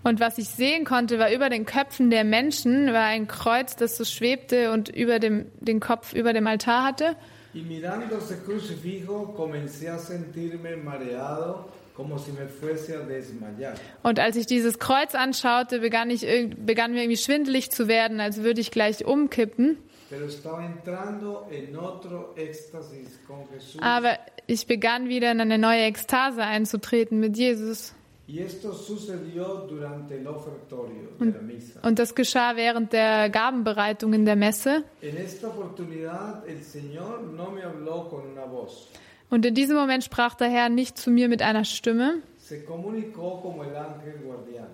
Und 0.08 0.20
was 0.20 0.38
ich 0.38 0.48
sehen 0.48 0.86
konnte, 0.86 1.18
war 1.18 1.30
über 1.30 1.50
den 1.50 1.66
Köpfen 1.66 2.08
der 2.08 2.24
Menschen 2.24 2.94
war 2.94 3.04
ein 3.04 3.28
Kreuz, 3.28 3.76
das 3.76 3.98
so 3.98 4.06
schwebte 4.06 4.72
und 4.72 4.88
über 4.88 5.18
dem 5.18 5.50
den 5.60 5.80
Kopf 5.80 6.14
über 6.14 6.32
dem 6.32 6.46
Altar 6.46 6.82
hatte. 6.82 7.14
Y 7.54 7.66
mirando 7.68 8.16
ese 8.16 8.42
crucifijo 8.42 9.34
comencé 9.36 9.90
a 9.90 9.98
sentirme 9.98 10.76
mareado 10.76 11.66
como 11.94 12.16
si 12.16 12.32
me 12.32 12.48
fuese 12.48 12.96
a 12.96 13.02
desmayar. 13.02 13.74
Und 14.02 14.18
als 14.18 14.36
ich 14.36 14.46
dieses 14.46 14.78
Kreuz 14.78 15.14
anschaute, 15.14 15.80
begann, 15.80 16.08
ich, 16.08 16.24
begann 16.56 16.92
mir 16.92 17.02
irgendwie 17.02 17.18
schwindelig 17.18 17.70
zu 17.70 17.86
werden, 17.86 18.20
als 18.20 18.42
würde 18.42 18.62
ich 18.62 18.70
gleich 18.70 19.04
umkippen. 19.04 19.76
Aber 23.80 24.18
ich 24.46 24.66
begann 24.66 25.08
wieder 25.08 25.32
in 25.32 25.40
eine 25.42 25.58
neue 25.58 25.82
Ekstase 25.82 26.42
einzutreten 26.42 27.20
mit 27.20 27.36
Jesus. 27.36 27.92
Misa. 31.42 31.80
Und 31.82 31.98
das 31.98 32.14
geschah 32.14 32.56
während 32.56 32.92
der 32.92 33.30
Gabenbereitung 33.30 34.12
in 34.12 34.26
der 34.26 34.36
Messe. 34.36 34.84
Und 39.30 39.46
in 39.46 39.54
diesem 39.54 39.76
Moment 39.76 40.04
sprach 40.04 40.34
der 40.34 40.48
Herr 40.48 40.68
nicht 40.68 40.98
zu 40.98 41.10
mir 41.10 41.28
mit 41.28 41.40
einer 41.40 41.64
Stimme. 41.64 42.16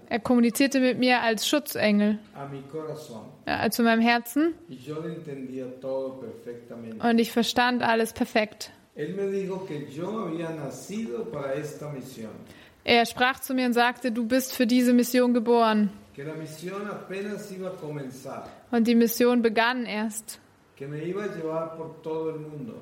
Er 0.09 0.21
kommunizierte 0.21 0.81
mit 0.81 0.99
mir 0.99 1.21
als 1.23 1.47
Schutzengel 1.47 2.19
a 2.35 2.47
mi 2.47 2.63
corazón. 2.73 3.23
äh, 3.47 3.71
zu 3.71 3.83
meinem 3.85 4.01
Herzen. 4.01 4.55
Und 7.03 7.19
ich 7.19 7.33
verstand 7.33 7.83
alles 7.83 8.13
perfekt. 8.13 8.73
Er 12.85 13.07
sprach 13.07 13.41
zu 13.41 13.55
mir 13.55 13.67
und 13.67 13.73
sagte, 13.73 14.13
du 14.13 14.27
bist 14.27 14.55
für 14.55 14.67
diese 14.67 14.93
Mission 14.93 15.33
geboren. 15.33 15.91
Und 18.71 18.87
die 18.87 18.95
Mission 18.95 19.43
begann 19.43 19.87
erst. 19.87 20.39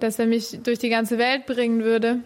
Dass 0.01 0.19
er 0.19 0.27
mich 0.27 0.61
durch 0.63 0.79
die 0.81 0.89
ganze 0.89 1.19
Welt 1.19 1.47
bringen 1.47 1.85
würde. 1.85 2.21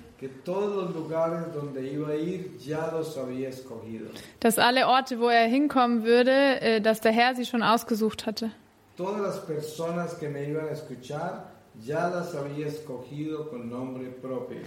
Dass 4.41 4.59
alle 4.59 4.87
Orte, 4.87 5.21
wo 5.21 5.29
er 5.29 5.47
hinkommen 5.47 6.05
würde, 6.05 6.61
äh, 6.61 6.81
dass 6.81 7.01
der 7.03 7.13
Herr 7.13 7.35
sie 7.35 7.45
schon 7.45 7.63
ausgesucht 7.63 8.25
hatte. 8.25 8.51
Todas 8.97 9.21
las 9.21 9.45
personas 9.45 10.19
que 10.19 10.27
me 10.31 10.49
iban 10.49 10.69
a 10.69 10.71
escuchar 10.71 11.53
ya 11.85 12.09
las 12.09 12.35
había 12.35 12.67
escogido 12.67 13.51
con 13.51 13.69
nombre 13.69 14.09
propio. 14.09 14.63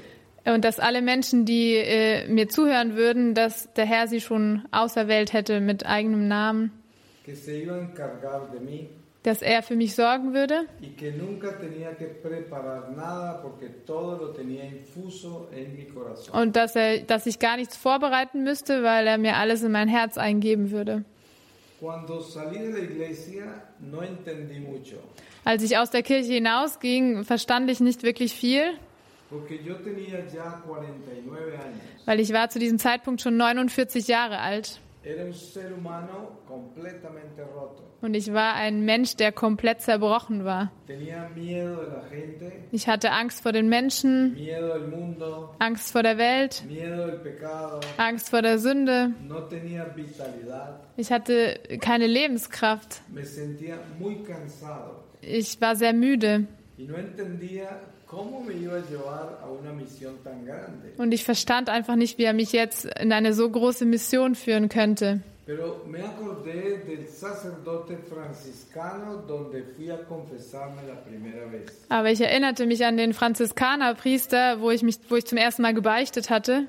Und 0.45 0.63
dass 0.63 0.79
alle 0.79 1.01
Menschen, 1.01 1.45
die 1.45 1.75
äh, 1.75 2.27
mir 2.27 2.47
zuhören 2.49 2.95
würden, 2.95 3.33
dass 3.33 3.71
der 3.73 3.85
Herr 3.85 4.07
sie 4.07 4.21
schon 4.21 4.67
auserwählt 4.71 5.33
hätte 5.33 5.59
mit 5.59 5.85
eigenem 5.85 6.27
Namen. 6.27 6.71
Dass 9.23 9.41
er 9.41 9.61
für 9.63 9.75
mich 9.75 9.95
sorgen 9.95 10.33
würde. 10.33 10.61
Und 16.31 16.55
dass, 16.55 16.75
er, 16.75 16.99
dass 16.99 17.25
ich 17.25 17.39
gar 17.39 17.57
nichts 17.57 17.75
vorbereiten 17.75 18.43
müsste, 18.43 18.81
weil 18.83 19.07
er 19.07 19.17
mir 19.17 19.35
alles 19.35 19.61
in 19.61 19.73
mein 19.73 19.89
Herz 19.89 20.17
eingeben 20.17 20.71
würde. 20.71 21.03
Als 25.45 25.63
ich 25.63 25.77
aus 25.77 25.91
der 25.91 26.03
Kirche 26.03 26.33
hinausging, 26.33 27.23
verstand 27.23 27.69
ich 27.69 27.79
nicht 27.79 28.03
wirklich 28.03 28.33
viel, 28.33 28.73
porque 29.29 29.61
yo 29.63 29.75
tenía 29.77 30.25
ya 30.27 30.61
49 30.65 31.57
años. 31.57 31.81
weil 32.05 32.19
ich 32.19 32.33
war 32.33 32.49
zu 32.49 32.59
diesem 32.59 32.79
Zeitpunkt 32.79 33.21
schon 33.21 33.37
49 33.37 34.07
Jahre 34.07 34.39
alt. 34.39 34.79
Und 38.01 38.13
ich 38.13 38.33
war 38.33 38.55
ein 38.55 38.83
Mensch, 38.83 39.15
der 39.15 39.31
komplett 39.31 39.81
zerbrochen 39.81 40.43
war. 40.43 40.71
Ich 42.71 42.87
hatte 42.87 43.11
Angst 43.11 43.41
vor 43.41 43.51
den 43.53 43.69
Menschen, 43.69 44.37
Angst 45.59 45.91
vor 45.91 46.03
der 46.03 46.17
Welt. 46.17 46.63
Angst 47.97 48.29
vor 48.29 48.41
der 48.41 48.59
Sünde. 48.59 49.13
Ich 50.97 51.11
hatte 51.11 51.59
keine 51.79 52.07
Lebenskraft. 52.07 53.01
Ich 55.21 55.61
war 55.61 55.75
sehr 55.75 55.93
müde. 55.93 56.47
y 56.79 56.87
no 56.87 56.95
entendía 56.97 57.81
Und 60.97 61.11
ich 61.13 61.23
verstand 61.23 61.69
einfach 61.69 61.95
nicht, 61.95 62.17
wie 62.17 62.23
er 62.23 62.33
mich 62.33 62.51
jetzt 62.51 62.85
in 62.85 63.13
eine 63.13 63.33
so 63.33 63.47
große 63.47 63.85
Mission 63.85 64.33
führen 64.33 64.67
könnte. 64.67 65.21
Aber 71.89 72.11
ich 72.11 72.21
erinnerte 72.21 72.65
mich 72.65 72.85
an 72.85 72.97
den 72.97 73.13
Franziskanerpriester, 73.13 74.59
wo 74.61 74.71
ich 74.71 74.81
mich, 74.83 74.99
wo 75.09 75.15
ich 75.15 75.25
zum 75.25 75.37
ersten 75.37 75.61
Mal 75.61 75.73
gebeichtet 75.73 76.29
hatte. 76.29 76.65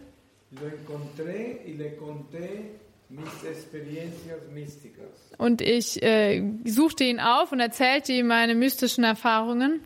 Und 5.38 5.62
ich 5.62 6.03
äh, 6.03 6.43
suchte 6.64 7.05
ihn 7.05 7.20
auf 7.20 7.53
und 7.53 7.61
erzählte 7.61 8.12
ihm 8.12 8.26
meine 8.26 8.55
mystischen 8.55 9.05
Erfahrungen. 9.05 9.80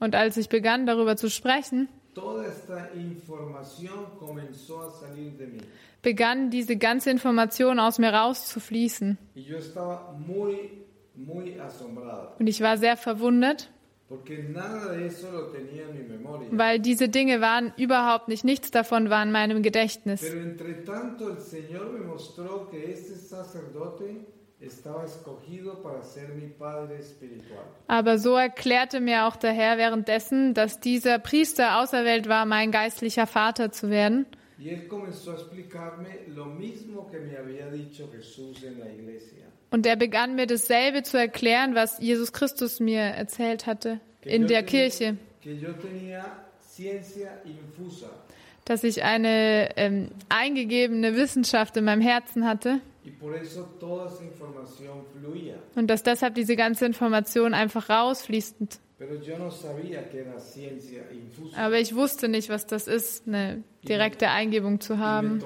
Und 0.00 0.14
als 0.14 0.36
ich 0.36 0.48
begann, 0.48 0.86
darüber 0.86 1.16
zu 1.16 1.30
sprechen, 1.30 1.88
begann 6.02 6.50
diese 6.50 6.76
ganze 6.76 7.10
Information 7.10 7.78
aus 7.78 7.98
mir 7.98 8.12
rauszufließen. 8.12 9.18
Und 12.38 12.46
ich 12.46 12.60
war 12.60 12.76
sehr 12.78 12.96
verwundert, 12.96 13.70
weil 16.50 16.80
diese 16.80 17.08
Dinge 17.08 17.40
waren 17.40 17.72
überhaupt 17.76 18.26
nicht, 18.26 18.44
nichts 18.44 18.72
davon 18.72 19.08
war 19.08 19.22
in 19.22 19.30
meinem 19.30 19.62
Gedächtnis. 19.62 20.20
Pero 20.20 20.40
entre 20.40 20.84
tanto 20.84 21.28
el 21.30 21.38
Señor 21.38 21.92
me 21.92 22.00
mostró 22.00 22.68
que 22.68 22.92
este 22.92 23.14
sacerdote 23.14 24.26
Aber 27.86 28.18
so 28.18 28.34
erklärte 28.34 29.00
mir 29.00 29.26
auch 29.26 29.36
der 29.36 29.52
Herr 29.52 29.78
währenddessen, 29.78 30.52
dass 30.52 30.80
dieser 30.80 31.18
Priester 31.18 31.80
auserwählt 31.80 32.28
war, 32.28 32.44
mein 32.44 32.70
geistlicher 32.70 33.26
Vater 33.26 33.72
zu 33.72 33.88
werden. 33.88 34.26
Und 39.70 39.86
er 39.86 39.96
begann 39.96 40.34
mir 40.34 40.46
dasselbe 40.46 41.02
zu 41.04 41.18
erklären, 41.18 41.74
was 41.74 41.98
Jesus 41.98 42.32
Christus 42.32 42.80
mir 42.80 43.00
erzählt 43.00 43.66
hatte 43.66 44.00
in 44.22 44.46
der 44.46 44.62
Kirche, 44.62 45.16
dass 48.66 48.84
ich 48.84 49.02
eine 49.02 49.76
ähm, 49.76 50.10
eingegebene 50.28 51.16
Wissenschaft 51.16 51.78
in 51.78 51.84
meinem 51.84 52.02
Herzen 52.02 52.46
hatte 52.46 52.80
und 55.74 55.86
dass 55.88 56.02
deshalb 56.02 56.34
diese 56.34 56.56
ganze 56.56 56.86
Information 56.86 57.54
einfach 57.54 57.88
rausfließt. 57.88 58.80
Aber 61.56 61.78
ich 61.78 61.94
wusste 61.94 62.28
nicht, 62.28 62.48
was 62.50 62.66
das 62.66 62.86
ist, 62.86 63.26
eine 63.26 63.62
direkte 63.88 64.28
Eingebung 64.28 64.80
zu 64.80 64.98
haben. 64.98 65.42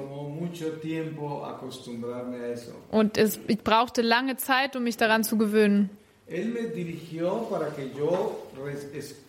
Und 2.91 3.19
es, 3.19 3.41
ich 3.47 3.61
brauchte 3.61 4.03
lange 4.03 4.37
Zeit, 4.37 4.75
um 4.75 4.83
mich 4.83 4.97
daran 4.97 5.23
zu 5.23 5.39
gewöhnen. 5.39 5.91
Él 6.27 6.49
me 6.49 6.69
dirigió 6.69 7.47
para 7.51 7.69
que 7.75 7.91
yo 7.95 8.49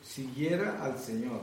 siguiera 0.01 0.82
al 0.82 0.97
Señor. 0.97 1.41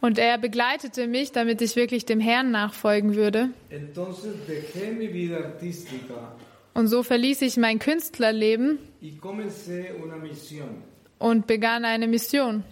Und 0.00 0.18
er 0.18 0.38
begleitete 0.38 1.06
mich, 1.06 1.32
damit 1.32 1.60
ich 1.60 1.76
wirklich 1.76 2.06
dem 2.06 2.20
Herrn 2.20 2.50
nachfolgen 2.50 3.16
würde. 3.16 3.50
Entonces 3.68 4.34
dejé 4.48 4.92
mi 4.92 5.12
vida 5.12 5.36
artística 5.36 6.34
Und 6.72 6.86
so 6.86 7.02
verließ 7.02 7.42
ich 7.42 7.56
mein 7.56 7.78
Künstlerleben 7.78 8.78
und 11.18 11.46
begann 11.46 11.84
eine 11.84 12.08
Mission. 12.08 12.64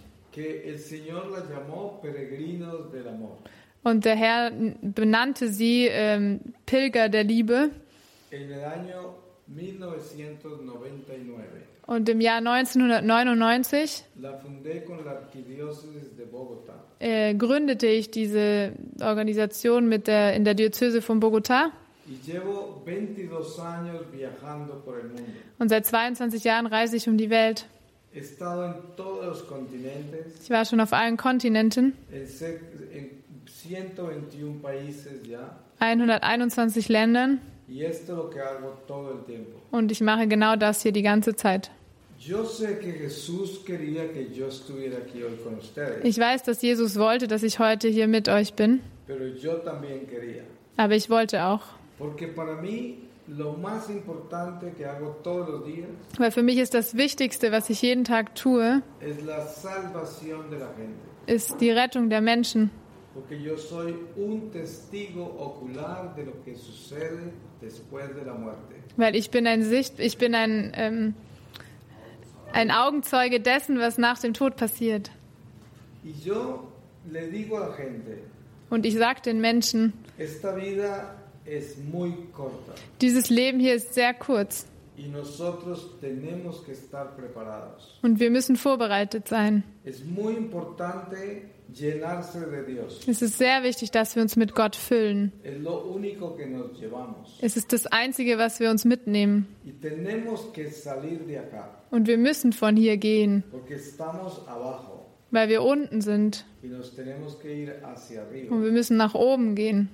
Und 3.83 4.05
der 4.05 4.15
Herr 4.15 4.51
benannte 4.81 5.49
sie 5.49 5.87
ähm, 5.87 6.39
Pilger 6.65 7.09
der 7.09 7.23
Liebe. 7.23 7.71
En 8.31 8.51
el 8.51 8.63
año 8.63 9.15
1999 9.47 11.78
Und 11.89 12.07
im 12.07 12.21
Jahr 12.21 12.37
1999 12.41 14.03
la 14.21 14.33
fundé 14.37 14.83
con 14.85 15.03
la 15.03 15.11
Arquidiócesis 15.11 16.15
de 16.17 16.25
Bogotá. 16.25 16.73
äh, 16.99 17.33
gründete 17.33 17.87
ich 17.87 18.11
diese 18.11 18.73
Organisation 19.01 19.87
mit 19.89 20.05
der, 20.07 20.35
in 20.35 20.43
der 20.45 20.53
Diözese 20.53 21.01
von 21.01 21.19
Bogotá. 21.19 21.71
Y 22.07 22.31
llevo 22.31 22.81
22 22.85 23.59
años 23.59 24.01
viajando 24.11 24.75
por 24.85 24.97
el 24.99 25.07
mundo. 25.09 25.23
Und 25.57 25.69
seit 25.69 25.85
22 25.87 26.43
Jahren 26.43 26.67
reise 26.67 26.95
ich 26.95 27.07
um 27.09 27.17
die 27.17 27.29
Welt. 27.31 27.65
Ich 30.41 30.49
war 30.49 30.65
schon 30.65 30.79
auf 30.81 30.93
allen 30.93 31.17
Kontinenten, 31.17 31.93
en, 32.11 32.25
ce- 32.27 32.59
en 32.93 33.09
121 33.45 34.61
países 34.61 35.27
ya. 35.27 35.55
121 35.79 36.89
Ländern. 36.89 37.39
Und 39.71 39.91
ich 39.91 40.01
mache 40.01 40.27
genau 40.27 40.55
das 40.55 40.81
hier 40.81 40.91
die 40.91 41.03
ganze 41.03 41.35
Zeit. 41.35 41.69
Ich 46.03 46.17
weiß, 46.19 46.43
dass 46.43 46.61
Jesus 46.61 46.97
wollte, 46.99 47.27
dass 47.27 47.43
ich 47.43 47.59
heute 47.59 47.87
hier 47.87 48.07
mit 48.07 48.27
euch 48.27 48.53
bin. 48.55 48.81
Aber 50.75 50.95
ich 50.95 51.09
wollte 51.09 51.45
auch. 51.45 51.61
Weil 56.17 56.31
für 56.31 56.43
mich 56.43 56.57
ist 56.57 56.73
das 56.73 56.97
Wichtigste, 56.97 57.51
was 57.51 57.69
ich 57.69 57.81
jeden 57.81 58.03
Tag 58.03 58.35
tue, 58.35 58.81
ist 61.27 61.61
die 61.61 61.71
Rettung 61.71 62.09
der 62.09 62.21
Menschen. 62.21 62.69
Weil 68.97 69.15
ich 69.15 69.29
bin 69.31 69.47
ein 69.47 69.63
Sicht, 69.63 69.99
ich 69.99 70.17
bin 70.17 70.35
ein, 70.35 70.71
ähm, 70.75 71.13
ein 72.53 72.71
Augenzeuge 72.71 73.39
dessen, 73.39 73.79
was 73.79 73.97
nach 73.97 74.19
dem 74.19 74.33
Tod 74.33 74.55
passiert. 74.55 75.11
Und 78.69 78.85
ich 78.85 78.95
sage 78.95 79.21
den 79.21 79.41
Menschen, 79.41 79.93
dieses 83.01 83.29
Leben 83.29 83.59
hier 83.59 83.73
ist 83.75 83.93
sehr 83.93 84.13
kurz 84.13 84.65
und 88.01 88.19
wir 88.19 88.31
müssen 88.31 88.55
vorbereitet 88.55 89.27
sein. 89.27 89.63
Es 93.07 93.21
ist 93.21 93.37
sehr 93.37 93.63
wichtig, 93.63 93.91
dass 93.91 94.15
wir 94.15 94.23
uns 94.23 94.35
mit 94.35 94.55
Gott 94.55 94.75
füllen. 94.75 95.31
Es 97.41 97.57
ist 97.57 97.71
das 97.73 97.85
Einzige, 97.87 98.37
was 98.37 98.59
wir 98.59 98.69
uns 98.71 98.85
mitnehmen. 98.85 99.47
Und 101.91 102.07
wir 102.07 102.17
müssen 102.17 102.53
von 102.53 102.75
hier 102.75 102.97
gehen, 102.97 103.43
weil 105.31 105.47
wir 105.49 105.61
unten 105.61 106.01
sind. 106.01 106.45
Und 106.61 108.63
wir 108.63 108.71
müssen 108.71 108.97
nach 108.97 109.13
oben 109.13 109.55
gehen. 109.55 109.89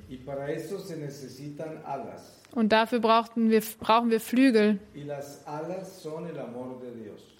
Und 2.55 2.71
dafür 2.71 2.99
brauchten 2.99 3.49
wir, 3.49 3.61
brauchen 3.79 4.09
wir 4.09 4.21
Flügel. 4.21 4.79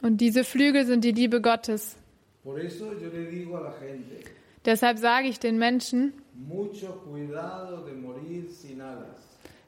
Und 0.02 0.18
diese 0.18 0.44
Flügel 0.44 0.86
sind 0.86 1.04
die 1.06 1.14
Liebe 1.14 1.42
Gottes. 1.42 1.96
Deshalb 4.66 4.98
sage 4.98 5.28
ich 5.28 5.40
den 5.40 5.58
Menschen. 5.58 6.14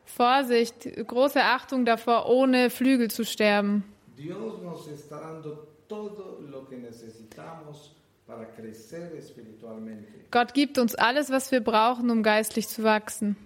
Vorsicht, 0.05 1.07
große 1.07 1.41
Achtung 1.41 1.85
davor, 1.85 2.27
ohne 2.29 2.69
Flügel 2.69 3.09
zu 3.09 3.23
sterben. 3.23 3.83
Gott 10.31 10.53
gibt 10.53 10.77
uns 10.77 10.95
alles, 10.95 11.29
was 11.29 11.51
wir 11.51 11.61
brauchen, 11.61 12.09
um 12.09 12.23
geistlich 12.23 12.67
zu 12.67 12.83
wachsen. 12.83 13.37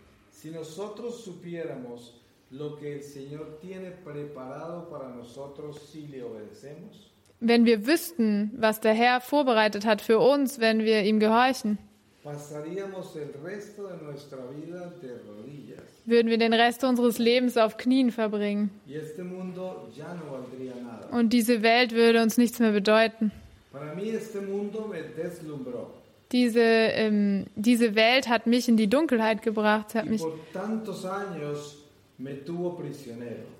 Si 0.41 0.49
nosotros 0.49 1.23
supiéramos 1.23 2.15
lo 2.49 2.75
que 2.75 2.95
el 2.95 3.03
Señor 3.03 3.59
tiene 3.61 3.91
preparado 3.91 4.89
para 4.89 5.09
nosotros 5.09 5.79
si 5.91 6.07
le 6.07 6.23
obedecemos? 6.23 7.11
Wenn 7.39 7.65
wir 7.65 7.85
wüssten, 7.85 8.49
was 8.57 8.79
der 8.79 8.93
Herr 8.93 9.21
vorbereitet 9.21 9.85
hat 9.85 10.01
für 10.01 10.17
uns, 10.19 10.59
wenn 10.59 10.79
wir 10.83 11.03
ihm 11.03 11.19
gehorchen, 11.19 11.77
Pasaríamos 12.23 13.15
el 13.15 13.31
resto 13.43 13.87
de 13.87 13.97
nuestra 14.03 14.37
vida 14.49 14.91
de 15.01 15.19
rodillas 15.27 15.81
würden 16.05 16.29
wir 16.31 16.37
den 16.39 16.53
Rest 16.53 16.83
unseres 16.83 17.19
Lebens 17.19 17.55
auf 17.57 17.77
Knien 17.77 18.11
verbringen. 18.11 18.71
y 18.87 18.95
este 18.95 19.23
mundo 19.23 19.89
ya 19.95 20.15
no 20.15 20.31
valdría 20.31 20.73
nada. 20.75 21.07
Und 21.11 21.33
diese 21.33 21.61
Welt 21.61 21.93
würde 21.93 22.21
uns 22.21 22.39
nichts 22.39 22.59
mehr 22.59 22.71
bedeuten. 22.71 23.31
Para 23.71 23.93
mí 23.93 24.09
este 24.09 24.41
mundo 24.41 24.87
me 24.87 25.01
deslumbró 25.03 26.00
Diese, 26.31 26.61
ähm, 26.61 27.45
diese 27.55 27.95
Welt 27.95 28.29
hat 28.29 28.47
mich 28.47 28.69
in 28.69 28.77
die 28.77 28.89
Dunkelheit 28.89 29.41
gebracht 29.41 29.95
hat 29.95 30.05
mich, 30.05 30.21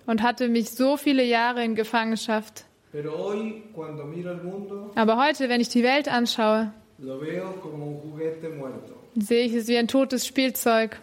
und 0.05 0.21
hatte 0.21 0.47
mich 0.47 0.69
so 0.71 0.97
viele 0.97 1.23
Jahre 1.23 1.63
in 1.63 1.75
Gefangenschaft. 1.75 2.65
Aber 4.95 5.25
heute, 5.25 5.49
wenn 5.49 5.61
ich 5.61 5.69
die 5.69 5.83
Welt 5.83 6.07
anschaue, 6.07 6.71
sehe 9.15 9.45
ich 9.45 9.53
es 9.53 9.67
wie 9.67 9.77
ein 9.77 9.87
totes 9.87 10.25
Spielzeug. 10.25 10.99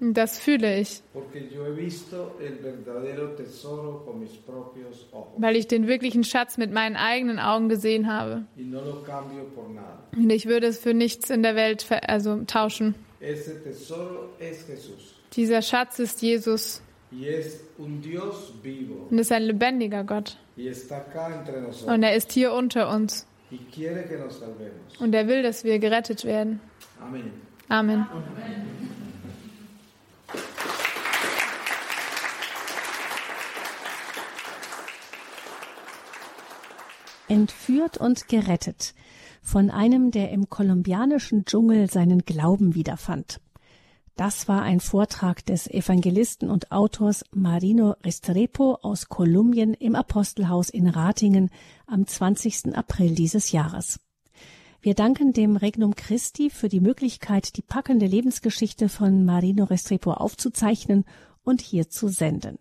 Das 0.00 0.38
fühle 0.38 0.78
ich, 0.80 1.02
weil 5.36 5.56
ich 5.56 5.66
den 5.68 5.86
wirklichen 5.86 6.24
Schatz 6.24 6.56
mit 6.56 6.72
meinen 6.72 6.96
eigenen 6.96 7.38
Augen 7.38 7.68
gesehen 7.68 8.10
habe. 8.10 8.46
Und 10.16 10.30
ich 10.30 10.46
würde 10.46 10.66
es 10.68 10.78
für 10.78 10.94
nichts 10.94 11.28
in 11.28 11.42
der 11.42 11.54
Welt 11.54 11.86
also, 12.06 12.44
tauschen. 12.44 12.94
Dieser 15.34 15.62
Schatz 15.62 15.98
ist 15.98 16.22
Jesus 16.22 16.82
und 17.78 19.18
ist 19.18 19.32
ein 19.32 19.42
lebendiger 19.42 20.04
Gott. 20.04 20.38
Und 20.56 22.02
er 22.02 22.16
ist 22.16 22.32
hier 22.32 22.52
unter 22.54 22.88
uns. 22.88 23.26
Und 24.98 25.14
er 25.14 25.28
will, 25.28 25.42
dass 25.42 25.62
wir 25.64 25.78
gerettet 25.78 26.24
werden. 26.24 26.60
Amén. 27.02 27.51
Amen. 27.68 28.06
Entführt 37.28 37.96
und 37.96 38.28
gerettet 38.28 38.94
von 39.42 39.70
einem, 39.70 40.10
der 40.10 40.30
im 40.30 40.48
kolumbianischen 40.48 41.44
Dschungel 41.44 41.90
seinen 41.90 42.20
Glauben 42.20 42.74
wiederfand. 42.74 43.40
Das 44.16 44.46
war 44.46 44.62
ein 44.62 44.80
Vortrag 44.80 45.44
des 45.46 45.66
Evangelisten 45.66 46.50
und 46.50 46.70
Autors 46.70 47.24
Marino 47.32 47.96
Restrepo 48.04 48.78
aus 48.82 49.08
Kolumbien 49.08 49.72
im 49.72 49.94
Apostelhaus 49.94 50.68
in 50.68 50.86
Ratingen 50.86 51.50
am 51.86 52.06
20. 52.06 52.76
April 52.76 53.14
dieses 53.14 53.52
Jahres. 53.52 53.98
Wir 54.84 54.94
danken 54.94 55.32
dem 55.32 55.54
Regnum 55.54 55.94
Christi 55.94 56.50
für 56.50 56.68
die 56.68 56.80
Möglichkeit, 56.80 57.56
die 57.56 57.62
packende 57.62 58.06
Lebensgeschichte 58.06 58.88
von 58.88 59.24
Marino 59.24 59.62
Restrepo 59.62 60.10
aufzuzeichnen 60.10 61.04
und 61.44 61.60
hier 61.60 61.88
zu 61.88 62.08
senden. 62.08 62.58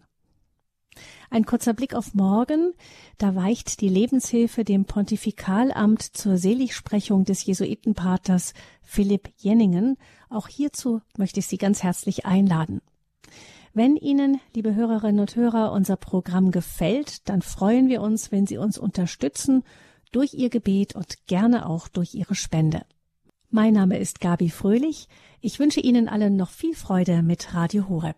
Ein 1.32 1.48
kurzer 1.48 1.74
Blick 1.74 1.96
auf 1.96 2.14
morgen. 2.14 2.74
Da 3.18 3.34
weicht 3.34 3.82
die 3.82 3.90
Lebenshilfe 3.90 4.64
dem 4.64 4.86
Pontifikalamt 4.86 6.04
zur 6.04 6.38
Seligsprechung 6.38 7.26
des 7.26 7.44
Jesuitenpaters 7.44 8.54
Philipp 8.84 9.30
Jenningen. 9.38 9.98
Auch 10.30 10.48
hierzu 10.48 11.02
möchte 11.18 11.40
ich 11.40 11.48
Sie 11.48 11.58
ganz 11.58 11.82
herzlich 11.82 12.28
einladen. 12.28 12.82
Wenn 13.74 13.96
Ihnen, 13.96 14.40
liebe 14.54 14.76
Hörerinnen 14.76 15.22
und 15.22 15.36
Hörer, 15.36 15.72
unser 15.72 15.96
Programm 15.96 16.52
gefällt, 16.52 17.28
dann 17.30 17.42
freuen 17.42 17.90
wir 17.90 18.04
uns, 18.04 18.32
wenn 18.32 18.46
Sie 18.46 18.60
uns 18.60 18.78
unterstützen 18.78 19.64
durch 20.12 20.34
Ihr 20.34 20.50
Gebet 20.50 20.96
und 20.96 21.26
gerne 21.28 21.66
auch 21.68 21.88
durch 21.88 22.14
Ihre 22.14 22.36
Spende. 22.36 22.86
Mein 23.50 23.74
Name 23.74 23.98
ist 23.98 24.22
Gabi 24.22 24.50
Fröhlich. 24.50 25.08
Ich 25.42 25.60
wünsche 25.60 25.82
Ihnen 25.82 26.08
allen 26.08 26.36
noch 26.36 26.50
viel 26.50 26.76
Freude 26.76 27.22
mit 27.22 27.54
Radio 27.54 27.90
Horeb. 27.90 28.18